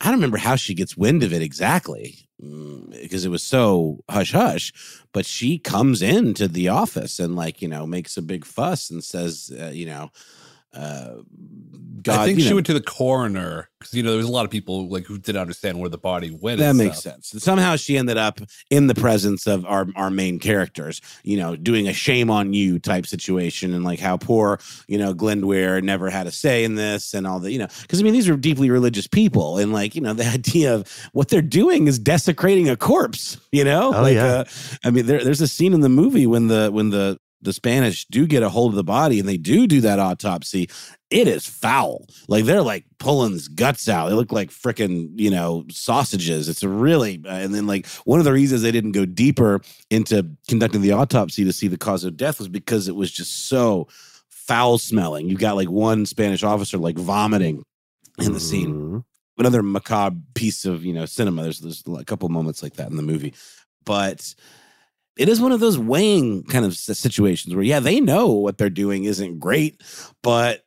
I 0.00 0.06
don't 0.06 0.14
remember 0.14 0.38
how 0.38 0.54
she 0.56 0.72
gets 0.72 0.96
wind 0.96 1.24
of 1.24 1.32
it 1.32 1.42
exactly 1.42 2.28
because 2.38 3.22
mm, 3.22 3.26
it 3.26 3.28
was 3.28 3.42
so 3.42 4.00
hush 4.10 4.32
hush 4.32 4.72
but 5.12 5.24
she 5.24 5.58
comes 5.58 6.02
into 6.02 6.48
the 6.48 6.68
office 6.68 7.20
and 7.20 7.36
like 7.36 7.62
you 7.62 7.68
know 7.68 7.86
makes 7.86 8.16
a 8.16 8.22
big 8.22 8.44
fuss 8.44 8.90
and 8.90 9.04
says 9.04 9.52
uh, 9.60 9.66
you 9.66 9.86
know 9.86 10.10
uh, 10.74 11.16
God, 12.02 12.20
I 12.20 12.26
think 12.26 12.40
she 12.40 12.48
know, 12.48 12.56
went 12.56 12.66
to 12.66 12.74
the 12.74 12.80
coroner 12.80 13.68
because 13.78 13.94
you 13.94 14.02
know 14.02 14.10
there 14.10 14.18
was 14.18 14.26
a 14.26 14.32
lot 14.32 14.44
of 14.44 14.50
people 14.50 14.88
like 14.88 15.04
who 15.06 15.18
didn't 15.18 15.40
understand 15.40 15.78
where 15.78 15.88
the 15.88 15.98
body 15.98 16.30
went. 16.30 16.58
That 16.58 16.74
makes 16.74 16.98
stuff. 16.98 17.22
sense. 17.24 17.44
Somehow 17.44 17.76
she 17.76 17.96
ended 17.96 18.16
up 18.16 18.40
in 18.70 18.86
the 18.86 18.94
presence 18.94 19.46
of 19.46 19.64
our 19.66 19.86
our 19.94 20.10
main 20.10 20.38
characters, 20.38 21.00
you 21.22 21.36
know, 21.36 21.54
doing 21.54 21.86
a 21.86 21.92
shame 21.92 22.30
on 22.30 22.54
you 22.54 22.78
type 22.78 23.06
situation, 23.06 23.72
and 23.72 23.84
like 23.84 24.00
how 24.00 24.16
poor 24.16 24.58
you 24.88 24.98
know 24.98 25.14
Glyndwr 25.14 25.82
never 25.82 26.10
had 26.10 26.26
a 26.26 26.32
say 26.32 26.64
in 26.64 26.74
this, 26.74 27.14
and 27.14 27.26
all 27.26 27.38
the 27.38 27.52
you 27.52 27.58
know 27.58 27.68
because 27.82 28.00
I 28.00 28.02
mean 28.02 28.14
these 28.14 28.28
are 28.28 28.36
deeply 28.36 28.70
religious 28.70 29.06
people, 29.06 29.58
and 29.58 29.72
like 29.72 29.94
you 29.94 30.00
know 30.00 30.14
the 30.14 30.26
idea 30.28 30.74
of 30.74 30.88
what 31.12 31.28
they're 31.28 31.42
doing 31.42 31.86
is 31.86 31.98
desecrating 31.98 32.68
a 32.68 32.76
corpse. 32.76 33.36
You 33.52 33.64
know, 33.64 33.94
oh 33.94 34.02
like, 34.02 34.14
yeah. 34.14 34.24
Uh, 34.24 34.44
I 34.84 34.90
mean 34.90 35.06
there, 35.06 35.22
there's 35.22 35.40
a 35.40 35.48
scene 35.48 35.72
in 35.72 35.80
the 35.80 35.88
movie 35.88 36.26
when 36.26 36.48
the 36.48 36.70
when 36.72 36.90
the 36.90 37.18
the 37.42 37.52
Spanish 37.52 38.06
do 38.06 38.26
get 38.26 38.42
a 38.42 38.48
hold 38.48 38.72
of 38.72 38.76
the 38.76 38.84
body 38.84 39.18
and 39.18 39.28
they 39.28 39.36
do 39.36 39.66
do 39.66 39.80
that 39.80 39.98
autopsy, 39.98 40.70
it 41.10 41.28
is 41.28 41.46
foul. 41.46 42.06
Like 42.28 42.44
they're 42.44 42.62
like 42.62 42.84
pulling 42.98 43.32
his 43.32 43.48
guts 43.48 43.88
out. 43.88 44.08
They 44.08 44.14
look 44.14 44.32
like 44.32 44.50
freaking, 44.50 45.10
you 45.14 45.30
know, 45.30 45.64
sausages. 45.70 46.48
It's 46.48 46.62
really, 46.62 47.20
uh, 47.26 47.32
and 47.32 47.54
then 47.54 47.66
like 47.66 47.86
one 48.04 48.18
of 48.18 48.24
the 48.24 48.32
reasons 48.32 48.62
they 48.62 48.70
didn't 48.70 48.92
go 48.92 49.04
deeper 49.04 49.60
into 49.90 50.30
conducting 50.48 50.80
the 50.80 50.92
autopsy 50.92 51.44
to 51.44 51.52
see 51.52 51.68
the 51.68 51.76
cause 51.76 52.04
of 52.04 52.16
death 52.16 52.38
was 52.38 52.48
because 52.48 52.88
it 52.88 52.96
was 52.96 53.10
just 53.10 53.48
so 53.48 53.88
foul 54.28 54.78
smelling. 54.78 55.28
You 55.28 55.36
got 55.36 55.56
like 55.56 55.70
one 55.70 56.06
Spanish 56.06 56.42
officer 56.42 56.78
like 56.78 56.96
vomiting 56.96 57.64
in 58.18 58.32
the 58.32 58.40
scene. 58.40 58.74
Mm-hmm. 58.74 58.98
Another 59.38 59.62
macabre 59.62 60.20
piece 60.34 60.64
of, 60.64 60.84
you 60.84 60.92
know, 60.92 61.06
cinema. 61.06 61.42
There's, 61.42 61.60
there's 61.60 61.82
a 61.98 62.04
couple 62.04 62.28
moments 62.28 62.62
like 62.62 62.74
that 62.74 62.90
in 62.90 62.96
the 62.96 63.02
movie. 63.02 63.34
But 63.84 64.34
it 65.18 65.28
is 65.28 65.40
one 65.40 65.52
of 65.52 65.60
those 65.60 65.78
weighing 65.78 66.42
kind 66.44 66.64
of 66.64 66.74
situations 66.76 67.54
where 67.54 67.64
yeah 67.64 67.80
they 67.80 68.00
know 68.00 68.28
what 68.28 68.58
they're 68.58 68.70
doing 68.70 69.04
isn't 69.04 69.38
great 69.38 69.80
but 70.22 70.64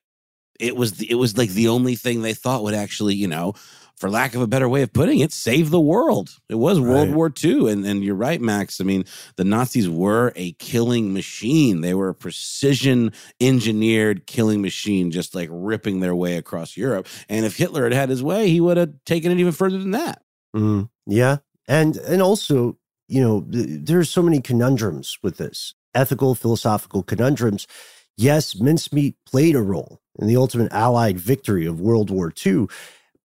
it 0.59 0.75
was 0.75 0.93
the, 0.93 1.09
it 1.09 1.15
was 1.15 1.37
like 1.37 1.49
the 1.49 1.67
only 1.67 1.95
thing 1.95 2.21
they 2.21 2.33
thought 2.33 2.63
would 2.63 2.73
actually 2.73 3.15
you 3.15 3.27
know 3.27 3.53
for 3.97 4.09
lack 4.09 4.35
of 4.35 4.41
a 4.41 4.47
better 4.47 4.67
way 4.67 4.81
of 4.81 4.91
putting 4.91 5.19
it 5.19 5.31
save 5.31 5.69
the 5.69 5.79
world. 5.79 6.37
It 6.49 6.55
was 6.55 6.79
world 6.79 7.09
right. 7.09 7.15
war 7.15 7.33
ii 7.43 7.71
and, 7.71 7.85
and 7.85 8.03
you're 8.03 8.15
right 8.15 8.41
max. 8.41 8.81
I 8.81 8.83
mean 8.83 9.05
the 9.37 9.43
nazis 9.43 9.89
were 9.89 10.33
a 10.35 10.51
killing 10.53 11.13
machine. 11.13 11.81
They 11.81 11.93
were 11.93 12.09
a 12.09 12.15
precision 12.15 13.13
engineered 13.39 14.27
killing 14.27 14.61
machine 14.61 15.11
just 15.11 15.33
like 15.33 15.49
ripping 15.51 15.99
their 15.99 16.15
way 16.15 16.35
across 16.37 16.75
europe 16.75 17.07
and 17.29 17.45
if 17.45 17.57
hitler 17.57 17.83
had 17.83 17.93
had 17.93 18.09
his 18.09 18.23
way 18.23 18.49
he 18.49 18.59
would 18.59 18.77
have 18.77 18.93
taken 19.05 19.31
it 19.31 19.39
even 19.39 19.53
further 19.53 19.77
than 19.77 19.91
that. 19.91 20.21
Mm, 20.55 20.89
yeah 21.05 21.37
and 21.67 21.97
and 21.97 22.21
also 22.21 22.77
you 23.07 23.21
know, 23.21 23.43
there's 23.47 24.09
so 24.09 24.21
many 24.21 24.41
conundrums 24.41 25.17
with 25.21 25.37
this 25.37 25.73
ethical, 25.93 26.35
philosophical 26.35 27.03
conundrums. 27.03 27.67
Yes, 28.17 28.55
mincemeat 28.55 29.15
played 29.25 29.55
a 29.55 29.61
role 29.61 29.99
in 30.19 30.27
the 30.27 30.37
ultimate 30.37 30.71
Allied 30.71 31.19
victory 31.19 31.65
of 31.65 31.81
World 31.81 32.09
War 32.09 32.33
II. 32.45 32.67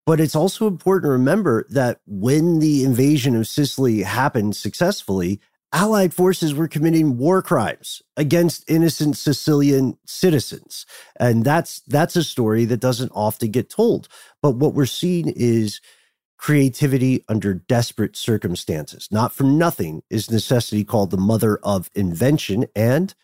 But 0.06 0.20
it's 0.20 0.34
also 0.34 0.66
important 0.66 1.04
to 1.04 1.12
remember 1.12 1.66
that 1.70 2.00
when 2.06 2.58
the 2.58 2.84
invasion 2.84 3.36
of 3.36 3.46
Sicily 3.46 4.02
happened 4.02 4.56
successfully, 4.56 5.40
Allied 5.72 6.12
forces 6.12 6.52
were 6.52 6.66
committing 6.66 7.16
war 7.16 7.42
crimes 7.42 8.02
against 8.16 8.68
innocent 8.68 9.16
Sicilian 9.16 9.96
citizens. 10.04 10.84
And 11.20 11.44
that's 11.44 11.80
that's 11.86 12.16
a 12.16 12.24
story 12.24 12.64
that 12.64 12.80
doesn't 12.80 13.12
often 13.14 13.52
get 13.52 13.70
told. 13.70 14.08
But 14.42 14.56
what 14.56 14.74
we're 14.74 14.86
seeing 14.86 15.28
is 15.28 15.80
creativity 16.40 17.22
under 17.28 17.52
desperate 17.52 18.16
circumstances. 18.16 19.08
Not 19.10 19.34
for 19.34 19.44
nothing 19.44 20.02
is 20.08 20.30
necessity 20.30 20.84
called 20.84 21.10
the 21.10 21.18
mother 21.18 21.58
of 21.62 21.90
invention. 21.94 22.64
And 22.74 23.14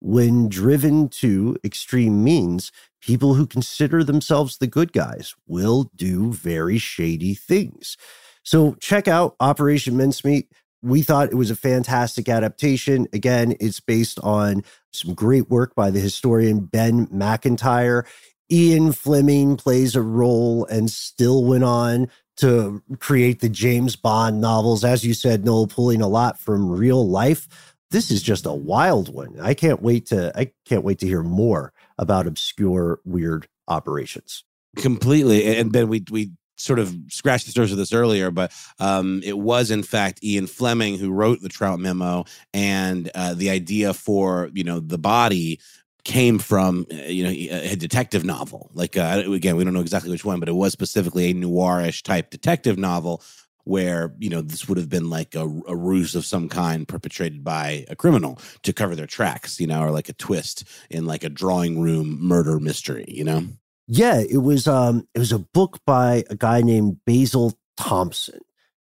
when 0.00 0.48
driven 0.48 1.08
to 1.08 1.56
extreme 1.62 2.24
means, 2.24 2.72
people 3.00 3.34
who 3.34 3.46
consider 3.46 4.02
themselves 4.02 4.58
the 4.58 4.66
good 4.66 4.92
guys 4.92 5.36
will 5.46 5.92
do 5.94 6.32
very 6.32 6.78
shady 6.78 7.32
things. 7.32 7.96
So 8.42 8.74
check 8.80 9.06
out 9.06 9.36
Operation 9.38 9.96
Mincemeat. 9.96 10.50
We 10.82 11.02
thought 11.02 11.30
it 11.30 11.36
was 11.36 11.52
a 11.52 11.56
fantastic 11.56 12.28
adaptation. 12.28 13.06
Again, 13.12 13.54
it's 13.60 13.78
based 13.78 14.18
on 14.20 14.64
some 14.92 15.14
great 15.14 15.48
work 15.48 15.76
by 15.76 15.90
the 15.90 16.00
historian 16.00 16.60
Ben 16.64 17.06
Macintyre. 17.12 18.04
Ian 18.50 18.92
Fleming 18.92 19.56
plays 19.56 19.94
a 19.94 20.02
role 20.02 20.64
and 20.66 20.90
still 20.90 21.44
went 21.44 21.64
on 21.64 22.08
to 22.38 22.82
create 23.00 23.40
the 23.40 23.48
James 23.48 23.96
Bond 23.96 24.40
novels. 24.40 24.84
As 24.84 25.04
you 25.04 25.14
said, 25.14 25.44
Noel, 25.44 25.66
pulling 25.66 26.00
a 26.00 26.08
lot 26.08 26.38
from 26.38 26.70
real 26.70 27.06
life. 27.08 27.48
This 27.90 28.10
is 28.10 28.22
just 28.22 28.46
a 28.46 28.52
wild 28.52 29.12
one. 29.12 29.38
I 29.40 29.54
can't 29.54 29.82
wait 29.82 30.06
to 30.06 30.32
I 30.38 30.52
can't 30.64 30.84
wait 30.84 30.98
to 31.00 31.06
hear 31.06 31.22
more 31.22 31.72
about 31.98 32.26
obscure, 32.26 33.00
weird 33.04 33.48
operations. 33.66 34.44
Completely. 34.76 35.56
And 35.56 35.72
Ben, 35.72 35.88
we 35.88 36.04
we 36.10 36.30
sort 36.56 36.78
of 36.78 36.94
scratched 37.08 37.46
the 37.46 37.52
surface 37.52 37.72
of 37.72 37.78
this 37.78 37.92
earlier, 37.92 38.30
but 38.30 38.52
um, 38.78 39.22
it 39.24 39.38
was 39.38 39.70
in 39.70 39.82
fact 39.82 40.22
Ian 40.22 40.46
Fleming 40.46 40.98
who 40.98 41.10
wrote 41.10 41.40
the 41.40 41.48
Trout 41.48 41.80
Memo, 41.80 42.24
and 42.52 43.10
uh, 43.14 43.34
the 43.34 43.50
idea 43.50 43.94
for 43.94 44.50
you 44.52 44.64
know 44.64 44.80
the 44.80 44.98
body 44.98 45.60
came 46.08 46.38
from 46.38 46.86
uh, 46.90 46.96
you 47.02 47.22
know 47.22 47.30
a 47.30 47.76
detective 47.76 48.24
novel. 48.24 48.70
Like 48.72 48.96
uh, 48.96 49.22
again 49.26 49.56
we 49.56 49.62
don't 49.62 49.74
know 49.74 49.80
exactly 49.80 50.10
which 50.10 50.24
one 50.24 50.40
but 50.40 50.48
it 50.48 50.54
was 50.54 50.72
specifically 50.72 51.30
a 51.30 51.34
noirish 51.34 52.02
type 52.02 52.30
detective 52.30 52.78
novel 52.78 53.22
where 53.64 54.14
you 54.18 54.30
know 54.30 54.40
this 54.40 54.66
would 54.66 54.78
have 54.78 54.88
been 54.88 55.10
like 55.10 55.34
a, 55.34 55.42
a, 55.68 55.76
ruse 55.76 56.14
of 56.14 56.24
some 56.24 56.48
kind 56.48 56.88
perpetrated 56.88 57.44
by 57.44 57.84
a 57.90 57.94
criminal 57.94 58.40
to 58.62 58.72
cover 58.72 58.96
their 58.96 59.06
tracks 59.06 59.60
you 59.60 59.66
know 59.66 59.82
or 59.82 59.90
like 59.90 60.08
a 60.08 60.14
twist 60.14 60.64
in 60.88 61.04
like 61.04 61.24
a 61.24 61.28
drawing 61.28 61.78
room 61.78 62.18
murder 62.18 62.58
mystery 62.58 63.04
you 63.06 63.22
know? 63.22 63.46
Yeah 63.86 64.18
it 64.18 64.38
was 64.38 64.66
um 64.66 65.06
it 65.14 65.18
was 65.18 65.32
a 65.32 65.38
book 65.38 65.80
by 65.84 66.24
a 66.30 66.36
guy 66.36 66.62
named 66.62 67.04
Basil 67.04 67.58
Thomson. 67.76 68.40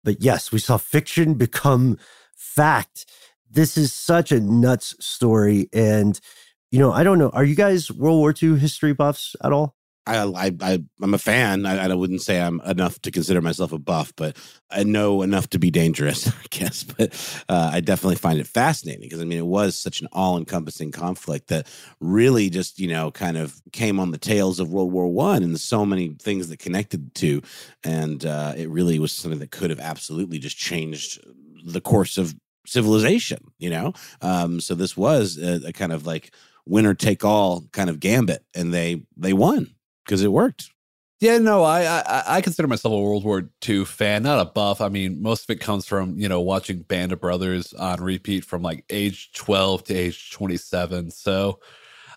But 0.04 0.24
yes 0.24 0.52
we 0.52 0.58
saw 0.58 0.78
fiction 0.78 1.36
become 1.36 2.00
fact. 2.36 3.06
This 3.48 3.78
is 3.78 3.94
such 3.94 4.32
a 4.32 4.40
nuts 4.40 4.96
story 5.00 5.70
and 5.72 6.20
you 6.72 6.80
know, 6.80 6.92
I 6.92 7.04
don't 7.04 7.20
know. 7.20 7.30
Are 7.30 7.44
you 7.44 7.56
guys 7.56 7.92
World 7.92 8.20
War 8.20 8.34
II 8.42 8.58
history 8.58 8.94
buffs 8.94 9.36
at 9.44 9.52
all? 9.52 9.76
I, 10.08 10.24
I, 10.24 10.52
I 10.62 10.84
am 11.04 11.14
a 11.14 11.20
fan. 11.20 11.66
I, 11.66 11.92
I 11.92 11.94
wouldn't 11.94 12.22
say 12.22 12.42
I'm 12.42 12.60
enough 12.62 13.00
to 13.02 13.12
consider 13.12 13.40
myself 13.40 13.72
a 13.72 13.78
buff, 13.78 14.12
but 14.16 14.36
I 14.72 14.84
know 14.84 15.22
enough 15.22 15.50
to 15.52 15.60
be 15.60 15.70
dangerous, 15.70 16.28
I 16.44 16.46
guess. 16.50 16.84
But 16.84 17.14
uh, 17.48 17.70
I 17.74 17.82
definitely 17.82 18.16
find 18.16 18.40
it 18.40 18.48
fascinating 18.48 19.02
because 19.02 19.22
I 19.22 19.26
mean, 19.26 19.38
it 19.38 19.46
was 19.46 19.76
such 19.76 20.02
an 20.02 20.08
all-encompassing 20.12 20.92
conflict 20.92 21.50
that 21.50 21.68
really 22.00 22.50
just 22.50 22.80
you 22.80 22.88
know 22.88 23.12
kind 23.12 23.38
of 23.38 23.62
came 23.72 24.00
on 24.00 24.12
the 24.12 24.18
tails 24.18 24.60
of 24.60 24.72
World 24.72 24.92
War 24.92 25.08
One 25.08 25.44
and 25.44 25.60
so 25.60 25.86
many 25.86 26.16
things 26.20 26.50
that 26.50 26.58
connected 26.58 27.14
to, 27.16 27.42
and 27.84 28.26
uh, 28.26 28.54
it 28.58 28.70
really 28.70 28.98
was 28.98 29.12
something 29.12 29.40
that 29.40 29.52
could 29.52 29.70
have 29.70 29.80
absolutely 29.80 30.40
just 30.40 30.58
changed 30.58 31.20
the 31.64 31.82
course 31.82 32.18
of 32.18 32.34
civilization. 32.66 33.52
You 33.60 33.70
know, 33.70 33.94
um, 34.22 34.60
so 34.62 34.74
this 34.74 34.98
was 34.98 35.38
a, 35.38 35.68
a 35.68 35.74
kind 35.74 35.92
of 35.92 36.08
like 36.08 36.34
winner 36.72 36.94
take 36.94 37.26
all 37.26 37.66
kind 37.74 37.90
of 37.90 38.00
gambit, 38.00 38.44
and 38.56 38.74
they 38.74 39.04
they 39.18 39.34
won 39.34 39.76
because 40.06 40.24
it 40.24 40.32
worked. 40.32 40.72
Yeah, 41.20 41.38
no, 41.38 41.64
I, 41.64 41.84
I, 41.84 42.24
I 42.28 42.42
consider 42.42 42.68
myself 42.68 42.94
a 42.94 43.00
World 43.00 43.24
War 43.24 43.48
II 43.68 43.86
fan, 43.86 44.24
not 44.24 44.40
a 44.40 44.46
buff. 44.46 44.82
I 44.82 44.90
mean, 44.90 45.22
most 45.22 45.44
of 45.44 45.56
it 45.56 45.60
comes 45.60 45.86
from 45.86 46.18
you 46.18 46.28
know 46.28 46.42
watching 46.42 46.80
Band 46.80 47.12
of 47.12 47.20
Brothers 47.20 47.74
on 47.74 48.02
repeat 48.02 48.46
from 48.46 48.64
like 48.64 48.86
age 48.90 49.32
twelve 49.34 49.84
to 49.84 49.94
age 49.94 50.32
twenty 50.32 50.58
seven. 50.58 51.12
So 51.12 51.60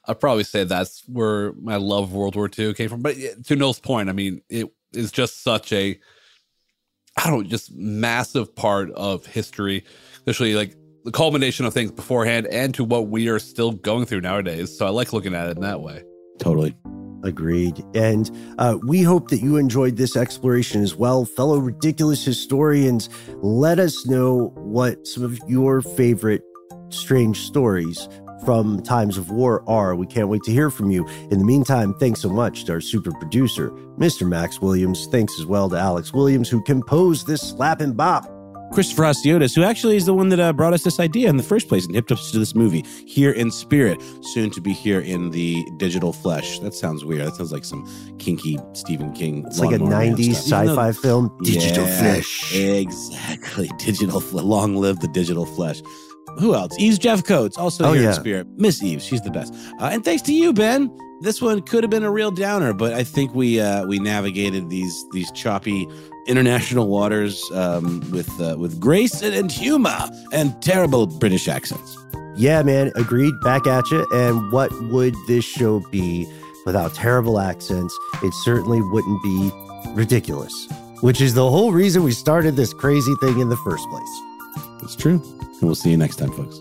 I'd 0.06 0.20
probably 0.20 0.44
say 0.44 0.64
that's 0.64 1.02
where 1.08 1.52
my 1.54 1.76
love 1.76 2.04
of 2.04 2.14
World 2.14 2.36
War 2.36 2.48
II 2.56 2.74
came 2.74 2.88
from. 2.88 3.02
But 3.02 3.16
to 3.46 3.56
Noel's 3.56 3.80
point, 3.80 4.08
I 4.08 4.12
mean, 4.12 4.40
it 4.48 4.70
is 4.92 5.10
just 5.10 5.42
such 5.42 5.72
a 5.72 5.98
I 7.16 7.28
don't 7.28 7.42
know, 7.42 7.48
just 7.48 7.72
massive 7.72 8.54
part 8.56 8.90
of 8.92 9.26
history, 9.26 9.84
especially 10.16 10.54
like 10.54 10.76
the 11.04 11.12
culmination 11.12 11.66
of 11.66 11.74
things 11.74 11.92
beforehand 11.92 12.46
and 12.46 12.74
to 12.74 12.84
what 12.84 13.08
we 13.08 13.28
are 13.28 13.38
still 13.38 13.72
going 13.72 14.06
through 14.06 14.22
nowadays. 14.22 14.76
So 14.76 14.86
I 14.86 14.90
like 14.90 15.12
looking 15.12 15.34
at 15.34 15.48
it 15.48 15.56
in 15.56 15.62
that 15.62 15.80
way. 15.80 16.02
Totally. 16.38 16.74
Agreed. 17.22 17.82
And 17.94 18.30
uh, 18.58 18.78
we 18.86 19.02
hope 19.02 19.28
that 19.28 19.40
you 19.40 19.56
enjoyed 19.56 19.96
this 19.96 20.16
exploration 20.16 20.82
as 20.82 20.94
well. 20.94 21.24
Fellow 21.24 21.58
ridiculous 21.58 22.24
historians, 22.24 23.08
let 23.36 23.78
us 23.78 24.06
know 24.06 24.52
what 24.56 25.06
some 25.06 25.22
of 25.22 25.38
your 25.48 25.80
favorite 25.80 26.42
strange 26.90 27.40
stories 27.40 28.08
from 28.44 28.82
times 28.82 29.16
of 29.16 29.30
war 29.30 29.68
are. 29.68 29.94
We 29.94 30.06
can't 30.06 30.28
wait 30.28 30.42
to 30.42 30.52
hear 30.52 30.70
from 30.70 30.90
you. 30.90 31.06
In 31.30 31.38
the 31.38 31.44
meantime, 31.44 31.94
thanks 31.94 32.20
so 32.20 32.28
much 32.28 32.64
to 32.66 32.72
our 32.74 32.80
super 32.80 33.12
producer, 33.12 33.70
Mr. 33.98 34.28
Max 34.28 34.60
Williams. 34.60 35.06
Thanks 35.06 35.38
as 35.40 35.46
well 35.46 35.70
to 35.70 35.78
Alex 35.78 36.12
Williams, 36.12 36.50
who 36.50 36.62
composed 36.62 37.26
this 37.26 37.40
slap 37.40 37.80
and 37.80 37.96
bop. 37.96 38.33
Christopher 38.74 39.04
Hasiotis, 39.04 39.54
who 39.54 39.62
actually 39.62 39.96
is 39.96 40.04
the 40.04 40.14
one 40.14 40.30
that 40.30 40.40
uh, 40.40 40.52
brought 40.52 40.72
us 40.72 40.82
this 40.82 40.98
idea 40.98 41.30
in 41.30 41.36
the 41.36 41.44
first 41.44 41.68
place 41.68 41.86
and 41.86 41.94
hipped 41.94 42.10
us 42.10 42.32
to 42.32 42.40
this 42.40 42.56
movie 42.56 42.84
here 43.06 43.30
in 43.30 43.52
spirit, 43.52 44.02
soon 44.20 44.50
to 44.50 44.60
be 44.60 44.72
here 44.72 45.00
in 45.00 45.30
the 45.30 45.64
digital 45.76 46.12
flesh. 46.12 46.58
That 46.58 46.74
sounds 46.74 47.04
weird. 47.04 47.24
That 47.24 47.36
sounds 47.36 47.52
like 47.52 47.64
some 47.64 47.86
kinky 48.18 48.58
Stephen 48.72 49.12
King. 49.12 49.44
It's 49.46 49.60
like 49.60 49.76
a 49.76 49.78
90s 49.78 50.30
sci 50.30 50.74
fi 50.74 50.90
film. 50.90 51.30
Digital 51.44 51.86
yeah, 51.86 51.98
flesh. 52.00 52.52
Exactly. 52.52 53.70
Digital 53.78 54.20
flesh. 54.20 54.44
Long 54.44 54.74
live 54.74 54.98
the 54.98 55.08
digital 55.08 55.46
flesh. 55.46 55.80
Who 56.40 56.54
else? 56.54 56.76
Eves 56.76 56.98
Jeffcoats, 56.98 57.56
also 57.56 57.84
oh, 57.84 57.92
here 57.92 58.02
yeah. 58.02 58.08
in 58.08 58.14
spirit. 58.14 58.48
Miss 58.56 58.82
Eves, 58.82 59.04
she's 59.04 59.20
the 59.20 59.30
best. 59.30 59.54
Uh, 59.80 59.90
and 59.92 60.04
thanks 60.04 60.22
to 60.22 60.34
you, 60.34 60.52
Ben. 60.52 60.90
This 61.20 61.40
one 61.40 61.62
could 61.62 61.84
have 61.84 61.90
been 61.90 62.02
a 62.02 62.10
real 62.10 62.32
downer, 62.32 62.72
but 62.72 62.92
I 62.92 63.04
think 63.04 63.34
we 63.34 63.60
uh, 63.60 63.86
we 63.86 64.00
navigated 64.00 64.68
these 64.68 65.04
these 65.12 65.30
choppy 65.30 65.86
international 66.26 66.88
waters 66.88 67.42
um, 67.52 68.00
with 68.10 68.28
uh, 68.40 68.56
with 68.58 68.80
grace 68.80 69.22
and, 69.22 69.34
and 69.34 69.50
humor 69.50 69.96
and 70.32 70.60
terrible 70.62 71.06
British 71.06 71.48
accents. 71.48 71.98
Yeah, 72.36 72.62
man, 72.62 72.90
agreed. 72.96 73.34
Back 73.42 73.66
at 73.66 73.90
you. 73.90 74.06
And 74.12 74.50
what 74.50 74.72
would 74.90 75.14
this 75.26 75.44
show 75.44 75.80
be 75.90 76.26
without 76.66 76.94
terrible 76.94 77.38
accents? 77.38 77.96
It 78.22 78.34
certainly 78.42 78.82
wouldn't 78.82 79.22
be 79.22 79.50
ridiculous, 79.90 80.68
which 81.00 81.20
is 81.20 81.34
the 81.34 81.48
whole 81.48 81.72
reason 81.72 82.02
we 82.02 82.12
started 82.12 82.56
this 82.56 82.72
crazy 82.72 83.14
thing 83.20 83.38
in 83.38 83.48
the 83.48 83.56
first 83.58 83.88
place. 83.88 84.20
It's 84.82 84.96
true. 84.96 85.22
And 85.40 85.62
we'll 85.62 85.74
see 85.76 85.90
you 85.90 85.96
next 85.96 86.16
time, 86.16 86.32
folks. 86.32 86.60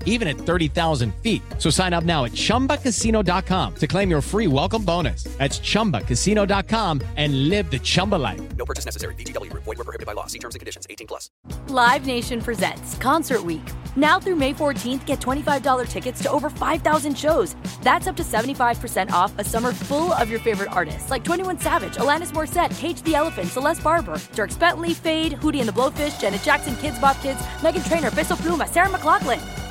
even 0.05 0.27
at 0.29 0.37
30,000 0.37 1.13
feet. 1.15 1.41
So 1.57 1.69
sign 1.69 1.91
up 1.91 2.05
now 2.05 2.23
at 2.25 2.31
chumbacasino.com 2.31 3.75
to 3.75 3.87
claim 3.87 4.09
your 4.09 4.21
free 4.21 4.47
welcome 4.47 4.85
bonus. 4.85 5.23
That's 5.37 5.59
chumbacasino.com 5.59 7.01
and 7.17 7.49
live 7.49 7.69
the 7.69 7.79
Chumba 7.79 8.15
life. 8.15 8.41
No 8.55 8.65
purchase 8.65 8.85
necessary. 8.85 9.15
VGW 9.15 9.49
Group. 9.49 9.63
Void 9.63 9.77
were 9.79 9.83
prohibited 9.83 10.05
by 10.05 10.13
law. 10.13 10.27
See 10.27 10.39
terms 10.39 10.55
and 10.55 10.59
conditions. 10.59 10.85
18 10.89 11.07
plus. 11.07 11.29
Live 11.67 12.05
Nation 12.05 12.41
presents 12.41 12.95
Concert 12.97 13.43
Week. 13.43 13.67
Now 13.95 14.19
through 14.19 14.35
May 14.35 14.53
14th, 14.53 15.05
get 15.05 15.19
$25 15.19 15.87
tickets 15.87 16.23
to 16.23 16.31
over 16.31 16.49
5,000 16.49 17.17
shows. 17.17 17.55
That's 17.81 18.07
up 18.07 18.15
to 18.17 18.23
75% 18.23 19.11
off 19.11 19.37
a 19.37 19.43
summer 19.43 19.73
full 19.73 20.13
of 20.13 20.29
your 20.29 20.39
favorite 20.39 20.71
artists 20.71 21.09
like 21.09 21.23
21 21.23 21.59
Savage, 21.59 21.95
Alanis 21.95 22.31
Morissette, 22.31 22.75
Cage 22.77 23.01
the 23.03 23.15
Elephant, 23.15 23.49
Celeste 23.49 23.83
Barber, 23.83 24.15
Dierks 24.33 24.57
Bentley, 24.57 24.93
Fade, 24.93 25.33
Hootie 25.33 25.59
and 25.59 25.67
the 25.67 25.73
Blowfish, 25.73 26.19
Janet 26.19 26.41
Jackson, 26.41 26.73
Kidz 26.75 26.99
Bop 27.01 27.19
Kids, 27.21 27.39
Meghan 27.59 27.87
Trainor, 27.87 28.11
Bissell 28.11 28.37
Pluma, 28.37 28.67
Sarah 28.67 28.89
McLachlan. 28.89 29.70